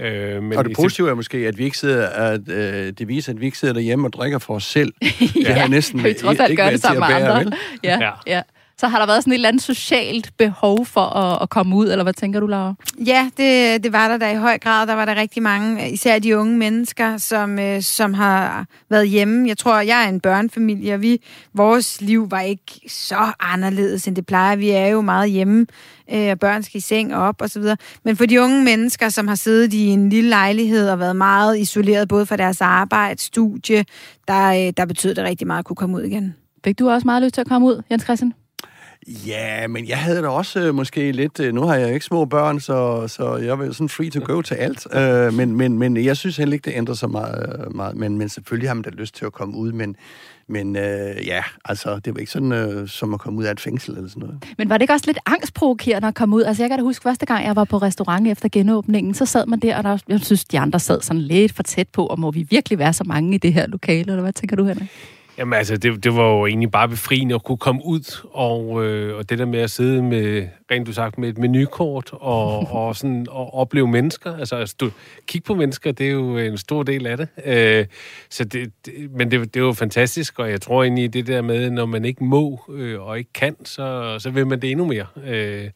Øh, 0.01 0.43
men 0.43 0.59
Og 0.59 0.65
det 0.65 0.77
positive 0.77 1.11
er 1.11 1.15
måske, 1.15 1.39
at 1.39 1.59
vi 1.59 1.65
ikke 1.65 1.79
sidder, 1.79 2.09
at 2.09 2.49
øh, 2.49 2.93
det 2.93 3.09
viser, 3.09 3.33
at 3.33 3.41
vi 3.41 3.47
ikke 3.47 3.59
sidder 3.59 3.75
derhjemme 3.75 4.07
og 4.07 4.13
drikker 4.13 4.39
for 4.39 4.55
os 4.55 4.65
selv. 4.65 4.93
Det 5.47 5.47
har 5.47 5.69
næsten 5.69 6.05
vi 6.05 6.15
trods 6.15 6.41
alt 6.41 6.51
ikke 6.51 6.63
gør 6.63 6.71
det 6.71 6.81
sammen 6.81 7.05
med 7.09 7.17
andre. 7.17 7.39
vel? 7.39 7.55
Ja, 7.85 7.99
ja. 8.01 8.11
ja. 8.27 8.43
Så 8.81 8.89
har 8.89 8.99
der 8.99 9.07
været 9.07 9.23
sådan 9.23 9.33
et 9.33 9.35
eller 9.35 9.49
andet 9.49 9.63
socialt 9.63 10.31
behov 10.37 10.87
for 10.87 11.01
at, 11.01 11.43
at 11.43 11.51
komme 11.51 11.77
ud, 11.77 11.89
eller 11.89 12.03
hvad 12.03 12.13
tænker 12.13 12.41
du, 12.41 12.47
Laura? 12.47 12.75
Ja, 13.07 13.31
det, 13.37 13.85
det 13.85 13.93
var 13.93 14.09
der 14.09 14.17
da 14.17 14.33
i 14.33 14.37
høj 14.37 14.59
grad. 14.59 14.87
Der 14.87 14.95
var 14.95 15.05
der 15.05 15.15
rigtig 15.15 15.43
mange, 15.43 15.91
især 15.91 16.19
de 16.19 16.39
unge 16.39 16.57
mennesker, 16.57 17.17
som, 17.17 17.59
øh, 17.59 17.83
som 17.83 18.15
har 18.15 18.67
været 18.91 19.09
hjemme. 19.09 19.49
Jeg 19.49 19.59
tror, 19.59 19.81
jeg 19.81 20.05
er 20.05 20.09
en 20.09 20.21
børnefamilie, 20.21 20.95
og 20.95 21.03
vi, 21.03 21.21
vores 21.55 22.01
liv 22.01 22.31
var 22.31 22.41
ikke 22.41 22.81
så 22.89 23.33
anderledes, 23.41 24.09
end 24.09 24.17
det 24.17 24.27
plejer. 24.27 24.57
Vi 24.57 24.71
er 24.71 24.87
jo 24.87 25.01
meget 25.01 25.31
hjemme, 25.31 25.67
øh, 26.13 26.31
og 26.31 26.39
børn 26.39 26.63
skal 26.63 26.79
i 26.79 26.81
seng 26.81 27.15
og 27.15 27.23
op 27.23 27.43
og 27.43 27.51
så 27.51 27.61
videre. 27.61 27.77
Men 28.05 28.17
for 28.17 28.27
de 28.27 28.43
unge 28.43 28.65
mennesker, 28.65 29.09
som 29.09 29.29
har 29.29 29.35
siddet 29.35 29.73
i 29.73 29.87
en 29.87 30.09
lille 30.09 30.31
lejlighed 30.31 30.91
og 30.91 30.99
været 30.99 31.17
meget 31.17 31.59
isoleret, 31.59 32.09
både 32.09 32.27
fra 32.27 32.37
deres 32.37 32.61
arbejde, 32.61 33.21
studie, 33.21 33.85
der, 34.29 34.49
øh, 34.49 34.73
der 34.77 34.85
betød 34.85 35.15
det 35.15 35.25
rigtig 35.25 35.47
meget 35.47 35.59
at 35.59 35.65
kunne 35.65 35.77
komme 35.77 35.97
ud 35.97 36.03
igen. 36.03 36.35
Fik 36.65 36.79
du 36.79 36.91
også 36.91 37.07
meget 37.07 37.23
lyst 37.23 37.35
til 37.35 37.41
at 37.41 37.49
komme 37.49 37.67
ud, 37.67 37.83
Jens 37.91 38.03
Christian? 38.03 38.33
Ja, 39.07 39.67
men 39.67 39.89
jeg 39.89 39.99
havde 39.99 40.23
da 40.23 40.29
også 40.29 40.61
øh, 40.61 40.75
måske 40.75 41.13
lidt... 41.13 41.41
Øh, 41.41 41.55
nu 41.55 41.63
har 41.63 41.75
jeg 41.75 41.95
ikke 41.95 42.07
små 42.07 42.25
børn, 42.25 42.61
så, 42.61 43.09
så 43.09 43.37
jeg 43.37 43.59
var 43.59 43.73
sådan 43.73 43.89
free 43.89 44.11
to 44.11 44.21
go 44.25 44.43
til 44.43 44.55
alt. 44.55 44.87
Øh, 44.95 45.33
men, 45.33 45.57
men, 45.57 45.79
men 45.79 46.05
jeg 46.05 46.17
synes 46.17 46.37
heller 46.37 46.53
ikke, 46.53 46.71
det 46.71 46.77
ændrer 46.77 46.95
sig 46.95 47.11
meget. 47.11 47.57
Øh, 47.67 47.77
meget 47.77 47.97
men, 47.97 48.19
men 48.19 48.29
selvfølgelig 48.29 48.69
har 48.69 48.75
man 48.75 48.83
da 48.83 48.91
lyst 48.91 49.15
til 49.15 49.25
at 49.25 49.33
komme 49.33 49.57
ud. 49.57 49.73
Men, 49.73 49.97
men 50.49 50.77
øh, 50.77 51.27
ja, 51.27 51.43
altså, 51.65 51.99
det 51.99 52.15
var 52.15 52.21
ikke 52.21 52.33
sådan, 52.33 52.53
øh, 52.53 52.89
som 52.89 53.15
at 53.15 53.21
komme 53.21 53.39
ud 53.39 53.45
af 53.45 53.53
et 53.53 53.61
fængsel 53.61 53.97
eller 53.97 54.09
sådan 54.09 54.21
noget. 54.21 54.45
Men 54.59 54.69
var 54.69 54.79
det 54.79 54.83
ikke 54.83 54.95
også 54.95 55.07
lidt 55.07 55.19
angstprovokerende 55.27 56.09
at 56.09 56.15
komme 56.15 56.37
ud? 56.37 56.43
Altså 56.43 56.63
jeg 56.63 56.71
kan 56.71 56.79
da 56.79 56.83
huske, 56.83 57.03
første 57.03 57.27
gang 57.27 57.45
jeg 57.47 57.57
var 57.57 57.65
på 57.65 57.79
restaurant 57.79 58.29
efter 58.29 58.49
genåbningen, 58.53 59.15
så 59.15 59.27
sad 59.27 59.47
man 59.47 59.61
der, 59.61 59.77
og 59.77 59.85
der, 59.85 59.99
jeg 60.09 60.21
synes, 60.21 60.45
de 60.45 60.59
andre 60.59 60.81
sad 60.81 61.01
sådan 61.01 61.23
lidt 61.23 61.53
for 61.53 61.63
tæt 61.63 61.89
på, 61.89 62.07
og 62.07 62.21
må 62.21 62.31
vi 62.31 62.47
virkelig 62.51 62.79
være 62.79 62.93
så 62.93 63.05
mange 63.05 63.35
i 63.35 63.39
det 63.39 63.53
her 63.53 63.67
lokale, 63.67 64.13
eller 64.13 64.23
hvad 64.23 64.33
tænker 64.33 64.57
du, 64.57 64.65
Henrik? 64.65 64.89
Jamen 65.39 65.55
altså, 65.55 65.77
det, 65.77 66.05
det 66.05 66.17
var 66.17 66.31
jo 66.31 66.47
egentlig 66.47 66.71
bare 66.71 66.89
befriende 66.89 67.35
at 67.35 67.45
kunne 67.45 67.59
komme 67.59 67.81
ud, 67.85 68.27
og, 68.31 68.87
øh, 68.87 69.17
og 69.17 69.31
det 69.31 69.39
der 69.39 69.45
med 69.45 69.61
at 69.61 69.71
sidde 69.71 70.03
med, 70.03 70.49
rent 70.71 70.87
du 70.87 70.93
sagt, 70.93 71.19
med 71.19 71.29
et 71.29 71.39
menukort, 71.39 72.11
og, 72.13 72.59
og 72.79 72.97
sådan 72.97 73.27
og 73.31 73.55
opleve 73.55 73.89
mennesker, 73.89 74.37
altså 74.37 74.57
at 74.57 74.69
stå, 74.69 74.91
kigge 75.27 75.47
på 75.47 75.55
mennesker, 75.55 75.93
det 75.93 76.07
er 76.07 76.11
jo 76.11 76.39
en 76.39 76.59
stor 76.59 76.83
del 76.83 77.07
af 77.07 77.17
det. 77.17 77.29
Øh, 77.45 77.87
så 78.31 78.45
det, 78.45 78.73
det 78.87 79.11
men 79.11 79.31
det, 79.31 79.55
det 79.55 79.61
jo 79.61 79.73
fantastisk, 79.73 80.39
og 80.39 80.51
jeg 80.51 80.61
tror 80.61 80.83
egentlig, 80.83 81.13
det 81.13 81.27
der 81.27 81.43
med, 81.43 81.71
når 81.71 81.87
man 81.87 82.05
ikke 82.05 82.25
må 82.25 82.61
øh, 82.71 83.01
og 83.01 83.19
ikke 83.19 83.33
kan, 83.33 83.65
så, 83.65 84.17
så 84.19 84.31
vil 84.31 84.47
man 84.47 84.63
det 84.63 84.71
endnu 84.71 84.87
mere. 84.87 85.07
Øh, 85.27 85.71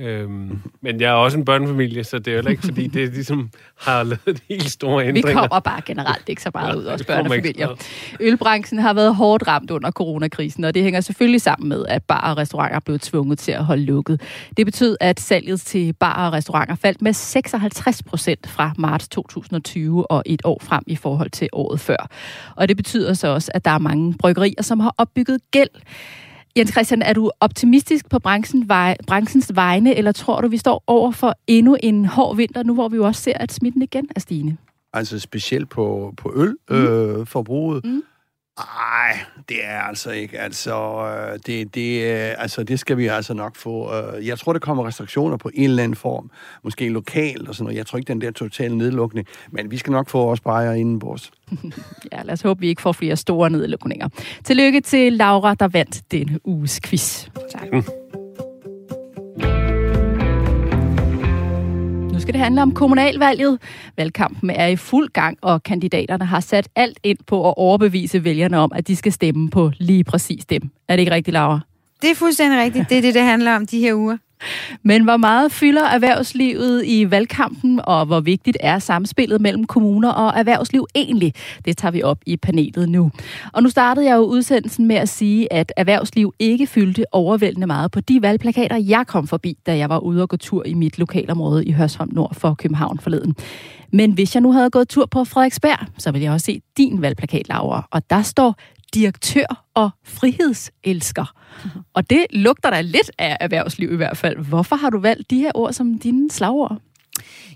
Øhm, 0.00 0.58
men 0.80 1.00
jeg 1.00 1.08
er 1.08 1.14
også 1.14 1.38
en 1.38 1.44
børnefamilie, 1.44 2.04
så 2.04 2.18
det 2.18 2.34
er 2.34 2.42
jo 2.42 2.48
ikke, 2.48 2.62
fordi 2.62 2.86
det 2.86 3.12
ligesom 3.12 3.50
har 3.80 4.02
lavet 4.02 4.42
helt 4.48 4.70
store 4.70 5.02
Vi 5.02 5.08
ændringer. 5.08 5.32
kommer 5.40 5.60
bare 5.60 5.80
generelt 5.86 6.28
ikke 6.28 6.42
så 6.42 6.50
meget 6.54 6.68
Ja, 6.68 6.74
ud, 6.74 6.92
ikke 6.92 7.04
børnefamilier. 7.06 7.68
Ølbranchen 8.20 8.78
har 8.78 8.92
været 8.94 9.14
hårdt 9.16 9.48
ramt 9.48 9.70
under 9.70 9.90
coronakrisen, 9.90 10.64
og 10.64 10.74
det 10.74 10.82
hænger 10.82 11.00
selvfølgelig 11.00 11.40
sammen 11.40 11.68
med, 11.68 11.84
at 11.88 12.02
bar 12.02 12.30
og 12.30 12.36
restauranter 12.36 12.76
er 12.76 12.80
blevet 12.80 13.00
tvunget 13.02 13.38
til 13.38 13.52
at 13.52 13.64
holde 13.64 13.84
lukket. 13.84 14.20
Det 14.56 14.66
betød, 14.66 14.96
at 15.00 15.20
salget 15.20 15.60
til 15.60 15.92
bar 15.92 16.26
og 16.26 16.32
restauranter 16.32 16.74
faldt 16.74 17.02
med 17.02 17.12
56 17.12 18.02
procent 18.02 18.46
fra 18.48 18.72
marts 18.78 19.08
2020 19.08 20.10
og 20.10 20.22
et 20.26 20.40
år 20.44 20.58
frem 20.62 20.82
i 20.86 20.96
forhold 20.96 21.30
til 21.30 21.48
året 21.52 21.80
før. 21.80 22.08
Og 22.56 22.68
det 22.68 22.76
betyder 22.76 23.14
så 23.14 23.28
også, 23.28 23.50
at 23.54 23.64
der 23.64 23.70
er 23.70 23.78
mange 23.78 24.14
bryggerier, 24.18 24.62
som 24.62 24.80
har 24.80 24.94
opbygget 24.98 25.40
gæld. 25.50 25.68
Jens 26.58 26.70
Christian, 26.70 27.02
er 27.02 27.12
du 27.12 27.30
optimistisk 27.40 28.08
på 28.08 28.18
branchen, 28.18 28.68
vej, 28.68 28.96
branchens 29.06 29.52
vegne, 29.54 29.94
eller 29.94 30.12
tror 30.12 30.40
du, 30.40 30.48
vi 30.48 30.56
står 30.56 30.84
over 30.86 31.10
for 31.10 31.34
endnu 31.46 31.76
en 31.82 32.04
hård 32.04 32.36
vinter, 32.36 32.62
nu 32.62 32.74
hvor 32.74 32.88
vi 32.88 32.96
jo 32.96 33.04
også 33.04 33.22
ser, 33.22 33.32
at 33.36 33.52
smitten 33.52 33.82
igen 33.82 34.08
er 34.16 34.20
stigende? 34.20 34.56
Altså 34.92 35.18
specielt 35.18 35.68
på, 35.68 36.14
på 36.16 36.32
ølforbruget. 36.36 37.20
Øh, 37.20 37.26
forbruget. 37.26 37.84
Mm. 37.84 38.02
Nej, 38.58 39.18
det 39.48 39.64
er 39.64 39.80
altså 39.80 40.10
ikke. 40.10 40.38
Altså, 40.38 40.74
øh, 40.74 41.38
det, 41.46 41.74
det, 41.74 42.02
altså, 42.38 42.62
det 42.62 42.80
skal 42.80 42.96
vi 42.96 43.06
altså 43.06 43.34
nok 43.34 43.56
få. 43.56 43.94
Øh, 43.94 44.26
jeg 44.26 44.38
tror, 44.38 44.52
der 44.52 44.60
kommer 44.60 44.86
restriktioner 44.86 45.36
på 45.36 45.50
en 45.54 45.64
eller 45.64 45.82
anden 45.82 45.96
form. 45.96 46.30
Måske 46.64 46.88
lokalt 46.88 47.48
og 47.48 47.54
sådan 47.54 47.64
noget. 47.64 47.78
Jeg 47.78 47.86
tror 47.86 47.98
ikke, 47.98 48.08
den 48.08 48.20
der 48.20 48.30
totale 48.30 48.78
nedlukning. 48.78 49.26
Men 49.50 49.70
vi 49.70 49.76
skal 49.76 49.90
nok 49.90 50.08
få 50.08 50.30
os 50.30 50.40
bajer 50.40 50.72
indenbords. 50.72 51.30
ja, 52.12 52.22
lad 52.22 52.32
os 52.32 52.42
håbe, 52.42 52.60
vi 52.60 52.68
ikke 52.68 52.82
får 52.82 52.92
flere 52.92 53.16
store 53.16 53.50
nedlukninger. 53.50 54.08
Tillykke 54.44 54.80
til 54.80 55.12
Laura, 55.12 55.54
der 55.54 55.68
vandt 55.68 56.02
denne 56.10 56.46
uges 56.46 56.80
quiz. 56.84 57.26
Tak. 57.52 57.72
Mm. 57.72 57.82
Nu 62.18 62.22
skal 62.22 62.34
det 62.34 62.40
handle 62.40 62.62
om 62.62 62.74
kommunalvalget. 62.74 63.58
Valgkampen 63.96 64.50
er 64.50 64.66
i 64.66 64.76
fuld 64.76 65.08
gang, 65.08 65.38
og 65.42 65.62
kandidaterne 65.62 66.24
har 66.24 66.40
sat 66.40 66.68
alt 66.76 66.98
ind 67.02 67.18
på 67.26 67.48
at 67.48 67.54
overbevise 67.56 68.24
vælgerne 68.24 68.58
om, 68.58 68.72
at 68.74 68.88
de 68.88 68.96
skal 68.96 69.12
stemme 69.12 69.50
på 69.50 69.70
lige 69.78 70.04
præcis 70.04 70.44
dem. 70.44 70.70
Er 70.88 70.96
det 70.96 71.00
ikke 71.00 71.12
rigtigt, 71.12 71.32
Laura? 71.32 71.60
Det 72.02 72.10
er 72.10 72.14
fuldstændig 72.14 72.60
rigtigt. 72.60 72.88
Det 72.88 72.98
er 72.98 73.02
det, 73.02 73.14
det 73.14 73.22
handler 73.22 73.56
om 73.56 73.66
de 73.66 73.80
her 73.80 73.94
uger. 73.94 74.16
Men 74.82 75.04
hvor 75.04 75.16
meget 75.16 75.52
fylder 75.52 75.84
erhvervslivet 75.84 76.82
i 76.86 77.10
valgkampen, 77.10 77.80
og 77.84 78.06
hvor 78.06 78.20
vigtigt 78.20 78.56
er 78.60 78.78
samspillet 78.78 79.40
mellem 79.40 79.64
kommuner 79.64 80.10
og 80.10 80.38
erhvervsliv 80.38 80.86
egentlig? 80.94 81.34
Det 81.64 81.76
tager 81.76 81.92
vi 81.92 82.02
op 82.02 82.18
i 82.26 82.36
panelet 82.36 82.88
nu. 82.88 83.10
Og 83.52 83.62
nu 83.62 83.68
startede 83.68 84.06
jeg 84.06 84.16
jo 84.16 84.22
udsendelsen 84.22 84.86
med 84.86 84.96
at 84.96 85.08
sige, 85.08 85.52
at 85.52 85.72
erhvervsliv 85.76 86.32
ikke 86.38 86.66
fyldte 86.66 87.04
overvældende 87.12 87.66
meget 87.66 87.90
på 87.90 88.00
de 88.00 88.22
valgplakater, 88.22 88.76
jeg 88.76 89.06
kom 89.06 89.26
forbi, 89.26 89.56
da 89.66 89.76
jeg 89.76 89.88
var 89.88 89.98
ude 89.98 90.22
og 90.22 90.28
gå 90.28 90.36
tur 90.36 90.62
i 90.66 90.74
mit 90.74 90.98
lokalområde 90.98 91.64
i 91.64 91.72
Hørsholm 91.72 92.10
Nord 92.14 92.34
for 92.34 92.54
København 92.54 92.98
forleden. 92.98 93.34
Men 93.92 94.12
hvis 94.12 94.34
jeg 94.34 94.40
nu 94.40 94.52
havde 94.52 94.70
gået 94.70 94.88
tur 94.88 95.06
på 95.06 95.24
Frederiksberg, 95.24 95.78
så 95.98 96.10
ville 96.10 96.24
jeg 96.24 96.32
også 96.32 96.44
se 96.44 96.60
din 96.76 97.02
valgplakat, 97.02 97.48
Laura. 97.48 97.88
Og 97.90 98.10
der 98.10 98.22
står 98.22 98.54
direktør 98.94 99.64
og 99.74 99.90
frihedselsker. 100.04 101.34
Mm-hmm. 101.64 101.82
Og 101.94 102.10
det 102.10 102.26
lugter 102.30 102.70
da 102.70 102.80
lidt 102.80 103.10
af 103.18 103.36
erhvervsliv 103.40 103.92
i 103.92 103.96
hvert 103.96 104.16
fald. 104.16 104.36
Hvorfor 104.36 104.76
har 104.76 104.90
du 104.90 104.98
valgt 104.98 105.30
de 105.30 105.38
her 105.38 105.50
ord 105.54 105.72
som 105.72 105.98
dine 105.98 106.30
slagord? 106.30 106.80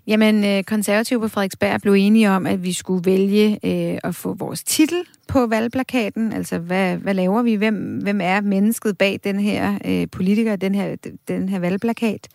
Jamen, 0.07 0.45
øh, 0.45 0.65
konservative 0.65 1.21
på 1.21 1.29
Frederiksberg 1.29 1.81
blev 1.81 1.93
enige 1.93 2.31
om, 2.31 2.47
at 2.47 2.65
vi 2.65 2.73
skulle 2.73 3.05
vælge 3.05 3.59
øh, 3.65 3.99
at 4.05 4.15
få 4.15 4.35
vores 4.35 4.65
titel 4.65 5.05
på 5.29 5.47
valgplakaten. 5.47 6.33
Altså, 6.33 6.59
hvad, 6.59 6.97
hvad 6.97 7.15
laver 7.15 7.43
vi? 7.43 7.55
Hvem, 7.55 7.99
hvem 8.03 8.21
er 8.23 8.41
mennesket 8.41 8.99
bag 8.99 9.21
den 9.25 9.41
her 9.41 9.79
øh, 9.85 10.07
politiker, 10.13 10.57
den 10.57 10.75
her, 10.75 10.97
den 11.29 11.49
her 11.49 11.59
valgplakat? 11.59 12.29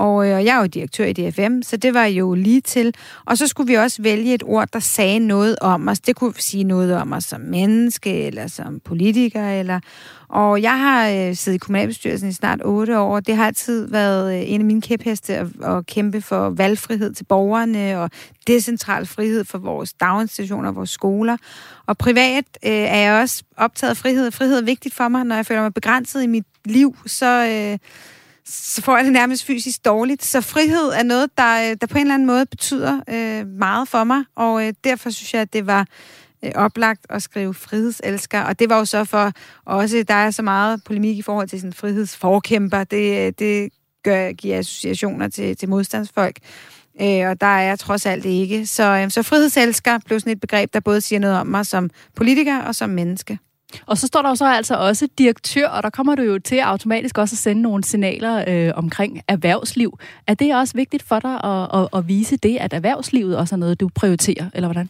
Og 0.00 0.24
øh, 0.24 0.44
jeg 0.44 0.56
er 0.56 0.60
jo 0.60 0.66
direktør 0.66 1.04
i 1.04 1.12
DFM, 1.12 1.62
så 1.62 1.76
det 1.76 1.94
var 1.94 2.04
jo 2.04 2.34
lige 2.34 2.60
til. 2.60 2.94
Og 3.24 3.38
så 3.38 3.46
skulle 3.46 3.68
vi 3.68 3.74
også 3.74 4.02
vælge 4.02 4.34
et 4.34 4.42
ord, 4.42 4.68
der 4.72 4.78
sagde 4.78 5.18
noget 5.18 5.56
om 5.60 5.88
os. 5.88 6.00
Det 6.00 6.16
kunne 6.16 6.34
sige 6.36 6.64
noget 6.64 6.96
om 6.96 7.12
os 7.12 7.24
som 7.24 7.40
menneske, 7.40 8.26
eller 8.26 8.46
som 8.46 8.80
politiker, 8.84 9.48
eller... 9.48 9.80
Og 10.28 10.62
jeg 10.62 10.78
har 10.78 11.08
øh, 11.08 11.34
siddet 11.34 11.56
i 11.56 11.58
kommunalbestyrelsen 11.58 12.28
i 12.28 12.32
snart 12.32 12.60
otte 12.64 12.98
år. 12.98 13.20
Det 13.20 13.36
har 13.36 13.46
altid 13.46 13.88
været 13.88 14.34
øh, 14.34 14.50
en 14.50 14.60
af 14.60 14.64
mine 14.64 14.82
kæpheste 14.82 15.36
at, 15.36 15.46
at 15.64 15.86
kæmpe 15.86 16.20
for 16.20 16.50
valgfrihed 16.50 17.12
til 17.12 17.24
borgerne 17.24 18.00
og 18.00 18.10
decentral 18.46 19.06
frihed 19.06 19.44
for 19.44 19.58
vores 19.58 19.92
daginstitutioner 19.92 20.68
og 20.68 20.76
vores 20.76 20.90
skoler. 20.90 21.36
Og 21.86 21.98
privat 21.98 22.44
øh, 22.64 22.72
er 22.72 22.96
jeg 22.96 23.22
også 23.22 23.42
optaget 23.56 23.90
af 23.90 23.96
frihed. 23.96 24.30
Frihed 24.30 24.58
er 24.58 24.64
vigtigt 24.64 24.94
for 24.94 25.08
mig. 25.08 25.24
Når 25.24 25.36
jeg 25.36 25.46
føler 25.46 25.62
mig 25.62 25.74
begrænset 25.74 26.22
i 26.22 26.26
mit 26.26 26.46
liv, 26.64 26.96
så... 27.06 27.46
Øh, 27.46 27.78
så 28.50 28.82
får 28.82 28.96
jeg 28.96 29.04
det 29.04 29.12
nærmest 29.12 29.44
fysisk 29.44 29.84
dårligt. 29.84 30.24
Så 30.24 30.40
frihed 30.40 30.88
er 30.88 31.02
noget, 31.02 31.30
der, 31.38 31.70
øh, 31.70 31.76
der 31.80 31.86
på 31.86 31.98
en 31.98 32.00
eller 32.00 32.14
anden 32.14 32.26
måde 32.26 32.46
betyder 32.46 33.00
øh, 33.08 33.46
meget 33.46 33.88
for 33.88 34.04
mig, 34.04 34.24
og 34.36 34.66
øh, 34.66 34.72
derfor 34.84 35.10
synes 35.10 35.34
jeg, 35.34 35.42
at 35.42 35.52
det 35.52 35.66
var 35.66 35.86
øh, 36.44 36.52
oplagt 36.54 37.06
at 37.10 37.22
skrive 37.22 37.54
frihedselsker, 37.54 38.40
og 38.40 38.58
det 38.58 38.68
var 38.68 38.78
jo 38.78 38.84
så 38.84 39.04
for 39.04 39.32
også, 39.64 40.04
der 40.08 40.14
er 40.14 40.30
så 40.30 40.42
meget 40.42 40.84
polemik 40.84 41.18
i 41.18 41.22
forhold 41.22 41.48
til 41.48 41.60
sådan 41.60 41.72
frihedsforkæmper, 41.72 42.84
det, 42.84 43.26
øh, 43.26 43.32
det 43.38 43.70
gør, 44.04 44.32
giver 44.32 44.58
associationer 44.58 45.28
til, 45.28 45.56
til 45.56 45.68
modstandsfolk, 45.68 46.36
øh, 47.00 47.28
og 47.28 47.40
der 47.40 47.46
er 47.46 47.62
jeg 47.62 47.78
trods 47.78 48.06
alt 48.06 48.24
ikke. 48.24 48.66
Så, 48.66 48.82
øh, 48.82 49.10
så 49.10 49.22
frihedselsker 49.22 49.98
blev 50.06 50.20
sådan 50.20 50.32
et 50.32 50.40
begreb, 50.40 50.74
der 50.74 50.80
både 50.80 51.00
siger 51.00 51.18
noget 51.18 51.38
om 51.38 51.46
mig 51.46 51.66
som 51.66 51.90
politiker 52.16 52.62
og 52.62 52.74
som 52.74 52.90
menneske. 52.90 53.38
Og 53.86 53.98
så 53.98 54.06
står 54.06 54.22
der 54.22 54.28
jo 54.28 54.34
så 54.34 54.46
altså 54.46 54.74
også 54.74 55.08
direktør, 55.18 55.68
og 55.68 55.82
der 55.82 55.90
kommer 55.90 56.14
du 56.14 56.22
jo 56.22 56.38
til 56.38 56.58
automatisk 56.58 57.18
også 57.18 57.34
at 57.34 57.38
sende 57.38 57.62
nogle 57.62 57.84
signaler 57.84 58.44
øh, 58.48 58.72
omkring 58.76 59.20
erhvervsliv. 59.28 59.98
Er 60.26 60.34
det 60.34 60.54
også 60.54 60.74
vigtigt 60.74 61.02
for 61.02 61.20
dig 61.20 61.44
at, 61.44 61.80
at, 61.80 61.88
at 61.92 62.08
vise 62.08 62.36
det, 62.36 62.56
at 62.56 62.72
erhvervslivet 62.72 63.36
også 63.36 63.54
er 63.54 63.58
noget, 63.58 63.80
du 63.80 63.88
prioriterer, 63.94 64.46
eller 64.54 64.68
hvordan? 64.68 64.88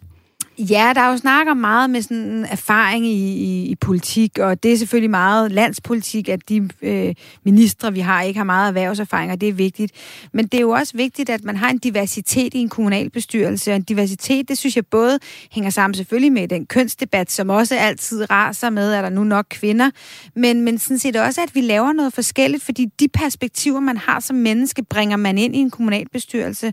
Ja, 0.59 0.93
der 0.95 1.01
er 1.01 1.11
jo 1.11 1.17
snakker 1.17 1.55
meget 1.55 1.91
med 1.91 2.03
sådan 2.03 2.47
erfaring 2.51 3.07
i, 3.07 3.37
i, 3.37 3.67
i 3.67 3.75
politik, 3.75 4.39
og 4.39 4.63
det 4.63 4.73
er 4.73 4.77
selvfølgelig 4.77 5.11
meget 5.11 5.53
landspolitik, 5.53 6.29
at 6.29 6.49
de 6.49 6.69
øh, 6.83 7.15
ministre, 7.45 7.93
vi 7.93 8.01
har, 8.01 8.23
ikke 8.23 8.39
har 8.39 8.45
meget 8.45 8.69
erhvervserfaring, 8.69 9.33
og 9.33 9.41
det 9.41 9.49
er 9.49 9.53
vigtigt. 9.53 9.93
Men 10.33 10.47
det 10.47 10.55
er 10.55 10.61
jo 10.61 10.71
også 10.71 10.97
vigtigt, 10.97 11.31
at 11.31 11.45
man 11.45 11.57
har 11.57 11.71
en 11.71 11.79
diversitet 11.79 12.55
i 12.55 12.59
en 12.59 12.69
kommunalbestyrelse, 12.69 13.71
og 13.71 13.77
en 13.77 13.83
diversitet, 13.83 14.49
det 14.49 14.59
synes 14.59 14.77
jeg 14.77 14.87
både 14.87 15.19
hænger 15.51 15.71
sammen 15.71 15.95
selvfølgelig 15.95 16.33
med 16.33 16.49
den 16.49 16.67
kønsdebat, 16.67 17.31
som 17.31 17.51
også 17.51 17.77
altid 17.77 18.31
raser 18.31 18.71
med, 18.71 18.93
er 18.93 19.03
der 19.03 19.11
nu 19.11 19.25
nok 19.25 19.47
kvinder, 19.51 19.91
men, 20.35 20.61
men 20.61 20.79
sådan 20.79 20.99
set 20.99 21.17
også, 21.17 21.43
at 21.43 21.55
vi 21.55 21.61
laver 21.61 21.93
noget 21.93 22.13
forskelligt, 22.13 22.65
fordi 22.65 22.87
de 23.01 23.09
perspektiver, 23.09 23.81
man 23.81 23.97
har 23.97 24.21
som 24.21 24.37
menneske, 24.37 24.85
bringer 24.85 25.17
man 25.17 25.39
ind 25.39 25.57
i 25.57 25.59
en 25.59 25.71
kommunalbestyrelse. 25.71 26.73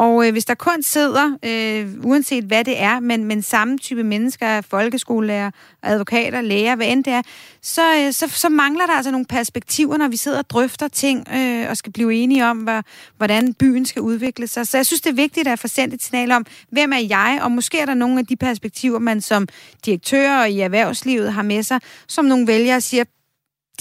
Og 0.00 0.26
øh, 0.26 0.32
hvis 0.32 0.44
der 0.44 0.54
kun 0.54 0.82
sidder, 0.82 1.38
øh, 1.44 1.94
uanset 2.04 2.44
hvad 2.44 2.64
det 2.64 2.80
er, 2.80 3.00
men, 3.00 3.24
men 3.24 3.42
samme 3.42 3.78
type 3.78 4.04
mennesker, 4.04 4.60
folkeskolelærer, 4.60 5.50
advokater, 5.82 6.40
læger, 6.40 6.76
hvad 6.76 6.86
end 6.86 7.04
det 7.04 7.12
er, 7.12 7.22
så, 7.62 7.96
øh, 7.96 8.12
så, 8.12 8.28
så 8.28 8.48
mangler 8.48 8.86
der 8.86 8.92
altså 8.92 9.10
nogle 9.10 9.26
perspektiver, 9.26 9.96
når 9.96 10.08
vi 10.08 10.16
sidder 10.16 10.38
og 10.38 10.50
drøfter 10.50 10.88
ting 10.88 11.28
øh, 11.34 11.70
og 11.70 11.76
skal 11.76 11.92
blive 11.92 12.14
enige 12.14 12.46
om, 12.46 12.58
hvad, 12.58 12.82
hvordan 13.16 13.54
byen 13.54 13.86
skal 13.86 14.02
udvikle 14.02 14.46
sig. 14.46 14.66
Så 14.66 14.78
jeg 14.78 14.86
synes, 14.86 15.00
det 15.00 15.10
er 15.10 15.14
vigtigt 15.14 15.48
at 15.48 15.58
få 15.58 15.68
sendt 15.68 15.94
et 15.94 16.02
signal 16.02 16.32
om, 16.32 16.46
hvem 16.70 16.92
er 16.92 17.06
jeg, 17.08 17.40
og 17.42 17.52
måske 17.52 17.78
er 17.78 17.86
der 17.86 17.94
nogle 17.94 18.18
af 18.18 18.26
de 18.26 18.36
perspektiver, 18.36 18.98
man 18.98 19.20
som 19.20 19.48
direktør 19.86 20.44
i 20.44 20.60
erhvervslivet 20.60 21.32
har 21.32 21.42
med 21.42 21.62
sig, 21.62 21.80
som 22.06 22.24
nogle 22.24 22.46
vælgere 22.46 22.80
siger, 22.80 23.04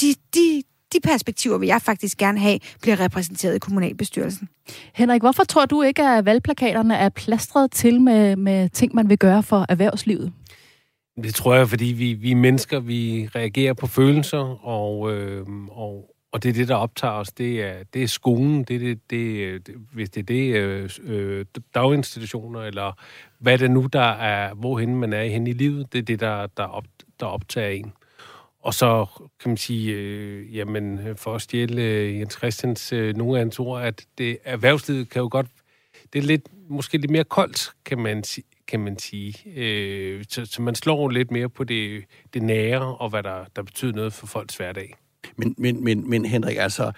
de, 0.02 0.16
de, 0.34 0.64
de 0.94 1.00
perspektiver 1.04 1.58
vil 1.58 1.68
jeg 1.68 1.82
faktisk 1.82 2.18
gerne 2.18 2.40
have, 2.40 2.60
bliver 2.82 3.00
repræsenteret 3.00 3.56
i 3.56 3.60
kommunalbestyrelsen. 3.60 4.50
Henrik, 4.94 5.22
hvorfor 5.22 5.44
tror 5.44 5.66
du 5.66 5.82
ikke, 5.82 6.04
at 6.04 6.26
valgplakaterne 6.26 6.96
er 6.96 7.10
plastret 7.10 7.72
til 7.72 8.02
med, 8.02 8.36
med 8.36 8.70
ting, 8.70 8.96
man 8.96 9.10
vil 9.10 9.18
gøre 9.18 9.44
for 9.44 9.66
erhvervslivet? 9.70 10.34
Det 11.24 11.36
tror 11.36 11.56
jeg, 11.56 11.70
fordi 11.70 11.86
vi, 11.86 12.14
vi 12.14 12.34
mennesker, 12.34 12.80
vi 12.80 13.30
reagerer 13.36 13.74
på 13.74 13.88
følelser, 13.88 14.66
og, 14.66 15.14
øh, 15.14 15.46
og, 15.72 16.16
og 16.32 16.44
det 16.44 16.50
er 16.50 16.54
det, 16.54 16.68
der 16.68 16.76
optager 16.76 17.14
os. 17.14 17.32
Det 17.32 17.64
er, 17.64 17.74
det 17.94 18.04
er 18.04 18.08
skolen, 18.08 18.64
det 18.64 18.76
er 18.76 18.80
det, 18.80 19.00
det, 19.10 19.68
det, 19.68 19.76
hvis 19.94 20.10
det 20.10 20.20
er 20.20 20.26
det, 20.26 20.56
øh, 20.56 20.90
øh 21.04 21.46
daginstitutioner, 21.76 22.62
eller 22.62 22.92
hvad 23.40 23.58
det 23.58 23.72
nu, 23.72 23.88
der 23.94 24.12
er, 24.12 24.54
hvorhen 24.54 24.96
man 24.96 25.14
er 25.14 25.24
hen 25.24 25.48
i 25.48 25.54
livet, 25.54 25.94
det 25.94 26.00
er 26.00 26.04
det, 26.04 26.20
der, 26.20 26.48
der, 26.48 26.64
op, 26.64 26.86
der 27.20 27.26
optager 27.26 27.70
en. 27.70 27.94
Og 28.62 28.74
så 28.74 29.06
kan 29.40 29.50
man 29.50 29.58
sige, 29.58 29.94
øh, 29.94 30.56
jamen 30.56 31.00
for 31.16 31.36
at 31.36 31.42
stjæle 31.42 31.82
øh, 31.82 32.20
Jens 32.20 32.34
Christians 32.34 32.94
øh, 32.94 33.16
nogle 33.16 33.38
af 33.38 33.42
hans 33.42 33.60
ord, 33.60 33.82
at 33.82 34.06
det 34.18 34.38
erhvervslivet 34.44 35.10
kan 35.10 35.22
jo 35.22 35.28
godt, 35.32 35.48
det 36.14 36.20
er 36.20 36.24
lidt, 36.24 36.48
måske 36.70 36.98
lidt 36.98 37.12
mere 37.12 37.24
koldt, 37.24 37.72
kan 37.86 38.00
man, 38.00 38.24
kan 38.68 38.80
man 38.80 39.00
sige. 39.00 39.34
Øh, 39.56 40.26
så, 40.30 40.46
så 40.46 40.62
man 40.62 40.76
slår 40.76 41.10
lidt 41.10 41.32
mere 41.32 41.50
på 41.50 41.64
det, 41.64 42.04
det 42.34 42.44
nære, 42.44 42.98
og 42.98 43.10
hvad 43.10 43.24
der, 43.24 43.46
der 43.56 43.64
betyder 43.64 43.94
noget 43.94 44.14
for 44.14 44.28
folks 44.28 44.58
hverdag. 44.58 44.96
Men, 45.38 45.56
men, 45.58 45.84
men, 45.84 46.10
men 46.10 46.26
Henrik, 46.26 46.58
altså, 46.58 46.92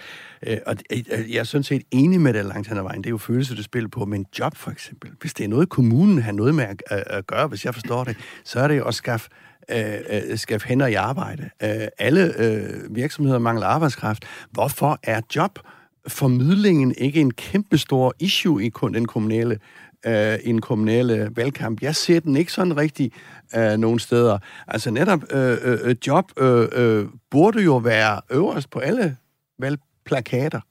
øh, 0.48 0.58
og 0.66 0.76
øh, 0.92 1.04
øh, 1.12 1.34
jeg 1.34 1.40
er 1.40 1.44
sådan 1.44 1.64
set 1.64 1.84
enig 1.92 2.22
med 2.22 2.34
det 2.34 2.46
langt 2.46 2.68
hen 2.68 2.78
ad 2.78 2.84
vejen. 2.84 3.02
Det 3.02 3.08
er 3.08 3.12
jo 3.12 3.18
følelser, 3.18 3.56
du 3.56 3.64
spiller 3.64 3.90
på, 3.90 4.06
men 4.06 4.26
job 4.40 4.56
for 4.56 4.72
eksempel. 4.72 5.12
Hvis 5.22 5.34
det 5.34 5.44
er 5.44 5.48
noget, 5.48 5.70
kommunen 5.70 6.22
har 6.22 6.32
noget 6.32 6.56
med 6.56 6.64
at, 6.64 6.84
at, 6.88 7.04
at 7.08 7.28
gøre, 7.28 7.48
hvis 7.48 7.66
jeg 7.66 7.74
forstår 7.74 8.04
det, 8.04 8.18
så 8.44 8.60
er 8.60 8.68
det 8.68 8.78
jo 8.78 8.86
at 8.86 8.96
skaffe 8.96 9.30
øh, 9.70 9.94
øh 10.10 10.38
skal 10.38 10.62
hænder 10.66 10.88
i 10.88 10.94
arbejde. 10.94 11.50
Øh, 11.64 11.88
alle 11.98 12.34
øh, 12.38 12.96
virksomheder 12.96 13.40
mangler 13.40 13.68
arbejdskraft. 13.68 14.26
Hvorfor 14.52 15.00
er 15.04 15.22
jobformidlingen 15.36 16.96
ikke 16.98 17.22
en 17.22 17.34
kæmpestor 17.34 18.14
issue 18.20 18.64
i 18.64 18.70
kun 18.70 18.94
den 18.94 19.06
kommunale 19.06 19.60
øh, 20.06 20.40
en 20.44 20.62
kommunale 20.62 21.32
valgkamp. 21.36 21.82
Jeg 21.82 21.96
ser 21.96 22.20
den 22.20 22.36
ikke 22.36 22.54
sådan 22.54 22.78
rigtig 22.78 23.12
øh, 23.56 23.78
nogen 23.78 24.00
steder. 24.00 24.38
Altså 24.68 24.92
netop 24.92 25.24
øh, 25.32 25.58
øh, 25.64 25.80
øh, 25.84 25.96
job 26.08 26.32
øh, 26.38 26.68
øh, 26.72 27.06
burde 27.30 27.64
jo 27.64 27.78
være 27.78 28.22
øverst 28.30 28.70
på 28.70 28.80
alle 28.80 29.18
valgplakater. 29.60 30.62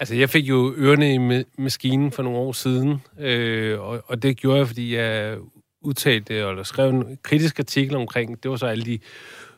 Altså, 0.00 0.14
jeg 0.14 0.30
fik 0.30 0.48
jo 0.48 0.74
ørerne 0.76 1.14
i 1.14 1.44
maskinen 1.58 2.12
for 2.12 2.22
nogle 2.22 2.38
år 2.38 2.52
siden, 2.52 3.02
øh, 3.18 3.80
og, 3.80 4.02
og 4.06 4.22
det 4.22 4.36
gjorde 4.36 4.58
jeg, 4.58 4.66
fordi 4.66 4.96
jeg 4.96 5.36
udtalte 5.80 6.34
eller 6.34 6.62
skrev 6.62 6.90
en 6.90 7.18
kritisk 7.22 7.58
artikel 7.58 7.96
omkring, 7.96 8.42
det 8.42 8.50
var 8.50 8.56
så 8.56 8.66
alle 8.66 8.84
de 8.84 8.98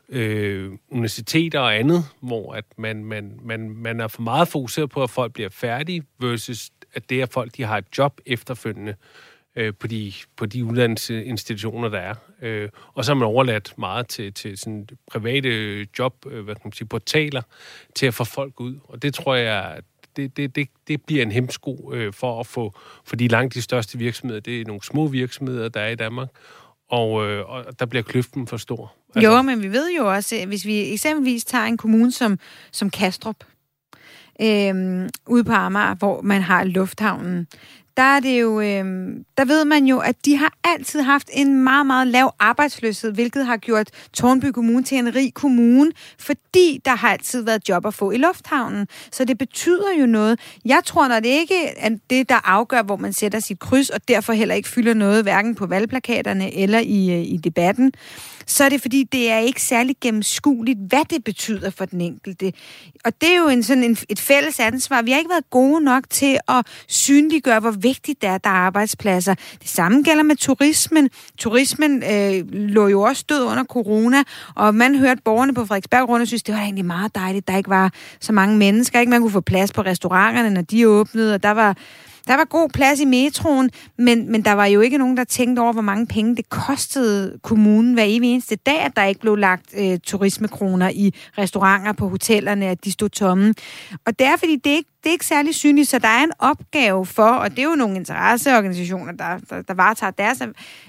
øh, 0.08 0.70
universiteter 0.90 1.61
og 1.61 1.76
andet, 1.76 2.04
hvor 2.20 2.52
at 2.52 2.64
man, 2.78 3.04
man, 3.04 3.38
man, 3.42 3.70
man 3.70 4.00
er 4.00 4.08
for 4.08 4.22
meget 4.22 4.48
fokuseret 4.48 4.90
på, 4.90 5.02
at 5.02 5.11
folk 5.11 5.32
bliver 5.32 5.48
færdige, 5.48 6.02
versus 6.18 6.70
at 6.94 7.11
det, 7.11 7.22
er 7.22 7.26
folk 7.26 7.56
de 7.56 7.62
har 7.64 7.78
et 7.78 7.98
job 7.98 8.20
efterfølgende. 8.26 8.94
øh, 9.56 9.74
på, 9.80 9.87
de, 9.87 10.12
på 10.37 10.46
de 10.46 10.64
uddannelsesinstitutioner, 10.64 11.88
der 11.88 11.98
er. 11.98 12.14
Øh, 12.42 12.68
og 12.94 13.04
så 13.04 13.11
har 13.11 13.14
man 13.14 13.28
overladt 13.28 13.78
meget 13.78 14.08
til, 14.08 14.32
til 14.32 14.59
sådan 14.59 14.88
private 15.11 15.86
job, 15.99 16.26
øh, 16.26 16.44
hvad 16.44 16.55
kan 16.55 16.62
man 16.64 16.72
sige, 16.72 16.88
portaler, 16.88 17.42
til 17.94 18.07
at 18.07 18.14
få 18.14 18.24
folk 18.24 18.61
ud. 18.61 18.78
Og 18.84 19.03
det 19.03 19.14
tror 19.14 19.34
jeg, 19.34 19.80
det, 20.16 20.36
det, 20.36 20.56
det, 20.56 20.68
det 20.88 21.02
bliver 21.02 21.22
en 21.22 21.32
hemsko 21.32 21.92
øh, 21.94 22.12
for 22.12 22.40
at 22.40 22.46
få, 22.46 22.74
for 23.04 23.16
de 23.16 23.28
langt 23.28 23.54
de 23.54 23.62
største 23.62 23.98
virksomheder, 23.98 24.40
det 24.40 24.60
er 24.60 24.64
nogle 24.64 24.82
små 24.82 25.06
virksomheder, 25.06 25.68
der 25.68 25.80
er 25.80 25.88
i 25.88 25.94
Danmark, 25.94 26.28
og, 26.90 27.30
øh, 27.30 27.50
og 27.50 27.80
der 27.80 27.86
bliver 27.86 28.02
kløften 28.02 28.46
for 28.46 28.56
stor. 28.56 28.94
Altså, 29.14 29.30
jo, 29.30 29.42
men 29.42 29.62
vi 29.62 29.72
ved 29.72 29.96
jo 29.96 30.12
også, 30.14 30.44
hvis 30.46 30.66
vi 30.66 30.92
eksempelvis 30.92 31.44
tager 31.44 31.64
en 31.64 31.76
kommune 31.76 32.12
som, 32.12 32.38
som 32.72 32.90
Kastrup, 32.90 33.44
øh, 34.42 35.08
ude 35.26 35.44
på 35.44 35.52
Amager, 35.52 35.94
hvor 35.94 36.22
man 36.22 36.42
har 36.42 36.64
lufthavnen, 36.64 37.46
der 37.97 38.03
er 38.03 38.20
det 38.20 38.40
jo, 38.40 38.61
øh, 38.61 38.84
der 39.38 39.45
ved 39.45 39.64
man 39.64 39.86
jo, 39.86 39.99
at 39.99 40.16
de 40.24 40.36
har 40.36 40.53
altid 40.64 41.01
haft 41.01 41.30
en 41.32 41.64
meget, 41.64 41.86
meget 41.86 42.07
lav 42.07 42.34
arbejdsløshed, 42.38 43.12
hvilket 43.12 43.47
har 43.47 43.57
gjort 43.57 43.90
Tornby 44.12 44.45
Kommune 44.45 44.84
til 44.84 44.99
en 44.99 45.14
rig 45.14 45.34
kommune, 45.34 45.93
fordi 46.18 46.80
der 46.84 46.95
har 46.95 47.09
altid 47.09 47.43
været 47.43 47.68
job 47.68 47.86
at 47.86 47.95
få 47.95 48.11
i 48.11 48.16
lufthavnen. 48.16 48.86
Så 49.12 49.24
det 49.24 49.38
betyder 49.38 49.93
jo 50.01 50.07
noget. 50.07 50.40
Jeg 50.64 50.80
tror, 50.84 51.09
når 51.09 51.20
det 51.20 51.28
ikke 51.28 51.66
er 51.76 51.90
det, 52.11 52.28
der 52.28 52.49
afgør, 52.49 52.82
hvor 52.82 52.97
man 52.97 53.12
sætter 53.12 53.40
sit 53.40 53.59
kryds, 53.59 53.90
og 53.90 54.09
derfor 54.09 54.32
heller 54.32 54.55
ikke 54.55 54.68
fylder 54.68 54.95
noget, 54.95 55.22
hverken 55.22 55.55
på 55.55 55.66
valgplakaterne 55.66 56.55
eller 56.57 56.78
i, 56.78 57.11
øh, 57.11 57.22
i 57.22 57.36
debatten, 57.45 57.93
så 58.47 58.64
er 58.64 58.68
det 58.68 58.80
fordi, 58.80 59.03
det 59.12 59.30
er 59.30 59.38
ikke 59.38 59.62
særlig 59.62 59.97
gennemskueligt, 60.01 60.78
hvad 60.88 61.05
det 61.11 61.24
betyder 61.24 61.70
for 61.70 61.84
den 61.84 62.01
enkelte. 62.01 62.53
Og 63.05 63.12
det 63.20 63.28
er 63.34 63.38
jo 63.38 63.49
en, 63.49 63.62
sådan 63.62 63.84
en, 63.84 63.97
et 64.09 64.20
fælles 64.20 64.61
ansvar. 64.61 65.03
Vi 65.03 65.11
har 65.11 65.18
ikke 65.18 65.30
været 65.30 65.51
gode 65.51 65.84
nok 65.84 66.05
til 66.11 66.38
at 66.49 66.66
synliggøre, 66.88 67.61
hvor 67.61 67.70
vigtigt 67.70 68.22
det 68.22 68.28
er, 68.28 68.34
at 68.34 68.45
der 68.45 68.51
er 68.51 68.55
arbejdspladser. 68.55 69.34
Det 69.34 69.68
samme 69.68 70.03
gælder 70.03 70.22
med 70.22 70.36
turismen. 70.36 71.11
Turismen 71.38 72.03
øh, 72.03 72.53
lå 72.53 72.88
jo 72.88 73.03
også 73.03 73.24
død 73.28 73.45
under 73.45 73.64
corona, 73.64 74.22
og 74.55 74.74
man 74.74 74.99
hørte 74.99 75.22
borgerne 75.24 75.55
på 75.55 75.66
Frederiksberg 75.66 76.09
rundt 76.09 76.22
og 76.22 76.28
synes, 76.28 76.43
det 76.43 76.55
var 76.55 76.61
egentlig 76.61 76.84
meget 76.84 77.14
dejligt, 77.14 77.49
der 77.49 77.57
ikke 77.57 77.70
var 77.70 77.93
så 78.20 78.32
mange 78.32 78.59
mennesker. 78.59 79.01
Ikke 79.01 79.11
man 79.11 79.20
kunne 79.20 79.30
få 79.30 79.40
plads 79.40 79.72
på 79.72 79.82
restauranterne, 79.82 80.51
når 80.51 80.62
de 80.62 80.88
åbnede, 80.88 81.34
og 81.34 81.43
der 81.43 81.51
var 81.51 81.76
der 82.27 82.37
var 82.37 82.45
god 82.45 82.68
plads 82.68 83.01
i 83.01 83.05
metroen, 83.05 83.70
men, 83.99 84.33
men 84.33 84.45
der 84.45 84.53
var 84.53 84.66
jo 84.66 84.81
ikke 84.81 84.99
nogen, 84.99 85.16
der 85.16 85.25
tænkte 85.25 85.61
over, 85.61 85.73
hvor 85.73 85.83
mange 85.83 86.07
penge 86.07 86.37
det 86.37 86.49
kostede 86.51 87.39
kommunen 87.43 87.95
hver 87.95 88.05
evig 88.07 88.33
eneste 88.33 88.57
dag, 88.57 88.81
at 88.81 88.97
der 88.97 89.05
ikke 89.05 89.20
blev 89.20 89.37
lagt 89.37 89.75
øh, 89.77 89.99
turismekroner 89.99 90.89
i 90.89 91.14
restauranter 91.39 91.93
på 91.93 92.09
hotellerne, 92.09 92.66
at 92.66 92.85
de 92.85 92.93
stod 92.93 93.09
tomme. 93.09 93.55
Og 94.07 94.18
det 94.18 94.27
er, 94.27 94.37
fordi 94.37 94.57
det 94.57 94.73
er 94.73 94.77
ikke, 94.77 94.91
det 95.03 95.09
er 95.09 95.12
ikke 95.12 95.27
særlig 95.27 95.55
synligt, 95.55 95.89
så 95.89 95.99
der 95.99 96.09
er 96.09 96.25
en 96.25 96.33
opgave 96.39 97.07
for, 97.07 97.29
og 97.29 97.51
det 97.51 97.59
er 97.59 97.62
jo 97.62 97.75
nogle 97.75 97.97
interesseorganisationer, 97.97 99.12
der, 99.12 99.39
der, 99.51 99.62
der 99.62 99.75
varetager 99.75 100.11
deres 100.11 100.43
øh, 100.43 100.49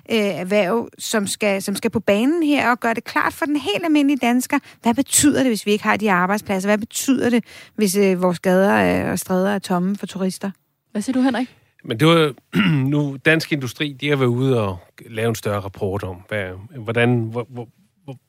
erhverv, 0.09 0.89
som 0.99 1.27
skal, 1.27 1.61
som 1.61 1.75
skal 1.75 1.91
på 1.91 1.99
banen 1.99 2.43
her 2.43 2.69
og 2.69 2.79
gøre 2.79 2.93
det 2.93 3.03
klart 3.03 3.33
for 3.33 3.45
den 3.45 3.55
helt 3.55 3.85
almindelige 3.85 4.17
dansker, 4.17 4.59
hvad 4.81 4.93
betyder 4.93 5.39
det, 5.39 5.47
hvis 5.47 5.65
vi 5.65 5.71
ikke 5.71 5.83
har 5.83 5.97
de 5.97 6.11
arbejdspladser? 6.11 6.69
Hvad 6.69 6.77
betyder 6.77 7.29
det, 7.29 7.43
hvis 7.75 7.95
øh, 7.95 8.21
vores 8.21 8.39
gader 8.39 9.05
øh, 9.05 9.11
og 9.11 9.19
stræder 9.19 9.49
er 9.49 9.59
tomme 9.59 9.95
for 9.95 10.05
turister? 10.05 10.51
Hvad 10.93 11.01
siger 11.01 11.13
du, 11.13 11.21
Henrik? 11.21 11.47
Men 11.83 11.99
det 11.99 12.07
var 12.07 12.33
nu 12.93 13.17
Dansk 13.25 13.51
Industri, 13.51 13.93
de 13.93 14.09
har 14.09 14.15
været 14.15 14.29
ude 14.29 14.61
og 14.61 14.77
lave 15.09 15.29
en 15.29 15.35
større 15.35 15.59
rapport 15.59 16.03
om, 16.03 16.17
hvad, 16.27 16.51
hvordan, 16.77 17.23
hvor, 17.23 17.47
hvor, 17.49 17.67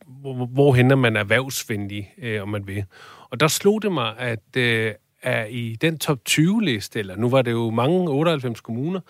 hvor, 0.06 0.46
hvor 0.46 0.74
hænder 0.74 0.96
man 0.96 1.16
erhvervsvenlig, 1.16 2.14
øh, 2.18 2.42
om 2.42 2.48
man 2.48 2.66
vil. 2.66 2.84
Og 3.30 3.40
der 3.40 3.48
slog 3.48 3.82
det 3.82 3.92
mig, 3.92 4.18
at 4.18 4.56
øh, 4.56 4.92
er 5.22 5.44
i 5.44 5.76
den 5.80 5.98
top 5.98 6.18
20-liste, 6.28 6.98
eller 6.98 7.16
nu 7.16 7.28
var 7.28 7.42
det 7.42 7.50
jo 7.50 7.70
mange 7.70 8.10
98 8.10 8.60
kommuner, 8.60 9.00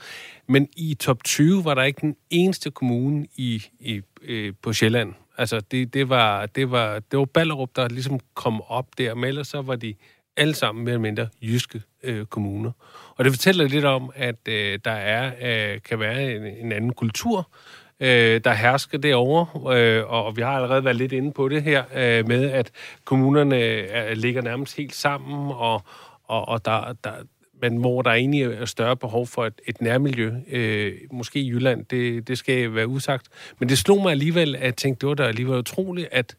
men 0.46 0.68
i 0.76 0.94
top 0.94 1.24
20 1.24 1.64
var 1.64 1.74
der 1.74 1.82
ikke 1.82 2.00
den 2.00 2.16
eneste 2.30 2.70
kommune 2.70 3.26
i, 3.36 3.64
i, 3.80 4.00
øh, 4.22 4.52
på 4.62 4.72
Sjælland. 4.72 5.14
Altså, 5.38 5.60
det, 5.60 5.94
det, 5.94 6.08
var, 6.08 6.46
det, 6.46 6.70
var, 6.70 6.98
det 6.98 7.18
var 7.18 7.24
Ballerup, 7.24 7.70
der 7.76 7.88
ligesom 7.88 8.20
kom 8.34 8.62
op 8.62 8.86
der, 8.98 9.14
men 9.14 9.24
ellers 9.24 9.48
så 9.48 9.62
var 9.62 9.76
de 9.76 9.94
alle 10.36 10.54
sammen 10.54 10.84
mere 10.84 10.92
eller 10.92 11.02
mindre 11.02 11.28
jyske 11.42 11.82
øh, 12.02 12.26
kommuner. 12.26 12.70
Og 13.16 13.24
det 13.24 13.32
fortæller 13.32 13.68
lidt 13.68 13.84
om, 13.84 14.10
at 14.14 14.48
øh, 14.48 14.78
der 14.84 14.90
er 14.90 15.32
øh, 15.74 15.80
kan 15.82 16.00
være 16.00 16.34
en, 16.34 16.42
en 16.42 16.72
anden 16.72 16.92
kultur, 16.92 17.50
øh, 18.00 18.40
der 18.44 18.52
hersker 18.52 18.98
derovre, 18.98 19.76
øh, 19.76 20.04
og 20.12 20.36
vi 20.36 20.42
har 20.42 20.50
allerede 20.50 20.84
været 20.84 20.96
lidt 20.96 21.12
inde 21.12 21.32
på 21.32 21.48
det 21.48 21.62
her 21.62 21.84
øh, 21.94 22.28
med, 22.28 22.50
at 22.50 22.70
kommunerne 23.04 23.56
øh, 23.56 24.16
ligger 24.16 24.42
nærmest 24.42 24.76
helt 24.76 24.94
sammen, 24.94 25.52
og, 25.56 25.82
og, 26.24 26.48
og 26.48 26.64
der, 26.64 26.94
der, 27.04 27.12
men 27.60 27.76
hvor 27.76 28.02
der 28.02 28.10
egentlig 28.10 28.42
er 28.42 28.64
større 28.64 28.96
behov 28.96 29.26
for 29.26 29.46
et, 29.46 29.60
et 29.66 29.80
nærmiljø, 29.80 30.32
øh, 30.50 30.92
måske 31.12 31.40
i 31.40 31.50
Jylland, 31.50 31.84
det, 31.84 32.28
det 32.28 32.38
skal 32.38 32.74
være 32.74 32.88
usagt. 32.88 33.26
Men 33.58 33.68
det 33.68 33.78
slog 33.78 34.02
mig 34.02 34.10
alligevel, 34.10 34.56
at 34.56 34.62
jeg 34.62 34.76
tænkte, 34.76 35.00
det 35.00 35.08
var 35.08 35.14
da 35.14 35.22
alligevel 35.22 35.58
utroligt, 35.58 36.08
at 36.12 36.36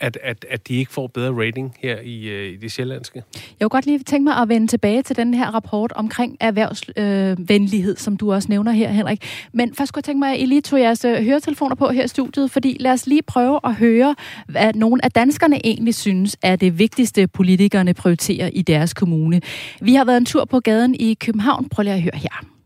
at, 0.00 0.18
at, 0.22 0.46
at 0.50 0.68
de 0.68 0.74
ikke 0.74 0.92
får 0.92 1.06
bedre 1.06 1.46
rating 1.46 1.74
her 1.82 2.00
i, 2.00 2.28
øh, 2.28 2.52
i 2.52 2.56
det 2.56 2.72
sjællandske. 2.72 3.22
Jeg 3.34 3.42
kunne 3.60 3.68
godt 3.68 3.86
lige 3.86 3.98
tænke 3.98 4.24
mig 4.24 4.36
at 4.36 4.48
vende 4.48 4.66
tilbage 4.66 5.02
til 5.02 5.16
den 5.16 5.34
her 5.34 5.54
rapport 5.54 5.92
omkring 5.92 6.36
erhvervsvenlighed, 6.40 7.92
øh, 7.92 7.96
som 7.96 8.16
du 8.16 8.32
også 8.32 8.48
nævner 8.48 8.72
her, 8.72 8.90
Henrik. 8.90 9.24
Men 9.52 9.74
først 9.74 9.92
kunne 9.92 9.98
jeg 9.98 10.04
tænke 10.04 10.18
mig, 10.18 10.32
at 10.32 10.40
I 10.40 10.46
lige 10.46 10.60
tog 10.60 10.80
jeres 10.80 11.04
øh, 11.04 11.24
høretelefoner 11.24 11.74
på 11.74 11.88
her 11.88 12.04
i 12.04 12.08
studiet, 12.08 12.50
fordi 12.50 12.76
lad 12.80 12.92
os 12.92 13.06
lige 13.06 13.22
prøve 13.22 13.60
at 13.64 13.74
høre, 13.74 14.14
hvad 14.48 14.72
nogle 14.72 15.04
af 15.04 15.10
danskerne 15.10 15.66
egentlig 15.66 15.94
synes 15.94 16.36
er 16.42 16.56
det 16.56 16.78
vigtigste, 16.78 17.26
politikerne 17.26 17.94
prioriterer 17.94 18.50
i 18.52 18.62
deres 18.62 18.94
kommune. 18.94 19.40
Vi 19.80 19.94
har 19.94 20.04
været 20.04 20.16
en 20.16 20.26
tur 20.26 20.44
på 20.44 20.60
gaden 20.60 20.94
i 20.94 21.14
København. 21.14 21.68
Prøv 21.68 21.82
lige 21.82 21.94
at 21.94 22.02
høre 22.02 22.16
her. 22.16 22.59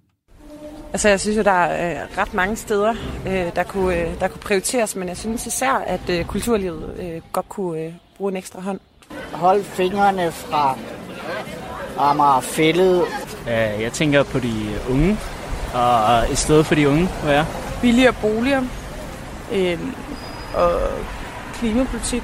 Altså, 0.94 1.08
jeg 1.08 1.20
synes 1.20 1.36
jo, 1.36 1.42
der 1.42 1.50
er 1.50 2.02
øh, 2.02 2.18
ret 2.18 2.34
mange 2.34 2.56
steder, 2.56 2.94
øh, 3.26 3.56
der, 3.56 3.62
kunne, 3.62 3.96
øh, 3.96 4.20
der 4.20 4.28
kunne 4.28 4.40
prioriteres, 4.40 4.96
men 4.96 5.08
jeg 5.08 5.16
synes 5.16 5.46
især, 5.46 5.72
at 5.86 6.00
øh, 6.10 6.24
kulturlivet 6.24 6.94
øh, 6.98 7.20
godt 7.32 7.48
kunne 7.48 7.80
øh, 7.80 7.92
bruge 8.16 8.32
en 8.32 8.36
ekstra 8.36 8.60
hånd. 8.60 8.80
Hold 9.32 9.64
fingrene 9.64 10.32
fra 10.32 10.78
Amager 11.98 12.40
Fællet. 12.40 13.02
Jeg 13.80 13.92
tænker 13.92 14.22
på 14.22 14.38
de 14.38 14.54
unge, 14.90 15.18
og 15.74 16.32
et 16.32 16.38
sted 16.38 16.64
for 16.64 16.74
de 16.74 16.88
unge, 16.88 17.08
hvad 17.24 17.34
er? 17.34 17.44
Billigere 17.80 18.14
boliger 18.20 18.62
øh, 19.52 19.78
og 20.54 20.80
klimapolitik. 21.54 22.22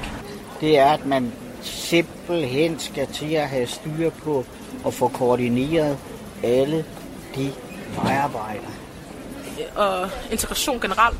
Det 0.61 0.79
er, 0.79 0.87
at 0.87 1.05
man 1.05 1.31
simpelthen 1.61 2.79
skal 2.79 3.07
til 3.07 3.33
at 3.33 3.49
have 3.49 3.67
styr 3.67 4.09
på 4.09 4.45
og 4.83 4.93
få 4.93 5.07
koordineret 5.07 5.97
alle 6.43 6.85
de 7.35 7.51
vejarbejder. 7.95 8.67
Og 9.75 10.09
integration 10.31 10.79
generelt. 10.79 11.17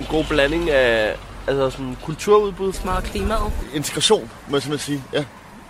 En 0.00 0.06
god 0.10 0.24
blanding 0.24 0.70
af 0.70 1.16
altså 1.46 1.70
sådan 1.70 1.96
kulturudbud. 2.04 2.72
Meget 2.84 3.04
klimaet. 3.04 3.52
Integration, 3.74 4.30
må 4.48 4.56
jeg 4.56 4.62
simpelthen 4.62 4.94
sige. 4.94 5.02
Ja. 5.12 5.24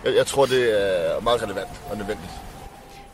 Jeg, 0.04 0.16
jeg 0.16 0.26
tror, 0.26 0.46
det 0.46 0.80
er 0.80 1.20
meget 1.20 1.42
relevant 1.42 1.68
og 1.90 1.96
nødvendigt. 1.96 2.30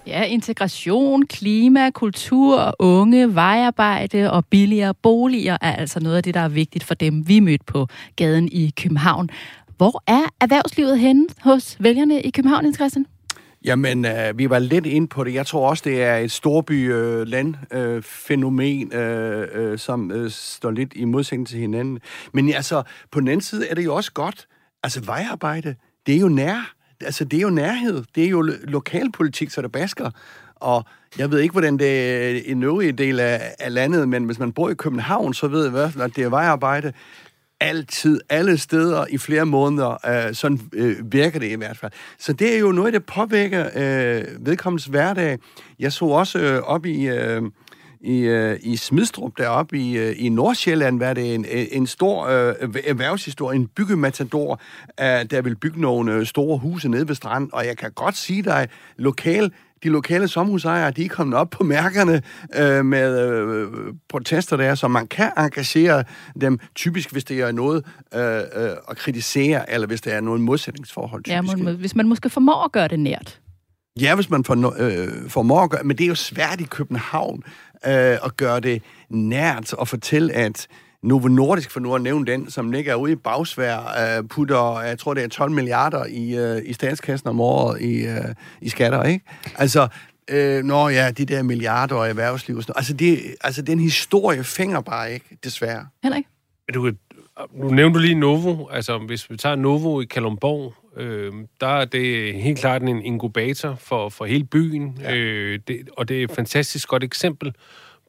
Ja, 0.07 0.25
integration, 0.25 1.27
klima, 1.27 1.91
kultur, 1.91 2.75
unge, 2.79 3.35
vejarbejde 3.35 4.33
og 4.33 4.45
billigere 4.47 4.95
boliger 4.95 5.57
er 5.61 5.77
altså 5.77 6.01
noget 6.01 6.17
af 6.17 6.23
det, 6.23 6.35
der 6.35 6.41
er 6.41 6.49
vigtigt 6.49 6.85
for 6.85 6.95
dem, 6.95 7.29
vi 7.29 7.41
mødte 7.41 7.65
på 7.65 7.87
gaden 8.17 8.49
i 8.53 8.73
København. 8.77 9.31
Hvor 9.77 10.03
er 10.07 10.23
erhvervslivet 10.41 10.99
henne 10.99 11.27
hos 11.43 11.77
vælgerne 11.79 12.23
i 12.23 12.31
København, 12.31 12.75
Christian? 12.75 13.07
Jamen, 13.65 14.05
øh, 14.05 14.39
vi 14.39 14.51
var 14.51 14.59
lidt 14.59 14.87
ind 14.87 15.09
på 15.09 15.25
det. 15.25 15.35
Jeg 15.35 15.47
tror 15.47 15.69
også, 15.69 15.83
det 15.87 16.03
er 16.03 16.17
et 16.17 16.33
storby-land-fænomen, 16.33 18.93
øh, 18.93 19.41
øh, 19.41 19.73
øh, 19.73 19.79
som 19.79 20.11
øh, 20.11 20.31
står 20.31 20.71
lidt 20.71 20.93
i 20.97 21.05
modsætning 21.05 21.49
til 21.49 21.59
hinanden. 21.59 21.99
Men 22.33 22.53
altså, 22.53 22.83
på 23.11 23.21
den 23.21 23.29
anden 23.29 23.41
side 23.41 23.69
er 23.69 23.75
det 23.75 23.85
jo 23.85 23.95
også 23.95 24.13
godt. 24.13 24.47
Altså, 24.83 25.01
vejarbejde, 25.01 25.75
det 26.07 26.15
er 26.15 26.19
jo 26.19 26.29
nær. 26.29 26.75
Altså, 27.01 27.25
det 27.25 27.37
er 27.37 27.43
jo 27.43 27.51
nærhed. 27.51 28.05
Det 28.15 28.25
er 28.25 28.29
jo 28.29 28.43
lokalpolitik, 28.65 29.51
så 29.51 29.63
det 29.63 29.73
basker. 29.73 30.11
Og 30.57 30.85
jeg 31.19 31.31
ved 31.31 31.41
ikke, 31.41 31.53
hvordan 31.53 31.79
det 31.79 32.13
er 32.13 32.29
i 32.29 32.55
den 32.55 32.63
øvrige 32.63 32.93
del 32.93 33.21
af, 33.21 33.55
af 33.59 33.75
landet, 33.75 34.09
men 34.09 34.25
hvis 34.25 34.39
man 34.39 34.53
bor 34.53 34.71
i 34.71 34.75
København, 34.75 35.35
så 35.35 35.49
ved 35.49 35.73
jeg, 35.73 35.93
at 36.01 36.17
det 36.17 36.25
er 36.25 36.29
vejarbejde 36.29 36.93
altid, 37.63 38.21
alle 38.29 38.59
steder 38.59 39.07
i 39.11 39.19
flere 39.19 39.47
måneder. 39.47 40.27
Øh, 40.29 40.35
sådan 40.35 40.61
øh, 40.73 41.13
virker 41.13 41.39
det 41.39 41.51
i 41.51 41.55
hvert 41.55 41.79
fald. 41.79 41.93
Så 42.19 42.33
det 42.33 42.55
er 42.55 42.59
jo 42.59 42.73
noget, 42.73 42.93
der 42.93 42.99
påvirker 42.99 43.67
øh, 43.77 44.47
vedkommens 44.47 44.85
hverdag. 44.85 45.39
Jeg 45.79 45.93
så 45.93 46.05
også 46.05 46.39
øh, 46.39 46.63
op 46.63 46.87
i... 46.87 47.09
Øh, 47.09 47.43
i, 48.05 48.19
øh, 48.19 48.59
i 48.63 48.77
Smidstrup 48.77 49.33
deroppe 49.39 49.79
i, 49.79 49.99
øh, 49.99 50.15
i 50.19 50.29
Nordsjælland, 50.29 50.99
var 50.99 51.13
det 51.13 51.35
en, 51.35 51.47
øh, 51.53 51.67
en 51.73 51.87
stor 51.87 52.27
øh, 52.27 52.55
erhvervshistorie, 52.87 53.57
en 53.57 53.67
byggematador, 53.67 54.61
øh, 55.01 55.07
der 55.07 55.43
vil 55.43 55.57
bygge 55.57 55.81
nogle 55.81 56.15
øh, 56.15 56.27
store 56.27 56.59
huse 56.59 56.89
nede 56.89 57.09
ved 57.09 57.15
stranden, 57.15 57.51
og 57.53 57.67
jeg 57.67 57.77
kan 57.77 57.93
godt 57.93 58.17
sige 58.17 58.43
dig, 58.43 58.69
lokal 58.97 59.53
de 59.83 59.89
lokale 59.89 60.29
sommerhusejere, 60.29 60.91
de 60.91 61.05
er 61.05 61.09
kommet 61.09 61.39
op 61.39 61.51
på 61.51 61.65
mærkerne 61.65 62.23
øh, 62.55 62.85
med 62.85 63.39
øh, 63.39 63.69
protester 64.09 64.57
der, 64.57 64.75
så 64.75 64.89
man 64.89 65.07
kan 65.07 65.31
engagere 65.39 66.05
dem 66.41 66.59
typisk, 66.75 67.13
hvis 67.13 67.25
det 67.25 67.41
er 67.41 67.53
noget 67.53 67.85
øh, 68.15 68.21
øh, 68.37 68.71
at 68.91 68.97
kritisere, 68.97 69.73
eller 69.73 69.87
hvis 69.87 70.01
det 70.01 70.13
er 70.15 70.21
noget 70.21 70.41
modsætningsforhold. 70.41 71.25
Typisk. 71.25 71.59
Ja, 71.59 71.63
man, 71.65 71.77
hvis 71.77 71.95
man 71.95 72.09
måske 72.09 72.31
formår 72.31 72.65
at 72.65 72.73
gøre 72.73 72.89
det 72.89 73.01
nært. 73.01 73.41
Ja, 74.01 74.15
hvis 74.15 74.31
man 74.31 74.45
får, 74.45 74.75
øh, 74.79 75.29
formår 75.29 75.61
at 75.61 75.71
gøre, 75.71 75.83
men 75.85 75.99
det 75.99 76.05
er 76.05 76.09
jo 76.09 76.15
svært 76.15 76.61
i 76.61 76.65
København 76.65 77.43
øh, 77.87 77.93
at 78.25 78.37
gøre 78.37 78.61
det 78.61 78.83
nært 79.11 79.73
og 79.73 79.89
fortælle, 79.89 80.33
at 80.33 80.67
Novo 81.03 81.29
Nordisk, 81.29 81.71
for 81.71 81.81
nu 81.81 81.95
at 81.95 82.03
nævne 82.03 82.27
den, 82.27 82.51
som 82.51 82.73
ligger 82.73 82.95
ude 82.95 83.13
i 83.13 83.17
bagsvær, 83.17 83.79
øh, 83.79 84.29
putter, 84.29 84.81
jeg 84.81 84.99
tror 84.99 85.15
det 85.15 85.25
er 85.25 85.29
12 85.29 85.51
milliarder 85.51 86.05
i, 86.07 86.37
øh, 86.37 86.63
i 86.65 86.73
statskassen 86.73 87.29
om 87.29 87.41
året 87.41 87.81
i, 87.81 88.07
øh, 88.07 88.35
i 88.61 88.69
skatter, 88.69 89.03
ikke? 89.03 89.25
Altså, 89.57 89.89
øh, 90.31 90.65
nå 90.65 90.89
ja, 90.89 91.11
de 91.11 91.25
der 91.25 91.43
milliarder 91.43 91.97
og 91.97 92.09
erhvervsliv 92.09 92.57
og 92.57 92.63
sådan 92.63 92.73
noget. 92.73 92.79
Altså, 92.79 92.93
det, 92.95 93.35
altså, 93.41 93.63
den 93.63 93.81
historie 93.81 94.45
fænger 94.45 94.81
bare 94.81 95.13
ikke, 95.13 95.39
desværre. 95.45 95.87
Henrik? 96.03 96.25
Du, 96.75 96.93
nu 97.55 97.71
nævnte 97.71 97.99
du 97.99 98.03
lige 98.03 98.15
Novo. 98.15 98.67
Altså, 98.69 98.99
hvis 98.99 99.31
vi 99.31 99.37
tager 99.37 99.57
Novo 99.57 100.01
i 100.01 100.05
Kalumborg, 100.05 100.75
øh, 100.97 101.33
der 101.61 101.67
er 101.67 101.85
det 101.85 102.35
helt 102.35 102.59
klart 102.59 102.83
en 102.83 103.03
inkubator 103.03 103.75
for, 103.75 104.09
for 104.09 104.25
hele 104.25 104.45
byen. 104.45 104.99
Ja. 105.01 105.15
Øh, 105.15 105.61
det, 105.69 105.89
og 105.97 106.09
det 106.09 106.21
er 106.21 106.25
et 106.25 106.33
fantastisk 106.33 106.89
godt 106.89 107.05
eksempel 107.05 107.55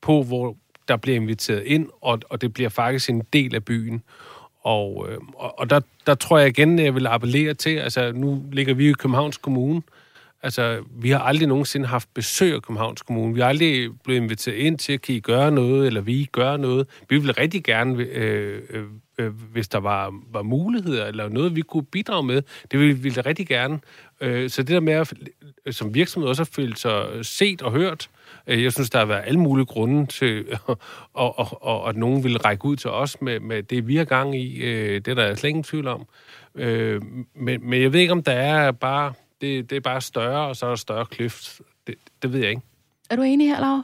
på, 0.01 0.23
hvor 0.23 0.57
der 0.87 0.97
bliver 0.97 1.15
inviteret 1.15 1.63
ind, 1.65 1.89
og, 2.01 2.19
og 2.29 2.41
det 2.41 2.53
bliver 2.53 2.69
faktisk 2.69 3.09
en 3.09 3.23
del 3.33 3.55
af 3.55 3.65
byen. 3.65 4.03
Og, 4.63 5.07
øh, 5.09 5.17
og, 5.35 5.59
og 5.59 5.69
der, 5.69 5.79
der 6.07 6.15
tror 6.15 6.37
jeg 6.37 6.47
igen, 6.47 6.79
jeg 6.79 6.95
vil 6.95 7.07
appellere 7.07 7.53
til, 7.53 7.77
altså 7.77 8.11
nu 8.11 8.45
ligger 8.51 8.73
vi 8.73 8.89
i 8.89 8.93
Københavns 8.93 9.37
Kommune, 9.37 9.81
Altså, 10.43 10.83
vi 10.91 11.09
har 11.09 11.19
aldrig 11.19 11.47
nogensinde 11.47 11.87
haft 11.87 12.09
besøg 12.13 12.53
af 12.55 12.61
Københavns 12.61 13.01
Kommune. 13.01 13.33
Vi 13.33 13.39
har 13.39 13.47
aldrig 13.47 13.89
blevet 14.03 14.21
inviteret 14.21 14.55
ind 14.55 14.77
til, 14.77 14.99
kan 14.99 15.15
I 15.15 15.19
gøre 15.19 15.51
noget, 15.51 15.87
eller 15.87 16.01
vi 16.01 16.29
gør 16.31 16.57
noget. 16.57 16.87
Vi 17.09 17.17
ville 17.17 17.31
rigtig 17.31 17.63
gerne, 17.63 18.03
øh, 18.03 18.61
øh, 18.69 18.83
øh, 19.17 19.31
hvis 19.51 19.67
der 19.67 19.79
var, 19.79 20.13
var 20.31 20.41
muligheder, 20.41 21.05
eller 21.05 21.29
noget, 21.29 21.55
vi 21.55 21.61
kunne 21.61 21.83
bidrage 21.83 22.23
med. 22.23 22.41
Det 22.71 22.79
ville 22.79 22.95
vi 22.95 23.09
rigtig 23.09 23.47
gerne. 23.47 23.79
Øh, 24.23 24.49
så 24.49 24.63
det 24.63 24.69
der 24.69 24.79
med, 24.79 24.93
at 24.93 25.13
som 25.75 25.93
virksomhed 25.93 26.29
også 26.29 26.41
at 26.41 26.47
føle 26.47 26.77
sig 26.77 27.05
set 27.21 27.61
og 27.61 27.71
hørt, 27.71 28.09
øh, 28.47 28.63
jeg 28.63 28.71
synes, 28.71 28.89
der 28.89 28.99
har 28.99 29.05
været 29.05 29.23
alle 29.25 29.39
mulige 29.39 29.65
grunde 29.65 30.05
til, 30.05 30.45
og, 30.67 30.77
og, 31.13 31.63
og, 31.63 31.89
at 31.89 31.95
nogen 31.95 32.23
vil 32.23 32.37
række 32.37 32.65
ud 32.65 32.75
til 32.75 32.89
os 32.89 33.21
med, 33.21 33.39
med 33.39 33.63
det, 33.63 33.87
vi 33.87 33.95
har 33.95 34.05
gang 34.05 34.35
i. 34.35 34.61
Øh, 34.61 34.95
det 34.95 35.07
er 35.07 35.15
der 35.15 35.35
slet 35.35 35.49
ingen 35.49 35.63
tvivl 35.63 35.87
om. 35.87 36.05
Øh, 36.55 37.01
men, 37.35 37.69
men 37.69 37.81
jeg 37.81 37.93
ved 37.93 37.99
ikke, 37.99 38.11
om 38.11 38.23
der 38.23 38.31
er 38.31 38.71
bare 38.71 39.13
det, 39.41 39.69
det 39.69 39.75
er 39.75 39.79
bare 39.79 40.01
større, 40.01 40.47
og 40.47 40.55
så 40.55 40.65
er 40.65 40.69
der 40.69 40.75
større 40.75 41.05
kløft. 41.05 41.61
Det, 41.87 41.95
det 42.21 42.33
ved 42.33 42.39
jeg 42.39 42.49
ikke. 42.49 42.61
Er 43.09 43.15
du 43.15 43.21
enig 43.21 43.47
her, 43.47 43.59
Laura? 43.59 43.81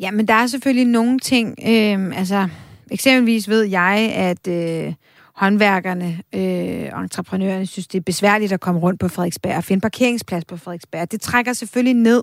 Ja, 0.00 0.10
men 0.10 0.28
der 0.28 0.34
er 0.34 0.46
selvfølgelig 0.46 0.86
nogle 0.86 1.18
ting. 1.18 1.58
Øh, 1.68 2.18
altså, 2.18 2.48
eksempelvis 2.90 3.48
ved 3.48 3.62
jeg, 3.62 4.12
at 4.14 4.48
øh, 4.48 4.94
håndværkerne 5.36 6.22
øh, 6.34 6.88
og 6.92 7.02
entreprenørerne 7.02 7.66
synes, 7.66 7.86
det 7.86 7.98
er 7.98 8.02
besværligt 8.02 8.52
at 8.52 8.60
komme 8.60 8.80
rundt 8.80 9.00
på 9.00 9.08
Frederiksberg 9.08 9.56
og 9.56 9.64
finde 9.64 9.80
parkeringsplads 9.80 10.44
på 10.44 10.56
Frederiksberg. 10.56 11.12
Det 11.12 11.20
trækker 11.20 11.52
selvfølgelig 11.52 11.94
ned, 11.94 12.22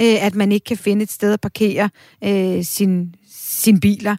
øh, 0.00 0.26
at 0.26 0.34
man 0.34 0.52
ikke 0.52 0.64
kan 0.64 0.76
finde 0.76 1.02
et 1.02 1.10
sted 1.10 1.32
at 1.32 1.40
parkere 1.40 1.90
øh, 2.24 2.64
sin, 2.64 3.14
sine 3.30 3.80
biler, 3.80 4.16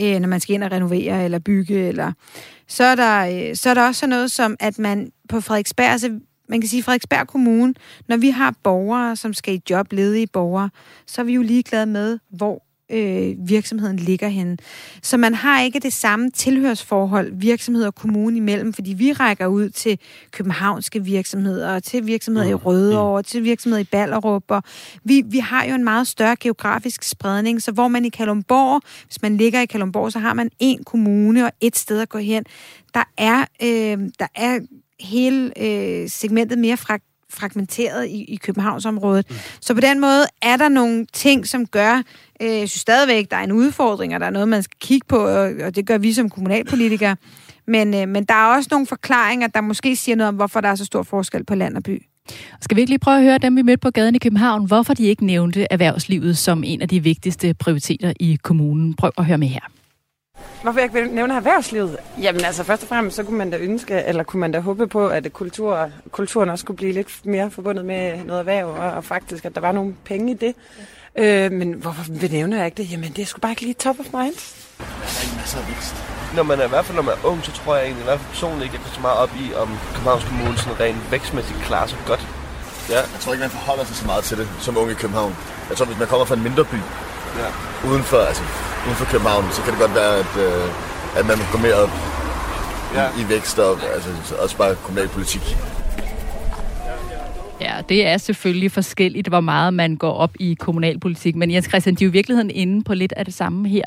øh, 0.00 0.20
når 0.20 0.28
man 0.28 0.40
skal 0.40 0.54
ind 0.54 0.64
og 0.64 0.72
renovere 0.72 1.24
eller 1.24 1.38
bygge. 1.38 1.88
Eller... 1.88 2.12
Så, 2.68 2.84
er 2.84 2.94
der, 2.94 3.48
øh, 3.50 3.56
så 3.56 3.70
er 3.70 3.74
der 3.74 3.86
også 3.86 4.06
noget 4.06 4.30
som, 4.30 4.56
at 4.60 4.78
man 4.78 5.12
på 5.28 5.40
Frederiksberg, 5.40 5.90
altså 5.92 6.18
man 6.48 6.60
kan 6.60 6.68
sige, 6.68 6.82
Frederiksberg 6.82 7.26
Kommune, 7.26 7.74
når 8.08 8.16
vi 8.16 8.30
har 8.30 8.54
borgere, 8.62 9.16
som 9.16 9.34
skal 9.34 9.54
i 9.54 9.60
job, 9.70 9.92
ledige 9.92 10.26
borgere, 10.26 10.70
så 11.06 11.20
er 11.20 11.24
vi 11.24 11.34
jo 11.34 11.42
ligeglade 11.42 11.86
med, 11.86 12.18
hvor 12.30 12.62
øh, 12.92 13.48
virksomheden 13.48 13.96
ligger 13.96 14.28
henne. 14.28 14.56
Så 15.02 15.16
man 15.16 15.34
har 15.34 15.62
ikke 15.62 15.80
det 15.80 15.92
samme 15.92 16.30
tilhørsforhold 16.30 17.32
virksomhed 17.34 17.84
og 17.84 17.94
kommune 17.94 18.36
imellem, 18.36 18.72
fordi 18.72 18.92
vi 18.92 19.12
rækker 19.12 19.46
ud 19.46 19.68
til 19.68 19.98
københavnske 20.30 21.04
virksomheder, 21.04 21.74
og 21.74 21.82
til 21.82 22.06
virksomheder 22.06 22.48
i 22.48 22.54
Rødovre, 22.54 23.16
og 23.16 23.26
til 23.26 23.44
virksomheder 23.44 23.80
i 23.80 23.84
Ballerup. 23.84 24.44
Og 24.48 24.62
vi, 25.04 25.22
vi 25.26 25.38
har 25.38 25.64
jo 25.64 25.74
en 25.74 25.84
meget 25.84 26.06
større 26.06 26.36
geografisk 26.40 27.02
spredning, 27.02 27.62
så 27.62 27.72
hvor 27.72 27.88
man 27.88 28.04
i 28.04 28.08
Kalumborg, 28.08 28.82
hvis 29.06 29.22
man 29.22 29.36
ligger 29.36 29.60
i 29.60 29.66
Kalumborg, 29.66 30.12
så 30.12 30.18
har 30.18 30.34
man 30.34 30.50
en 30.58 30.84
kommune 30.84 31.44
og 31.44 31.52
et 31.60 31.76
sted 31.76 32.00
at 32.00 32.08
gå 32.08 32.18
hen. 32.18 32.44
Der 32.94 33.04
er, 33.18 33.44
øh, 33.62 34.08
der 34.18 34.26
er 34.34 34.58
hele 35.00 35.52
øh, 35.62 36.08
segmentet 36.08 36.58
mere 36.58 36.76
fra 36.76 36.98
fragmenteret 37.32 38.06
i, 38.06 38.24
i 38.24 38.36
Københavnsområdet. 38.36 39.30
Mm. 39.30 39.36
Så 39.60 39.74
på 39.74 39.80
den 39.80 40.00
måde 40.00 40.24
er 40.42 40.56
der 40.56 40.68
nogle 40.68 41.06
ting, 41.12 41.46
som 41.46 41.66
gør, 41.66 42.02
øh, 42.42 42.48
jeg 42.48 42.68
synes 42.68 42.80
stadigvæk, 42.80 43.30
der 43.30 43.36
er 43.36 43.44
en 43.44 43.52
udfordring, 43.52 44.14
og 44.14 44.20
der 44.20 44.26
er 44.26 44.30
noget, 44.30 44.48
man 44.48 44.62
skal 44.62 44.76
kigge 44.80 45.06
på, 45.08 45.16
og, 45.16 45.52
og 45.64 45.76
det 45.76 45.86
gør 45.86 45.98
vi 45.98 46.12
som 46.12 46.30
kommunalpolitikere. 46.30 47.16
Men, 47.66 47.94
øh, 47.94 48.08
men 48.08 48.24
der 48.24 48.34
er 48.34 48.56
også 48.56 48.68
nogle 48.70 48.86
forklaringer, 48.86 49.46
der 49.46 49.60
måske 49.60 49.96
siger 49.96 50.16
noget 50.16 50.28
om, 50.28 50.34
hvorfor 50.34 50.60
der 50.60 50.68
er 50.68 50.74
så 50.74 50.84
stor 50.84 51.02
forskel 51.02 51.44
på 51.44 51.54
land 51.54 51.76
og 51.76 51.82
by. 51.82 52.06
Skal 52.60 52.76
vi 52.76 52.80
ikke 52.80 52.90
lige 52.90 52.98
prøve 52.98 53.16
at 53.16 53.22
høre 53.22 53.38
dem, 53.38 53.56
vi 53.56 53.62
mødte 53.62 53.80
på 53.80 53.90
gaden 53.90 54.14
i 54.14 54.18
København, 54.18 54.66
hvorfor 54.66 54.94
de 54.94 55.04
ikke 55.04 55.26
nævnte 55.26 55.66
erhvervslivet 55.70 56.38
som 56.38 56.64
en 56.64 56.82
af 56.82 56.88
de 56.88 57.00
vigtigste 57.00 57.54
prioriteter 57.54 58.12
i 58.20 58.38
kommunen? 58.42 58.94
Prøv 58.94 59.10
at 59.18 59.24
høre 59.24 59.38
med 59.38 59.48
her. 59.48 59.60
Hvorfor 60.62 60.78
jeg 60.78 60.84
ikke 60.84 61.00
vil 61.00 61.10
nævne 61.10 61.36
erhvervslivet? 61.36 61.96
Jamen 62.22 62.44
altså, 62.44 62.64
først 62.64 62.82
og 62.82 62.88
fremmest, 62.88 63.16
så 63.16 63.22
kunne 63.22 63.38
man 63.38 63.50
da 63.50 63.56
ønske, 63.56 64.02
eller 64.06 64.22
kunne 64.22 64.40
man 64.40 64.52
da 64.52 64.60
håbe 64.60 64.86
på, 64.86 65.08
at 65.08 65.32
kultur, 65.32 65.90
kulturen 66.10 66.50
også 66.50 66.64
kunne 66.64 66.76
blive 66.76 66.92
lidt 66.92 67.26
mere 67.26 67.50
forbundet 67.50 67.84
med 67.84 68.24
noget 68.24 68.38
erhverv, 68.38 68.66
og, 68.68 68.90
og 68.90 69.04
faktisk, 69.04 69.44
at 69.44 69.54
der 69.54 69.60
var 69.60 69.72
nogle 69.72 69.94
penge 70.04 70.32
i 70.32 70.34
det. 70.34 70.54
Øh, 71.18 71.52
men 71.52 71.72
hvorfor 71.72 72.04
vil 72.12 72.30
nævne 72.32 72.56
jeg 72.56 72.66
ikke 72.66 72.76
det? 72.76 72.92
Jamen, 72.92 73.12
det 73.16 73.22
er 73.22 73.26
sgu 73.26 73.40
bare 73.40 73.52
ikke 73.52 73.62
lige 73.62 73.74
top 73.74 74.00
of 74.00 74.06
mind. 74.12 74.36
Der 74.78 74.84
er 75.18 75.22
ikke 75.24 75.36
masser 75.36 75.58
af 75.58 75.68
vækst. 75.68 75.94
Når 76.36 76.42
man 76.42 76.60
er, 76.60 76.64
i 76.64 76.68
hvert 76.68 76.84
fald 76.84 76.96
når 76.96 77.02
man 77.02 77.14
er 77.14 77.26
ung, 77.26 77.44
så 77.44 77.52
tror 77.52 77.76
jeg 77.76 77.84
egentlig, 77.84 78.02
i 78.02 78.08
hvert 78.08 78.20
fald 78.20 78.30
personligt 78.30 78.64
ikke, 78.64 78.74
jeg 78.76 78.82
går 78.84 78.94
så 78.94 79.00
meget 79.00 79.18
op 79.18 79.32
i, 79.42 79.44
om 79.62 79.68
Københavns 79.94 80.24
Kommune 80.24 80.58
sådan 80.58 80.80
rent 80.80 81.12
vækstmæssigt 81.12 81.58
klarer 81.68 81.86
sig 81.86 81.98
godt. 82.06 82.22
Ja. 82.90 83.00
Jeg 83.14 83.20
tror 83.20 83.32
ikke, 83.32 83.42
man 83.46 83.50
forholder 83.58 83.84
sig 83.84 83.96
så 83.96 84.06
meget 84.06 84.24
til 84.24 84.36
det 84.38 84.48
som 84.60 84.76
unge 84.76 84.92
i 84.92 84.94
København. 85.02 85.32
Jeg 85.68 85.76
tror, 85.76 85.86
hvis 85.86 85.98
man 85.98 86.08
kommer 86.08 86.26
fra 86.26 86.34
en 86.34 86.42
mindre 86.42 86.64
by, 86.64 86.80
ja. 87.38 87.48
uden 87.88 88.02
for, 88.02 88.16
altså, 88.16 88.42
uden 88.86 88.96
for 88.96 89.04
København, 89.04 89.44
så 89.52 89.62
kan 89.62 89.72
det 89.72 89.80
godt 89.80 89.94
være, 89.94 90.14
at, 90.24 90.32
øh, 90.46 90.68
at 91.18 91.24
man 91.26 91.36
går 91.52 91.58
mere 91.58 91.74
op 91.74 91.92
ja. 92.94 93.06
i, 93.18 93.22
i 93.22 93.28
vækst 93.28 93.58
og 93.58 93.78
altså, 93.94 94.10
også 94.42 94.56
bare 94.56 94.74
kommunalpolitik. 94.74 95.56
Ja, 97.60 97.80
det 97.88 98.06
er 98.06 98.16
selvfølgelig 98.16 98.72
forskelligt, 98.72 99.28
hvor 99.28 99.40
meget 99.40 99.74
man 99.74 99.96
går 99.96 100.12
op 100.12 100.30
i 100.40 100.54
kommunalpolitik. 100.54 101.36
Men 101.36 101.50
Jens 101.50 101.68
Christian, 101.68 101.94
de 101.94 102.04
er 102.04 102.06
jo 102.06 102.10
i 102.10 102.12
virkeligheden 102.12 102.50
inde 102.50 102.84
på 102.84 102.94
lidt 102.94 103.12
af 103.12 103.24
det 103.24 103.34
samme 103.34 103.68
her. 103.68 103.84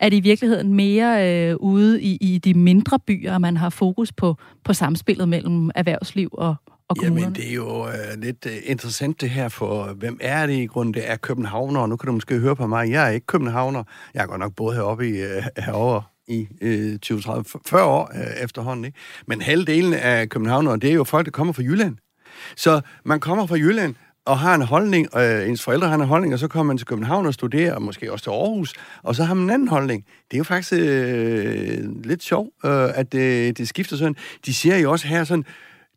Er 0.00 0.08
det 0.08 0.16
i 0.16 0.20
virkeligheden 0.20 0.74
mere 0.74 1.32
øh, 1.32 1.56
ude 1.56 2.02
i, 2.02 2.18
i 2.20 2.38
de 2.38 2.54
mindre 2.54 2.98
byer, 2.98 3.38
man 3.38 3.56
har 3.56 3.70
fokus 3.70 4.12
på, 4.12 4.36
på 4.64 4.72
samspillet 4.72 5.28
mellem 5.28 5.70
erhvervsliv 5.74 6.28
og, 6.32 6.54
og 6.88 6.96
kommunerne? 6.96 7.20
Jamen, 7.20 7.34
det 7.34 7.48
er 7.50 7.54
jo 7.54 7.88
øh, 7.88 8.22
lidt 8.22 8.46
øh, 8.46 8.56
interessant 8.64 9.20
det 9.20 9.30
her, 9.30 9.48
for 9.48 9.84
hvem 9.84 10.18
er 10.20 10.46
det 10.46 10.54
i 10.54 10.66
grunden? 10.66 10.94
Det 10.94 11.10
er 11.10 11.16
københavner, 11.16 11.80
og 11.80 11.88
nu 11.88 11.96
kan 11.96 12.06
du 12.06 12.12
måske 12.12 12.38
høre 12.38 12.56
på 12.56 12.66
mig. 12.66 12.90
Jeg 12.90 13.06
er 13.06 13.10
ikke 13.10 13.26
københavner. 13.26 13.84
Jeg 14.14 14.22
er 14.22 14.26
godt 14.26 14.40
nok 14.40 14.54
både 14.54 14.76
heroppe 14.76 15.08
i, 15.08 15.20
øh, 15.20 15.42
herovre 15.58 16.02
i 16.28 16.48
øh, 16.60 16.98
20, 16.98 17.20
30, 17.20 17.44
40 17.66 17.84
år 17.84 18.10
øh, 18.14 18.44
efterhånden. 18.44 18.84
Ikke? 18.84 18.98
Men 19.26 19.40
halvdelen 19.40 19.94
af 19.94 20.28
københavnere, 20.28 20.76
det 20.76 20.90
er 20.90 20.94
jo 20.94 21.04
folk, 21.04 21.26
der 21.26 21.32
kommer 21.32 21.52
fra 21.52 21.62
Jylland. 21.62 21.96
Så 22.56 22.80
man 23.04 23.20
kommer 23.20 23.46
fra 23.46 23.56
Jylland, 23.56 23.94
og 24.28 24.38
har 24.38 24.54
en 24.54 24.62
holdning, 24.62 25.16
øh, 25.16 25.48
ens 25.48 25.62
forældre 25.62 25.88
har 25.88 25.94
en 25.94 26.04
holdning, 26.04 26.34
og 26.34 26.38
så 26.38 26.48
kommer 26.48 26.72
man 26.72 26.78
til 26.78 26.86
København 26.86 27.26
og 27.26 27.34
studerer, 27.34 27.74
og 27.74 27.82
måske 27.82 28.12
også 28.12 28.22
til 28.22 28.30
Aarhus, 28.30 28.74
og 29.02 29.14
så 29.14 29.24
har 29.24 29.34
man 29.34 29.44
en 29.44 29.50
anden 29.50 29.68
holdning. 29.68 30.04
Det 30.30 30.36
er 30.36 30.38
jo 30.38 30.44
faktisk 30.44 30.72
øh, 30.72 32.04
lidt 32.04 32.22
sjovt, 32.22 32.50
øh, 32.64 32.90
at 32.94 33.12
det, 33.12 33.58
det 33.58 33.68
skifter 33.68 33.96
sådan. 33.96 34.16
De 34.46 34.54
siger 34.54 34.76
jo 34.76 34.90
også 34.90 35.06
her 35.06 35.24
sådan, 35.24 35.44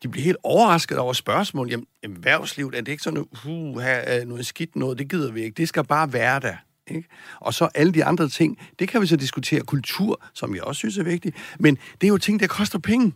de 0.03 0.07
bliver 0.07 0.23
helt 0.23 0.37
overrasket 0.43 0.97
over 0.97 1.13
spørgsmål. 1.13 1.69
Jamen, 1.69 1.85
erhvervslivet, 2.03 2.75
er 2.75 2.81
det 2.81 2.91
ikke 2.91 3.03
sådan, 3.03 3.25
uh, 3.47 3.79
her, 3.81 4.25
noget 4.25 4.45
skidt 4.45 4.75
noget, 4.75 4.97
det 4.97 5.09
gider 5.09 5.31
vi 5.31 5.41
ikke. 5.43 5.57
Det 5.57 5.67
skal 5.67 5.83
bare 5.83 6.13
være 6.13 6.39
der. 6.39 6.55
Ikke? 6.87 7.07
Og 7.39 7.53
så 7.53 7.69
alle 7.75 7.93
de 7.93 8.05
andre 8.05 8.29
ting, 8.29 8.57
det 8.79 8.87
kan 8.87 9.01
vi 9.01 9.07
så 9.07 9.15
diskutere. 9.15 9.61
Kultur, 9.61 10.23
som 10.33 10.55
jeg 10.55 10.63
også 10.63 10.79
synes 10.79 10.97
er 10.97 11.03
vigtigt, 11.03 11.35
men 11.59 11.75
det 11.75 12.07
er 12.07 12.11
jo 12.11 12.17
ting, 12.17 12.39
der 12.39 12.47
koster 12.47 12.79
penge. 12.79 13.13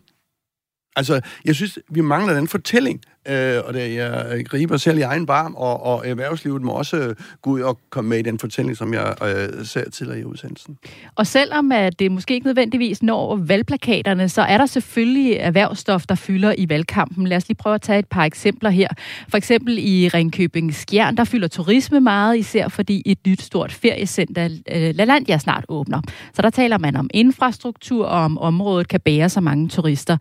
Altså, 0.96 1.20
jeg 1.44 1.54
synes, 1.54 1.78
vi 1.90 2.00
mangler 2.00 2.34
den 2.34 2.48
fortælling, 2.48 3.00
øh, 3.28 3.56
og 3.64 3.74
det, 3.74 3.94
jeg 3.94 4.44
griber 4.46 4.76
selv 4.76 4.98
i 4.98 5.00
egen 5.00 5.26
barm, 5.26 5.54
og, 5.54 5.82
og 5.82 6.08
erhvervslivet 6.08 6.62
må 6.62 6.72
også 6.72 6.96
øh, 6.96 7.14
gå 7.42 7.50
ud 7.50 7.60
og 7.60 7.78
komme 7.90 8.10
med 8.10 8.18
i 8.18 8.22
den 8.22 8.38
fortælling, 8.38 8.76
som 8.76 8.94
jeg 8.94 9.14
øh, 9.22 9.64
ser 9.66 9.90
tidligere 9.90 10.20
i 10.20 10.24
udsendelsen. 10.24 10.78
Og 11.14 11.26
selvom 11.26 11.72
at 11.72 11.98
det 11.98 12.12
måske 12.12 12.34
ikke 12.34 12.46
nødvendigvis 12.46 13.02
når 13.02 13.36
valgplakaterne, 13.36 14.28
så 14.28 14.42
er 14.42 14.58
der 14.58 14.66
selvfølgelig 14.66 15.32
erhvervsstof, 15.32 16.06
der 16.06 16.14
fylder 16.14 16.54
i 16.58 16.68
valgkampen. 16.68 17.26
Lad 17.26 17.36
os 17.36 17.48
lige 17.48 17.56
prøve 17.56 17.74
at 17.74 17.82
tage 17.82 17.98
et 17.98 18.06
par 18.06 18.24
eksempler 18.24 18.70
her. 18.70 18.88
For 19.28 19.36
eksempel 19.36 19.78
i 19.78 20.08
Ringkøbing 20.08 20.74
Skjern, 20.74 21.16
der 21.16 21.24
fylder 21.24 21.48
turisme 21.48 22.00
meget, 22.00 22.36
især 22.36 22.68
fordi 22.68 23.02
et 23.06 23.18
nyt 23.26 23.42
stort 23.42 23.72
feriecenter, 23.72 24.44
øh, 24.44 24.94
LaLandia, 24.94 25.38
snart 25.38 25.64
åbner. 25.68 26.00
Så 26.34 26.42
der 26.42 26.50
taler 26.50 26.78
man 26.78 26.96
om 26.96 27.10
infrastruktur 27.14 28.06
og 28.06 28.20
om 28.20 28.38
området 28.38 28.88
kan 28.88 29.00
bære 29.00 29.28
så 29.28 29.40
mange 29.40 29.68
turister. 29.68 30.16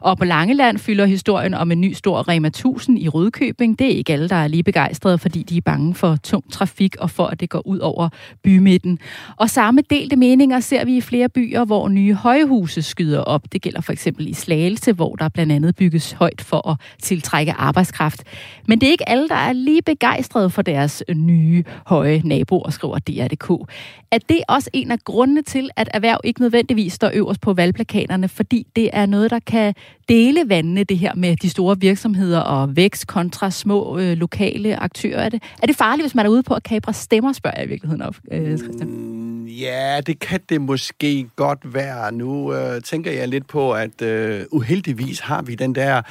Og 0.00 0.19
på 0.20 0.24
Langeland 0.24 0.78
fylder 0.78 1.06
historien 1.06 1.54
om 1.54 1.72
en 1.72 1.80
ny 1.80 1.92
stor 1.92 2.28
Rema 2.28 2.48
1000 2.48 2.98
i 2.98 3.08
Rødkøbing. 3.08 3.78
Det 3.78 3.86
er 3.86 3.96
ikke 3.96 4.12
alle, 4.12 4.28
der 4.28 4.36
er 4.36 4.48
lige 4.48 4.62
begejstrede, 4.62 5.18
fordi 5.18 5.42
de 5.42 5.56
er 5.56 5.60
bange 5.60 5.94
for 5.94 6.16
tung 6.22 6.52
trafik 6.52 6.96
og 6.96 7.10
for, 7.10 7.26
at 7.26 7.40
det 7.40 7.50
går 7.50 7.66
ud 7.66 7.78
over 7.78 8.08
bymidten. 8.42 8.98
Og 9.36 9.50
samme 9.50 9.82
delte 9.90 10.16
meninger 10.16 10.60
ser 10.60 10.84
vi 10.84 10.96
i 10.96 11.00
flere 11.00 11.28
byer, 11.28 11.64
hvor 11.64 11.88
nye 11.88 12.14
højhuse 12.14 12.82
skyder 12.82 13.20
op. 13.20 13.52
Det 13.52 13.62
gælder 13.62 13.80
for 13.80 13.92
eksempel 13.92 14.28
i 14.28 14.32
Slagelse, 14.32 14.92
hvor 14.92 15.14
der 15.14 15.28
blandt 15.28 15.52
andet 15.52 15.76
bygges 15.76 16.12
højt 16.12 16.40
for 16.40 16.68
at 16.68 16.76
tiltrække 17.02 17.52
arbejdskraft. 17.52 18.22
Men 18.68 18.80
det 18.80 18.86
er 18.86 18.90
ikke 18.90 19.08
alle, 19.08 19.28
der 19.28 19.34
er 19.34 19.52
lige 19.52 19.82
begejstrede 19.82 20.50
for 20.50 20.62
deres 20.62 21.02
nye 21.14 21.64
høje 21.86 22.22
naboer, 22.24 22.70
skriver 22.70 22.98
DR.dk. 22.98 23.70
Er 24.10 24.18
det 24.18 24.40
også 24.48 24.70
en 24.72 24.90
af 24.90 24.98
grundene 25.04 25.42
til, 25.42 25.70
at 25.76 25.88
erhverv 25.94 26.20
ikke 26.24 26.40
nødvendigvis 26.40 26.92
står 26.92 27.10
øverst 27.14 27.40
på 27.40 27.52
valgplakaterne, 27.52 28.28
fordi 28.28 28.66
det 28.76 28.90
er 28.92 29.06
noget, 29.06 29.30
der 29.30 29.38
kan 29.38 29.74
dele 30.10 30.48
vandene, 30.48 30.84
det 30.84 30.98
her 30.98 31.14
med 31.14 31.36
de 31.36 31.50
store 31.50 31.76
virksomheder 31.80 32.40
og 32.40 32.76
vækst 32.76 33.06
kontra 33.06 33.50
små 33.50 33.98
øh, 33.98 34.16
lokale 34.16 34.76
aktører? 34.76 35.24
Er 35.24 35.28
det, 35.28 35.42
er 35.62 35.66
det 35.66 35.76
farligt, 35.76 36.04
hvis 36.04 36.14
man 36.14 36.26
er 36.26 36.30
ude 36.30 36.42
på 36.42 36.54
at 36.54 36.62
kapre 36.62 36.92
stemmer, 36.92 37.32
spørger 37.32 37.56
jeg 37.56 37.66
i 37.66 37.68
virkeligheden 37.68 38.02
op, 38.02 38.16
øh, 38.32 38.58
Christian? 38.58 38.88
Mm, 38.90 39.46
ja, 39.46 40.00
det 40.06 40.18
kan 40.18 40.40
det 40.48 40.60
måske 40.60 41.26
godt 41.36 41.74
være. 41.74 42.12
Nu 42.12 42.54
øh, 42.54 42.82
tænker 42.82 43.10
jeg 43.12 43.28
lidt 43.28 43.46
på, 43.46 43.72
at 43.72 44.02
øh, 44.02 44.42
uheldigvis 44.50 45.20
har 45.20 45.42
vi 45.42 45.54
den 45.54 45.74
der 45.74 46.02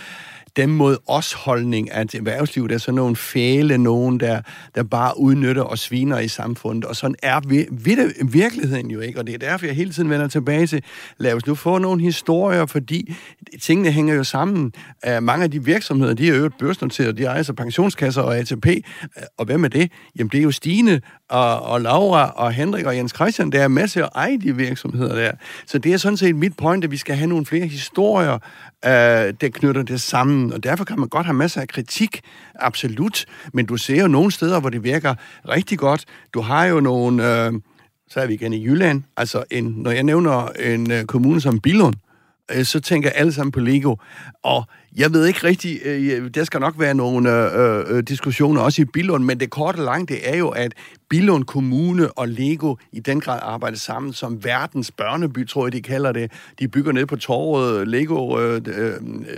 dem 0.55 0.69
mod 0.69 0.97
os 1.07 1.33
holdning, 1.33 1.91
at 1.91 2.15
erhvervslivet 2.15 2.71
er 2.71 2.77
sådan 2.77 2.95
nogle 2.95 3.15
fæle, 3.15 3.77
nogen, 3.77 4.19
der, 4.19 4.41
der 4.75 4.83
bare 4.83 5.19
udnytter 5.19 5.61
og 5.61 5.77
sviner 5.77 6.19
i 6.19 6.27
samfundet. 6.27 6.85
Og 6.85 6.95
sådan 6.95 7.15
er 7.23 7.39
vi, 7.47 7.65
vi 7.71 7.95
det, 7.95 8.13
virkeligheden 8.33 8.91
jo 8.91 8.99
ikke, 8.99 9.19
og 9.19 9.27
det 9.27 9.33
er 9.33 9.37
derfor, 9.37 9.65
jeg 9.65 9.75
hele 9.75 9.91
tiden 9.91 10.09
vender 10.09 10.27
tilbage 10.27 10.67
til, 10.67 10.83
lad 11.17 11.33
os 11.33 11.47
nu 11.47 11.55
få 11.55 11.77
nogle 11.77 12.01
historier, 12.01 12.65
fordi 12.65 13.15
tingene 13.61 13.91
hænger 13.91 14.13
jo 14.15 14.23
sammen. 14.23 14.73
Uh, 15.07 15.23
mange 15.23 15.43
af 15.43 15.51
de 15.51 15.63
virksomheder, 15.63 16.13
de 16.13 16.29
er 16.29 16.35
jo 16.35 16.49
børsnoteret, 16.59 17.17
de 17.17 17.23
ejer 17.23 17.43
så 17.43 17.53
pensionskasser 17.53 18.21
og 18.21 18.37
ATP, 18.37 18.65
uh, 18.65 18.71
øh, 18.71 19.23
og 19.37 19.45
hvem 19.45 19.63
er 19.63 19.67
det? 19.67 19.91
Jamen, 20.17 20.29
det 20.29 20.37
er 20.37 20.43
jo 20.43 20.51
Stine 20.51 21.01
og, 21.29 21.61
og 21.61 21.81
Laura 21.81 22.33
og 22.35 22.51
Henrik 22.51 22.85
og 22.85 22.95
Jens 22.97 23.11
Christian, 23.15 23.51
der 23.51 23.63
er 23.63 23.67
masser 23.67 24.05
af 24.05 24.09
eje 24.15 24.37
de 24.37 24.55
virksomheder 24.55 25.15
der. 25.15 25.31
Så 25.65 25.77
det 25.77 25.93
er 25.93 25.97
sådan 25.97 26.17
set 26.17 26.35
mit 26.35 26.57
point, 26.57 26.83
at 26.83 26.91
vi 26.91 26.97
skal 26.97 27.15
have 27.15 27.27
nogle 27.27 27.45
flere 27.45 27.67
historier, 27.67 28.33
uh, 28.33 28.89
der 29.41 29.49
knytter 29.53 29.81
det 29.81 30.01
sammen, 30.01 30.38
Mm. 30.39 30.51
og 30.51 30.63
derfor 30.63 30.83
kan 30.83 30.99
man 30.99 31.09
godt 31.09 31.25
have 31.25 31.33
masser 31.33 31.61
af 31.61 31.67
kritik, 31.67 32.21
absolut, 32.55 33.25
men 33.53 33.65
du 33.65 33.77
ser 33.77 34.01
jo 34.01 34.07
nogle 34.07 34.31
steder, 34.31 34.59
hvor 34.59 34.69
det 34.69 34.83
virker 34.83 35.15
rigtig 35.47 35.79
godt. 35.79 36.05
Du 36.33 36.41
har 36.41 36.65
jo 36.65 36.79
nogle, 36.79 37.45
øh, 37.45 37.53
så 38.09 38.19
er 38.19 38.27
vi 38.27 38.33
igen 38.33 38.53
i 38.53 38.65
Jylland, 38.65 39.03
altså 39.17 39.43
en, 39.51 39.65
når 39.65 39.91
jeg 39.91 40.03
nævner 40.03 40.47
en 40.47 40.91
øh, 40.91 41.05
kommune 41.05 41.41
som 41.41 41.59
Billund, 41.59 41.95
øh, 42.51 42.65
så 42.65 42.79
tænker 42.79 43.09
alle 43.09 43.33
sammen 43.33 43.51
på 43.51 43.59
Lego, 43.59 43.95
og 44.43 44.63
jeg 44.97 45.13
ved 45.13 45.25
ikke 45.25 45.43
rigtig, 45.43 45.79
øh, 45.85 46.29
der 46.29 46.43
skal 46.43 46.59
nok 46.59 46.79
være 46.79 46.93
nogle 46.93 47.31
øh, 47.31 47.79
øh, 47.79 47.97
øh, 47.97 48.03
diskussioner 48.03 48.61
også 48.61 48.81
i 48.81 48.85
Billund, 48.85 49.23
men 49.23 49.39
det 49.39 49.49
korte 49.49 49.77
og 49.77 49.83
lange, 49.83 50.07
det 50.07 50.29
er 50.29 50.37
jo, 50.37 50.49
at 50.49 50.73
Billund 51.09 51.43
Kommune 51.43 52.11
og 52.11 52.27
Lego 52.27 52.75
i 52.91 52.99
den 52.99 53.21
grad 53.21 53.39
arbejder 53.41 53.77
sammen 53.77 54.13
som 54.13 54.43
verdens 54.43 54.91
børneby, 54.91 55.47
tror 55.47 55.65
jeg, 55.65 55.73
de 55.73 55.81
kalder 55.81 56.11
det. 56.11 56.31
De 56.59 56.67
bygger 56.67 56.91
ned 56.91 57.05
på 57.05 57.15
torvet, 57.15 57.87
Lego 57.87 58.39
øh, 58.39 58.61
øh, 58.67 58.85
øh 58.85 58.93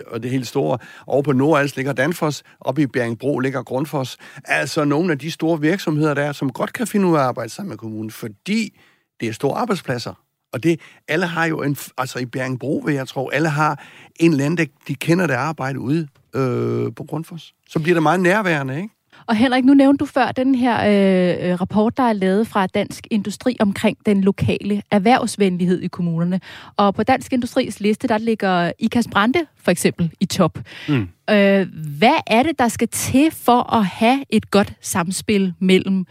og 0.07 0.23
det 0.23 0.31
helt 0.31 0.47
store. 0.47 0.77
Over 1.07 1.21
på 1.21 1.31
Nordals 1.31 1.75
ligger 1.75 1.93
Danfoss, 1.93 2.43
oppe 2.59 2.81
i 2.81 2.87
Bjerringbro 2.87 3.39
ligger 3.39 3.63
Grundfos. 3.63 4.17
Altså 4.45 4.83
nogle 4.83 5.11
af 5.11 5.19
de 5.19 5.31
store 5.31 5.61
virksomheder 5.61 6.13
der, 6.13 6.31
som 6.31 6.51
godt 6.51 6.73
kan 6.73 6.87
finde 6.87 7.07
ud 7.07 7.15
af 7.15 7.19
at 7.19 7.25
arbejde 7.25 7.49
sammen 7.49 7.69
med 7.69 7.77
kommunen, 7.77 8.11
fordi 8.11 8.79
det 9.19 9.29
er 9.29 9.33
store 9.33 9.57
arbejdspladser. 9.57 10.13
Og 10.53 10.63
det, 10.63 10.79
alle 11.07 11.25
har 11.25 11.45
jo 11.45 11.61
en, 11.61 11.77
altså 11.97 12.19
i 12.19 12.25
Bjerringbro, 12.25 12.83
vil 12.85 12.95
jeg 12.95 13.07
tro, 13.07 13.29
alle 13.29 13.49
har 13.49 13.83
en 14.15 14.31
eller 14.31 14.45
anden, 14.45 14.57
der, 14.57 14.65
de 14.87 14.95
kender 14.95 15.27
det 15.27 15.33
arbejde 15.33 15.79
ude 15.79 16.07
øh, 16.35 16.93
på 16.95 17.03
Grundfos. 17.03 17.53
Så 17.69 17.79
bliver 17.79 17.95
det 17.95 18.03
meget 18.03 18.19
nærværende, 18.19 18.77
ikke? 18.77 18.89
Og 19.25 19.35
Henrik, 19.35 19.65
nu 19.65 19.73
nævnte 19.73 19.97
du 19.97 20.05
før 20.05 20.31
den 20.31 20.55
her 20.55 20.73
øh, 20.73 21.61
rapport, 21.61 21.97
der 21.97 22.03
er 22.03 22.13
lavet 22.13 22.47
fra 22.47 22.67
Dansk 22.67 23.07
Industri 23.11 23.57
omkring 23.59 23.97
den 24.05 24.21
lokale 24.21 24.81
erhvervsvenlighed 24.91 25.81
i 25.81 25.87
kommunerne. 25.87 26.39
Og 26.77 26.95
på 26.95 27.03
Dansk 27.03 27.33
Industris 27.33 27.79
liste, 27.79 28.07
der 28.07 28.17
ligger 28.17 28.71
Ikas 28.79 29.07
Brande 29.11 29.39
for 29.57 29.71
eksempel 29.71 30.11
i 30.19 30.25
top. 30.25 30.59
Mm. 30.87 31.09
Øh, 31.29 31.67
hvad 31.97 32.19
er 32.27 32.43
det, 32.43 32.59
der 32.59 32.67
skal 32.67 32.87
til 32.87 33.31
for 33.31 33.73
at 33.73 33.85
have 33.85 34.23
et 34.29 34.51
godt 34.51 34.73
samspil 34.81 35.53
mellem 35.59 36.05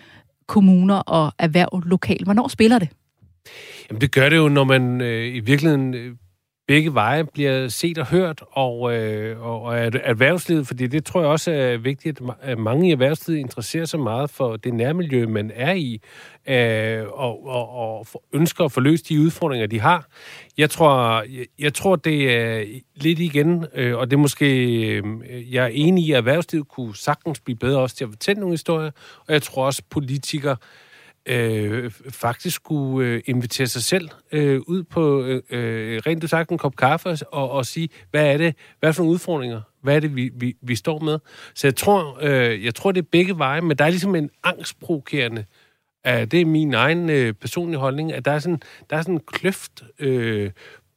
kommuner 0.47 0.97
og 0.97 1.33
erhverv 1.39 1.83
lokalt? 1.85 2.25
Hvornår 2.25 2.49
spiller 2.49 2.79
det? 2.79 2.89
Jamen, 3.91 4.01
det 4.01 4.13
gør 4.13 4.29
det 4.29 4.37
jo, 4.37 4.49
når 4.49 4.65
man 4.65 5.01
øh, 5.01 5.35
i 5.35 5.41
virkeligheden 5.41 5.95
øh, 5.95 6.15
begge 6.69 6.95
veje 6.95 7.25
bliver 7.25 7.69
set 7.69 7.99
og 7.99 8.07
hørt, 8.07 8.43
og, 8.51 8.97
øh, 8.97 9.43
og, 9.43 9.63
og 9.63 9.81
at 9.81 9.97
erhvervslivet, 10.05 10.67
fordi 10.67 10.87
det 10.87 11.05
tror 11.05 11.21
jeg 11.21 11.31
også 11.31 11.53
er 11.53 11.77
vigtigt, 11.77 12.21
at 12.41 12.59
mange 12.59 12.89
i 12.89 12.93
erhvervslivet 12.93 13.41
interesserer 13.41 13.85
sig 13.85 14.01
meget 14.01 14.31
for 14.31 14.57
det 14.57 14.75
nærmiljø, 14.75 15.27
man 15.27 15.51
er 15.55 15.73
i, 15.73 16.01
øh, 16.49 17.07
og, 17.13 17.47
og, 17.47 17.69
og 17.69 18.07
ønsker 18.33 18.65
at 18.65 18.73
få 18.73 18.81
løst 18.81 19.09
de 19.09 19.21
udfordringer, 19.21 19.67
de 19.67 19.81
har. 19.81 20.07
Jeg 20.59 20.71
tror, 20.71 21.23
jeg, 21.23 21.47
jeg 21.59 21.75
tror 21.75 21.97
det 21.97 22.35
er 22.37 22.65
lidt 22.95 23.19
igen, 23.19 23.67
øh, 23.75 23.97
og 23.97 24.11
det 24.11 24.17
er 24.17 24.21
måske, 24.21 24.47
øh, 24.97 25.05
jeg 25.55 25.65
er 25.65 25.71
enig 25.73 26.05
i, 26.05 26.13
at 26.13 26.19
erhvervslivet 26.19 26.69
kunne 26.69 26.97
sagtens 26.97 27.41
blive 27.41 27.57
bedre 27.57 27.81
også 27.81 27.97
til 27.97 28.05
at 28.05 28.11
fortælle 28.11 28.41
nogle 28.41 28.53
historier, 28.53 28.91
og 29.27 29.33
jeg 29.33 29.43
tror 29.43 29.67
også, 29.67 29.83
politikere 29.91 30.57
øh, 31.31 31.91
faktisk 32.11 32.57
skulle 32.57 33.09
øh, 33.09 33.23
invitere 33.27 33.67
sig 33.67 33.83
selv 33.83 34.09
øh, 34.33 34.61
ud 34.67 34.83
på 34.83 35.23
øh, 35.23 35.43
øh 35.51 36.01
rent 36.07 36.23
du 36.23 36.27
sagt 36.27 36.51
en 36.51 36.59
kop 36.59 36.77
kaffe 36.77 37.17
og, 37.33 37.51
og 37.51 37.67
sige, 37.67 37.89
hvad 38.11 38.33
er 38.33 38.37
det, 38.37 38.55
hvad 38.81 38.93
for 38.93 39.03
nogle 39.03 39.13
udfordringer? 39.13 39.61
Hvad 39.83 39.97
er 39.97 40.01
det, 40.01 40.17
vi, 40.17 40.31
vi, 40.35 40.57
vi 40.63 40.75
står 40.75 40.99
med? 40.99 41.19
Så 41.55 41.67
jeg 41.67 41.77
tror, 41.77 42.19
øh, 42.23 42.65
jeg 42.65 42.75
tror, 42.75 42.93
det 42.93 43.03
er 43.03 43.09
begge 43.13 43.39
veje, 43.39 43.61
men 43.61 43.79
der 43.79 43.85
er 43.85 43.91
ligesom 43.91 44.15
en 44.15 44.31
angstprovokerende 44.45 45.45
øh, 46.07 46.27
det 46.27 46.35
er 46.35 46.45
min 46.45 46.75
egen 46.75 47.11
øh, 47.11 47.33
personlige 47.33 47.79
holdning, 47.79 48.13
at 48.13 48.25
der 48.25 48.33
er 48.33 48.39
sådan, 48.39 48.61
der 48.91 48.97
er 48.97 49.03
sådan 49.03 49.15
en 49.15 49.21
kløft 49.27 49.85
øh, 49.99 50.51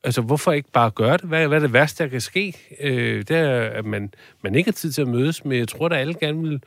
Altså, 0.06 0.22
hvorfor 0.22 0.52
ikke 0.52 0.72
bare 0.72 0.92
gøre 0.92 1.18
det? 1.18 1.22
Hvad, 1.22 1.48
hvad 1.48 1.58
er 1.58 1.62
det 1.62 1.74
værste, 1.74 2.04
der 2.04 2.10
kan 2.10 2.22
ske? 2.22 2.58
Øh, 2.82 3.18
det 3.18 3.32
er, 3.38 3.62
at 3.62 3.86
man, 3.86 4.14
man 4.44 4.56
ikke 4.56 4.68
har 4.68 4.74
tid 4.74 4.92
til 4.92 5.02
at 5.02 5.08
mødes, 5.08 5.46
men 5.46 5.60
jeg 5.60 5.68
tror, 5.68 5.86
at 5.86 5.94
alle 5.94 6.14
gerne 6.14 6.42
vil 6.42 6.64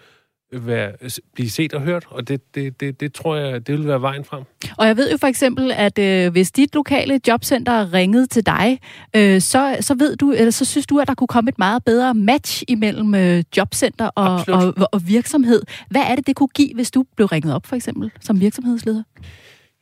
være, 0.52 0.92
blive 1.34 1.50
set 1.50 1.74
og 1.74 1.80
hørt, 1.80 2.06
og 2.10 2.28
det, 2.28 2.54
det, 2.54 2.80
det, 2.80 3.00
det 3.00 3.12
tror 3.12 3.36
jeg, 3.36 3.66
det 3.66 3.78
vil 3.78 3.86
være 3.86 4.02
vejen 4.02 4.24
frem. 4.24 4.42
Og 4.78 4.86
jeg 4.86 4.96
ved 4.96 5.10
jo 5.10 5.16
for 5.16 5.26
eksempel, 5.26 5.72
at 5.72 5.98
øh, 5.98 6.32
hvis 6.32 6.50
dit 6.50 6.74
lokale 6.74 7.20
jobcenter 7.28 7.92
ringede 7.92 8.26
til 8.26 8.46
dig, 8.46 8.80
øh, 9.16 9.40
så, 9.40 9.76
så 9.80 9.94
ved 9.94 10.16
du, 10.16 10.32
eller 10.32 10.50
så 10.50 10.64
synes 10.64 10.86
du, 10.86 10.98
at 10.98 11.08
der 11.08 11.14
kunne 11.14 11.28
komme 11.28 11.48
et 11.48 11.58
meget 11.58 11.84
bedre 11.84 12.14
match 12.14 12.62
imellem 12.68 13.14
øh, 13.14 13.44
jobcenter 13.56 14.06
og, 14.06 14.44
og, 14.48 14.74
og, 14.76 14.88
og 14.92 15.08
virksomhed. 15.08 15.62
Hvad 15.90 16.02
er 16.02 16.14
det, 16.14 16.26
det 16.26 16.36
kunne 16.36 16.48
give, 16.54 16.74
hvis 16.74 16.90
du 16.90 17.04
blev 17.16 17.26
ringet 17.26 17.54
op, 17.54 17.66
for 17.66 17.76
eksempel, 17.76 18.10
som 18.20 18.40
virksomhedsleder? 18.40 19.02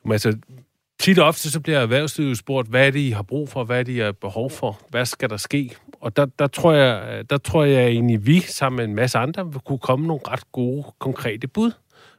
Men 0.05 0.13
altså, 0.13 0.37
tit 1.01 1.19
og 1.19 1.27
ofte 1.27 1.51
så 1.51 1.61
bliver 1.61 1.79
erhvervslivet 1.79 2.39
spurgt, 2.39 2.69
hvad 2.69 2.87
er 2.87 2.91
det, 2.91 3.01
I 3.01 3.11
har 3.11 3.23
brug 3.23 3.49
for? 3.49 3.65
Hvad 3.65 3.79
er 3.79 3.83
det, 3.83 3.93
I 3.93 3.99
har 3.99 4.13
behov 4.13 4.51
for? 4.51 4.81
Hvad 4.91 5.07
skal 5.07 5.31
der 5.31 5.37
ske? 5.37 5.77
Og 6.05 6.17
der, 6.17 6.27
der, 6.39 6.47
tror 6.47 6.73
jeg, 6.73 7.25
der 7.31 7.39
tror 7.39 7.65
jeg 7.65 7.87
egentlig, 7.87 8.27
vi 8.27 8.41
sammen 8.41 8.77
med 8.77 8.85
en 8.85 8.95
masse 8.95 9.19
andre 9.19 9.53
vil 9.53 9.61
kunne 9.61 9.79
komme 9.79 10.07
nogle 10.07 10.21
ret 10.29 10.53
gode, 10.53 10.85
konkrete 10.99 11.49
bud. 11.49 11.71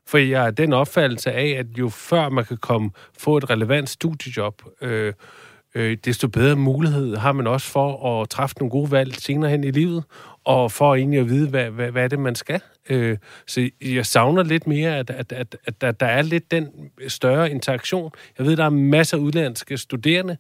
For 0.08 0.18
jeg 0.18 0.46
er 0.46 0.52
den 0.52 0.74
opfattelse 0.74 1.32
af, 1.32 1.48
at 1.48 1.66
jo 1.80 1.90
før 1.90 2.30
man 2.30 2.46
kan 2.46 2.58
komme 2.58 2.90
få 3.20 3.38
et 3.38 3.50
relevant 3.50 3.90
studiejob, 3.90 4.62
øh, 4.82 5.14
øh, 5.76 5.98
desto 6.06 6.28
bedre 6.28 6.56
mulighed 6.56 7.16
har 7.16 7.32
man 7.32 7.48
også 7.48 7.68
for 7.68 8.22
at 8.22 8.30
træffe 8.30 8.56
nogle 8.60 8.72
gode 8.72 8.92
valg 8.92 9.16
senere 9.16 9.52
hen 9.52 9.64
i 9.64 9.72
livet, 9.72 10.04
og 10.44 10.72
for 10.72 10.96
egentlig 10.96 11.20
at 11.20 11.30
vide, 11.30 11.50
hvad, 11.50 11.70
hvad, 11.70 11.92
hvad 11.92 12.04
er 12.04 12.08
det, 12.08 12.20
man 12.20 12.36
skal. 12.36 12.62
Øh, 12.90 13.18
så 13.48 13.70
jeg 13.82 14.06
savner 14.06 14.44
lidt 14.44 14.68
mere, 14.68 14.98
at, 14.98 15.10
at, 15.10 15.32
at, 15.32 15.58
at 15.66 15.82
der, 15.82 15.92
der 15.92 16.06
er 16.06 16.22
lidt 16.22 16.52
den 16.52 16.70
større 17.08 17.52
interaktion. 17.52 18.12
Jeg 18.38 18.46
ved, 18.46 18.58
der 18.58 18.66
er 18.66 18.70
masser 18.70 19.18
af 19.18 19.22
udlandske 19.22 19.78
studerende, 19.78 20.38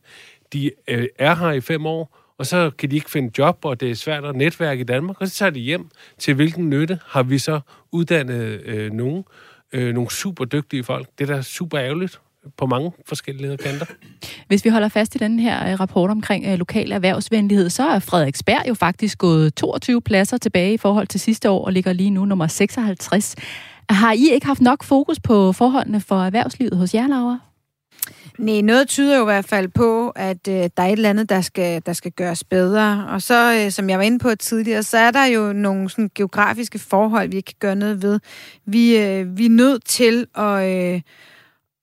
de 0.54 0.72
øh, 0.88 1.08
er 1.20 1.36
her 1.36 1.52
i 1.52 1.62
fem 1.62 1.86
år, 1.86 2.24
og 2.38 2.45
så 2.45 2.71
kan 2.77 2.91
de 2.91 2.95
ikke 2.95 3.11
finde 3.11 3.31
job, 3.38 3.65
og 3.65 3.79
det 3.79 3.91
er 3.91 3.95
svært 3.95 4.25
at 4.25 4.36
netværke 4.36 4.81
i 4.81 4.83
Danmark, 4.83 5.21
og 5.21 5.27
så 5.27 5.36
tager 5.36 5.49
de 5.49 5.59
hjem. 5.59 5.89
Til 6.17 6.33
hvilken 6.33 6.69
nytte 6.69 6.99
har 7.05 7.23
vi 7.23 7.38
så 7.38 7.59
uddannet 7.91 8.61
øh, 8.65 8.91
nogen, 8.91 9.23
øh, 9.73 9.93
nogle 9.93 10.11
super 10.11 10.45
dygtige 10.45 10.83
folk? 10.83 11.07
Det 11.19 11.29
er 11.29 11.36
da 11.36 11.41
super 11.41 11.79
ærgerligt 11.79 12.19
på 12.57 12.65
mange 12.65 12.91
forskellige 13.05 13.57
kanter. 13.57 13.86
Hvis 14.47 14.65
vi 14.65 14.69
holder 14.69 14.89
fast 14.89 15.15
i 15.15 15.17
den 15.17 15.39
her 15.39 15.71
øh, 15.71 15.79
rapport 15.79 16.09
omkring 16.09 16.45
øh, 16.45 16.57
lokal 16.57 16.91
erhvervsvenlighed, 16.91 17.69
så 17.69 17.88
er 17.88 17.99
Frederiksberg 17.99 18.67
jo 18.67 18.73
faktisk 18.73 19.17
gået 19.17 19.55
22 19.55 20.01
pladser 20.01 20.38
tilbage 20.38 20.73
i 20.73 20.77
forhold 20.77 21.07
til 21.07 21.19
sidste 21.19 21.49
år 21.49 21.65
og 21.65 21.73
ligger 21.73 21.93
lige 21.93 22.09
nu 22.09 22.25
nummer 22.25 22.47
56. 22.47 23.36
Har 23.89 24.13
I 24.13 24.29
ikke 24.31 24.45
haft 24.45 24.61
nok 24.61 24.83
fokus 24.83 25.19
på 25.19 25.51
forholdene 25.51 26.01
for 26.01 26.23
erhvervslivet 26.23 26.77
hos 26.77 26.93
jer, 26.93 27.07
Laura? 27.07 27.39
Nej, 28.38 28.61
noget 28.61 28.88
tyder 28.88 29.17
jo 29.17 29.23
i 29.23 29.26
hvert 29.26 29.45
fald 29.45 29.67
på, 29.67 30.09
at 30.09 30.47
øh, 30.47 30.53
der 30.53 30.69
er 30.78 30.86
et 30.86 30.91
eller 30.91 31.09
andet, 31.09 31.30
der 31.30 31.41
skal, 31.41 31.82
der 31.86 31.93
skal 31.93 32.11
gøres 32.11 32.43
bedre. 32.43 33.07
Og 33.09 33.21
så, 33.21 33.53
øh, 33.53 33.71
som 33.71 33.89
jeg 33.89 33.97
var 33.97 34.03
inde 34.03 34.19
på 34.19 34.36
tidligere, 34.36 34.84
så 34.84 34.97
er 34.97 35.11
der 35.11 35.26
jo 35.26 35.53
nogle 35.53 35.89
sådan, 35.89 36.11
geografiske 36.15 36.80
forhold, 36.80 37.30
vi 37.30 37.38
ikke 37.38 37.47
kan 37.47 37.59
gøre 37.59 37.76
noget 37.76 38.01
ved. 38.01 38.19
Vi, 38.65 38.97
øh, 38.97 39.38
vi 39.38 39.45
er 39.45 39.49
nødt 39.49 39.86
til 39.86 40.28
at... 40.36 40.93
Øh, 40.93 41.01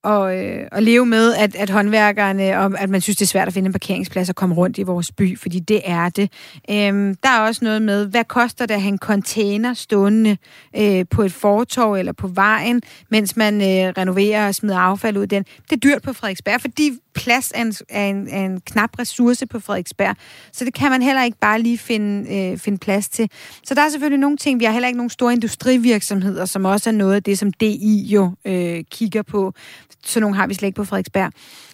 og, 0.03 0.39
øh, 0.39 0.67
og 0.73 0.83
leve 0.83 1.07
med, 1.07 1.35
at, 1.35 1.57
at 1.57 1.71
håndværkerne, 1.71 2.59
og 2.59 2.81
at 2.81 2.91
man 2.91 3.01
synes, 3.01 3.17
det 3.17 3.25
er 3.25 3.29
svært 3.29 3.49
at 3.49 3.55
finde 3.55 3.67
en 3.67 3.73
parkeringsplads 3.73 4.29
og 4.29 4.35
komme 4.35 4.55
rundt 4.55 4.79
i 4.79 4.83
vores 4.83 5.13
by, 5.13 5.39
fordi 5.39 5.59
det 5.59 5.81
er 5.85 6.09
det. 6.09 6.33
Øhm, 6.71 7.15
der 7.15 7.29
er 7.29 7.41
også 7.41 7.65
noget 7.65 7.83
med, 7.83 8.07
hvad 8.07 8.25
koster 8.25 8.67
det 8.67 8.75
at 8.75 8.83
have 8.83 8.93
en 8.93 8.99
container 8.99 9.75
stående 9.75 10.37
øh, 10.77 11.05
på 11.11 11.23
et 11.23 11.33
fortorv 11.33 11.95
eller 11.95 12.13
på 12.13 12.29
vejen, 12.29 12.83
mens 13.11 13.37
man 13.37 13.55
øh, 13.55 13.93
renoverer 13.99 14.49
og 14.49 14.55
smider 14.55 14.79
affald 14.79 15.17
ud 15.17 15.23
af 15.23 15.29
den. 15.29 15.43
Det 15.43 15.77
er 15.77 15.81
dyrt 15.81 16.03
på 16.03 16.13
Frederiksberg, 16.13 16.61
fordi 16.61 16.91
plads 17.15 17.53
er 17.55 17.63
en, 17.63 17.75
er, 17.89 18.07
en, 18.07 18.29
er 18.29 18.45
en 18.45 18.61
knap 18.61 18.99
ressource 18.99 19.47
på 19.47 19.61
Frederiksberg. 19.61 20.17
Så 20.53 20.65
det 20.65 20.75
kan 20.75 20.91
man 20.91 21.03
heller 21.03 21.25
ikke 21.25 21.39
bare 21.39 21.63
lige 21.63 21.79
finde, 21.79 22.35
øh, 22.37 22.59
finde 22.59 22.79
plads 22.79 23.09
til. 23.09 23.31
Så 23.65 23.75
der 23.75 23.83
er 23.83 23.89
selvfølgelig 23.89 24.21
nogle 24.21 24.37
ting. 24.37 24.61
Vi 24.61 24.65
har 24.65 24.73
heller 24.73 24.89
ikke 24.89 24.97
nogen 24.97 25.11
store 25.11 25.33
industrivirksomheder, 25.33 26.45
som 26.45 26.65
også 26.65 26.91
er 26.91 26.95
noget 26.95 27.15
af 27.15 27.23
det, 27.23 27.39
som 27.39 27.53
DI 27.53 28.07
jo 28.09 28.31
øh, 28.45 28.85
kigger 28.91 29.23
på. 29.23 29.53
Så 30.05 30.21
nogle 30.21 30.37
har 30.37 30.47
vi 30.47 30.55
slet 30.55 30.67
ikke 30.67 30.77
på 30.77 30.85
Frederiksberg. 30.85 31.33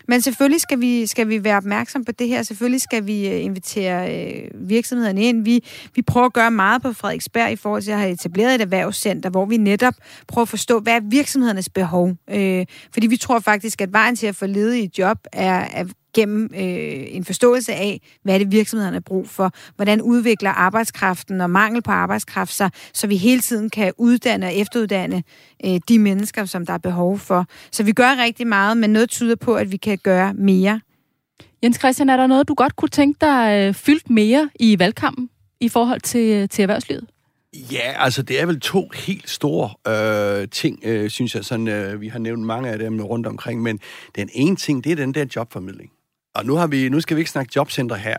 Men 0.09 0.21
selvfølgelig 0.21 0.61
skal 0.61 0.81
vi, 0.81 1.07
skal 1.07 1.29
vi 1.29 1.45
være 1.45 1.57
opmærksom 1.57 2.05
på 2.05 2.13
det 2.13 2.29
her. 2.29 2.43
Selvfølgelig 2.43 2.81
skal 2.81 3.07
vi 3.07 3.29
øh, 3.29 3.45
invitere 3.45 4.15
øh, 4.15 4.51
virksomhederne 4.55 5.23
ind. 5.23 5.45
Vi, 5.45 5.65
vi 5.95 6.03
prøver 6.03 6.27
at 6.27 6.33
gøre 6.33 6.51
meget 6.51 6.83
på 6.83 6.93
Frederiksberg 6.93 7.53
i 7.53 7.57
forhold 7.57 7.83
til 7.83 7.91
at 7.91 7.99
have 7.99 8.11
etableret 8.11 8.55
et 8.55 8.61
erhvervscenter, 8.61 9.31
hvor 9.31 9.47
vi 9.47 9.57
netop 9.57 9.95
prøver 10.29 10.43
at 10.43 10.49
forstå, 10.49 10.81
hvad 10.81 10.93
er 10.93 11.01
virksomhedernes 11.03 11.69
behov. 11.69 12.13
Øh, 12.31 12.67
fordi 12.93 13.07
vi 13.07 13.17
tror 13.17 13.39
faktisk, 13.39 13.81
at 13.81 13.93
vejen 13.93 14.17
til 14.17 14.27
at 14.27 14.37
få 14.37 14.47
ledige 14.47 14.91
job 14.99 15.19
er, 15.33 15.69
er 15.73 15.85
gennem 16.19 16.51
øh, 16.55 17.07
en 17.09 17.25
forståelse 17.25 17.73
af, 17.73 18.01
hvad 18.23 18.41
det 18.41 18.53
virksomhederne 18.53 18.95
har 18.95 19.01
brug 19.01 19.29
for, 19.29 19.53
hvordan 19.77 20.03
udvikler 20.03 20.51
arbejdskraften 20.51 21.41
og 21.41 21.51
mangel 21.51 21.83
på 21.83 21.91
arbejdskraft 21.91 22.53
sig, 22.53 22.71
så 22.95 23.07
vi 23.07 23.17
hele 23.17 23.41
tiden 23.41 23.71
kan 23.71 23.93
uddanne 23.99 24.47
og 24.47 24.55
efteruddanne 24.55 25.23
øh, 25.65 25.81
de 25.89 25.99
mennesker, 25.99 26.45
som 26.45 26.67
der 26.67 26.73
er 26.73 26.79
behov 26.79 27.19
for. 27.19 27.47
Så 27.73 27.83
vi 27.83 27.93
gør 27.93 28.23
rigtig 28.23 28.47
meget, 28.47 28.77
men 28.77 28.91
noget 28.91 29.09
tyder 29.09 29.37
på, 29.37 29.55
at 29.55 29.73
vi 29.73 29.77
kan 29.77 29.99
gøre 29.99 30.35
mere. 30.35 30.81
Jens 31.63 31.79
Christian, 31.79 32.09
er 32.09 32.17
der 32.17 32.27
noget, 32.27 32.49
du 32.49 32.55
godt 32.55 32.77
kunne 32.77 32.89
tænke 32.89 33.19
dig 33.21 33.67
øh, 33.69 33.75
fyldt 33.75 34.11
mere 34.11 34.51
i 34.61 34.79
valgkampen 34.79 35.31
i 35.61 35.69
forhold 35.69 36.01
til, 36.01 36.49
til 36.49 36.63
erhvervslivet? 36.63 37.07
Ja, 37.55 38.05
altså 38.05 38.23
det 38.23 38.41
er 38.41 38.47
vel 38.47 38.61
to 38.61 38.91
helt 38.95 39.31
store 39.31 40.43
øh, 40.43 40.49
ting, 40.49 40.81
øh, 40.85 41.11
synes 41.11 41.35
jeg. 41.35 41.45
Sådan, 41.45 41.69
øh, 41.69 42.01
vi 42.01 42.09
har 42.09 42.19
nævnt 42.19 42.43
mange 42.43 42.71
af 42.71 42.79
dem 42.79 43.01
rundt 43.01 43.27
omkring, 43.27 43.63
men 43.63 43.81
den 44.17 44.29
ene 44.33 44.57
ting, 44.57 44.85
det 44.85 44.93
er 44.93 44.97
den 44.97 45.15
der 45.15 45.27
jobformidling. 45.37 45.91
Og 46.35 46.47
nu, 46.47 46.55
har 46.55 46.67
vi, 46.67 46.89
nu 46.89 47.01
skal 47.01 47.17
vi 47.17 47.21
ikke 47.21 47.31
snakke 47.31 47.53
jobcenter 47.57 47.97
her. 47.97 48.17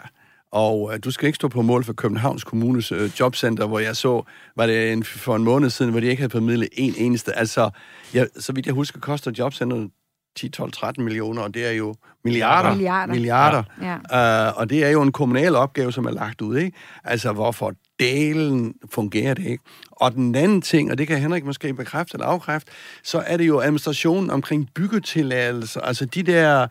Og 0.51 0.93
øh, 0.93 0.99
du 1.03 1.11
skal 1.11 1.27
ikke 1.27 1.35
stå 1.35 1.47
på 1.47 1.61
mål 1.61 1.83
for 1.83 1.93
Københavns 1.93 2.43
Kommunes 2.43 2.91
øh, 2.91 3.11
jobcenter, 3.19 3.67
hvor 3.67 3.79
jeg 3.79 3.95
så, 3.95 4.23
var 4.55 4.65
det 4.65 4.93
en, 4.93 5.03
for 5.03 5.35
en 5.35 5.43
måned 5.43 5.69
siden, 5.69 5.91
hvor 5.91 5.99
de 5.99 6.07
ikke 6.07 6.21
havde 6.21 6.31
formidlet 6.31 6.69
en 6.73 6.93
eneste. 6.97 7.37
Altså, 7.37 7.69
jeg, 8.13 8.27
så 8.39 8.53
vidt 8.53 8.65
jeg 8.65 8.73
husker, 8.73 8.99
koster 8.99 9.31
jobcenteret 9.37 9.89
10, 10.35 10.49
12, 10.49 10.71
13 10.71 11.03
millioner, 11.03 11.41
og 11.41 11.53
det 11.53 11.67
er 11.67 11.71
jo 11.71 11.95
milliarder. 12.23 12.69
Milliarder. 12.69 13.13
milliarder. 13.13 13.63
Ja. 13.81 14.49
Uh, 14.49 14.57
og 14.57 14.69
det 14.69 14.85
er 14.85 14.89
jo 14.89 15.01
en 15.01 15.11
kommunal 15.11 15.55
opgave, 15.55 15.91
som 15.91 16.05
er 16.05 16.11
lagt 16.11 16.41
ud, 16.41 16.57
ikke? 16.57 16.77
Altså, 17.03 17.33
hvorfor 17.33 17.73
delen 17.99 18.73
fungerer 18.91 19.33
det 19.33 19.45
ikke? 19.45 19.63
Og 19.91 20.13
den 20.13 20.35
anden 20.35 20.61
ting, 20.61 20.91
og 20.91 20.97
det 20.97 21.07
kan 21.07 21.19
Henrik 21.19 21.45
måske 21.45 21.73
bekræfte 21.73 22.15
eller 22.15 22.25
afkræfte, 22.25 22.71
så 23.03 23.23
er 23.27 23.37
det 23.37 23.47
jo 23.47 23.59
administrationen 23.59 24.29
omkring 24.29 24.69
byggetilladelser, 24.75 25.81
altså 25.81 26.05
de 26.05 26.23
der 26.23 26.67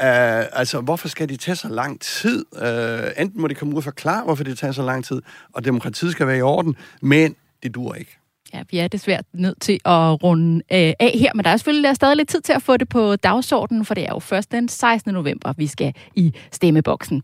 Uh, 0.00 0.06
altså, 0.52 0.80
hvorfor 0.80 1.08
skal 1.08 1.28
de 1.28 1.36
tage 1.36 1.56
så 1.56 1.68
lang 1.68 2.00
tid? 2.00 2.44
Uh, 2.52 3.22
enten 3.22 3.40
må 3.40 3.48
de 3.48 3.54
komme 3.54 3.72
ud 3.74 3.78
og 3.78 3.84
forklare, 3.84 4.24
hvorfor 4.24 4.44
det 4.44 4.58
tager 4.58 4.72
så 4.72 4.82
lang 4.82 5.04
tid, 5.04 5.22
og 5.52 5.64
demokratiet 5.64 6.12
skal 6.12 6.26
være 6.26 6.38
i 6.38 6.42
orden, 6.42 6.76
men 7.02 7.36
det 7.62 7.74
dur 7.74 7.94
ikke. 7.94 8.18
Ja, 8.54 8.62
vi 8.70 8.78
er 8.78 8.88
desværre 8.88 9.22
nødt 9.32 9.60
til 9.60 9.80
at 9.84 10.22
runde 10.22 10.56
øh, 10.56 10.92
af 11.00 11.12
her, 11.14 11.30
men 11.34 11.44
der 11.44 11.50
er 11.50 11.56
selvfølgelig 11.56 11.82
der 11.82 11.90
er 11.90 11.94
stadig 11.94 12.16
lidt 12.16 12.28
tid 12.28 12.40
til 12.40 12.52
at 12.52 12.62
få 12.62 12.76
det 12.76 12.88
på 12.88 13.16
dagsordenen, 13.16 13.84
for 13.84 13.94
det 13.94 14.04
er 14.04 14.08
jo 14.12 14.18
først 14.18 14.52
den 14.52 14.68
16. 14.68 15.14
november, 15.14 15.52
vi 15.56 15.66
skal 15.66 15.94
i 16.14 16.34
stemmeboksen. 16.52 17.22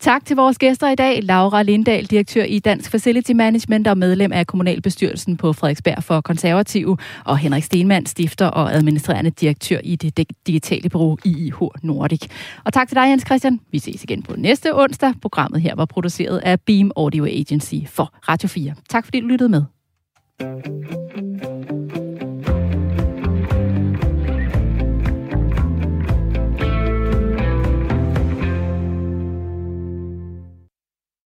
Tak 0.00 0.24
til 0.24 0.36
vores 0.36 0.58
gæster 0.58 0.88
i 0.88 0.94
dag. 0.94 1.22
Laura 1.22 1.62
Lindahl, 1.62 2.06
direktør 2.06 2.44
i 2.44 2.58
Dansk 2.58 2.90
Facility 2.90 3.30
Management 3.30 3.86
og 3.86 3.98
medlem 3.98 4.32
af 4.32 4.46
kommunalbestyrelsen 4.46 5.36
på 5.36 5.52
Frederiksberg 5.52 6.04
for 6.04 6.20
Konservative, 6.20 6.96
og 7.24 7.38
Henrik 7.38 7.64
Stenmann, 7.64 8.06
stifter 8.06 8.46
og 8.46 8.74
administrerende 8.74 9.30
direktør 9.30 9.78
i 9.84 9.96
det 9.96 10.28
digitale 10.46 10.88
bureau 10.88 11.18
IIH 11.24 11.56
Nordic. 11.82 12.26
Og 12.64 12.72
tak 12.72 12.88
til 12.88 12.96
dig, 12.96 13.10
Jens 13.10 13.22
Christian. 13.26 13.60
Vi 13.72 13.78
ses 13.78 14.04
igen 14.04 14.22
på 14.22 14.34
næste 14.36 14.76
onsdag. 14.76 15.14
Programmet 15.22 15.60
her 15.60 15.74
var 15.74 15.84
produceret 15.84 16.38
af 16.38 16.60
Beam 16.60 16.90
Audio 16.96 17.24
Agency 17.24 17.74
for 17.86 18.14
Radio 18.28 18.48
4. 18.48 18.74
Tak 18.88 19.04
fordi 19.04 19.20
du 19.20 19.26
lyttede 19.26 19.48
med. 19.48 19.75
thank 20.38 21.55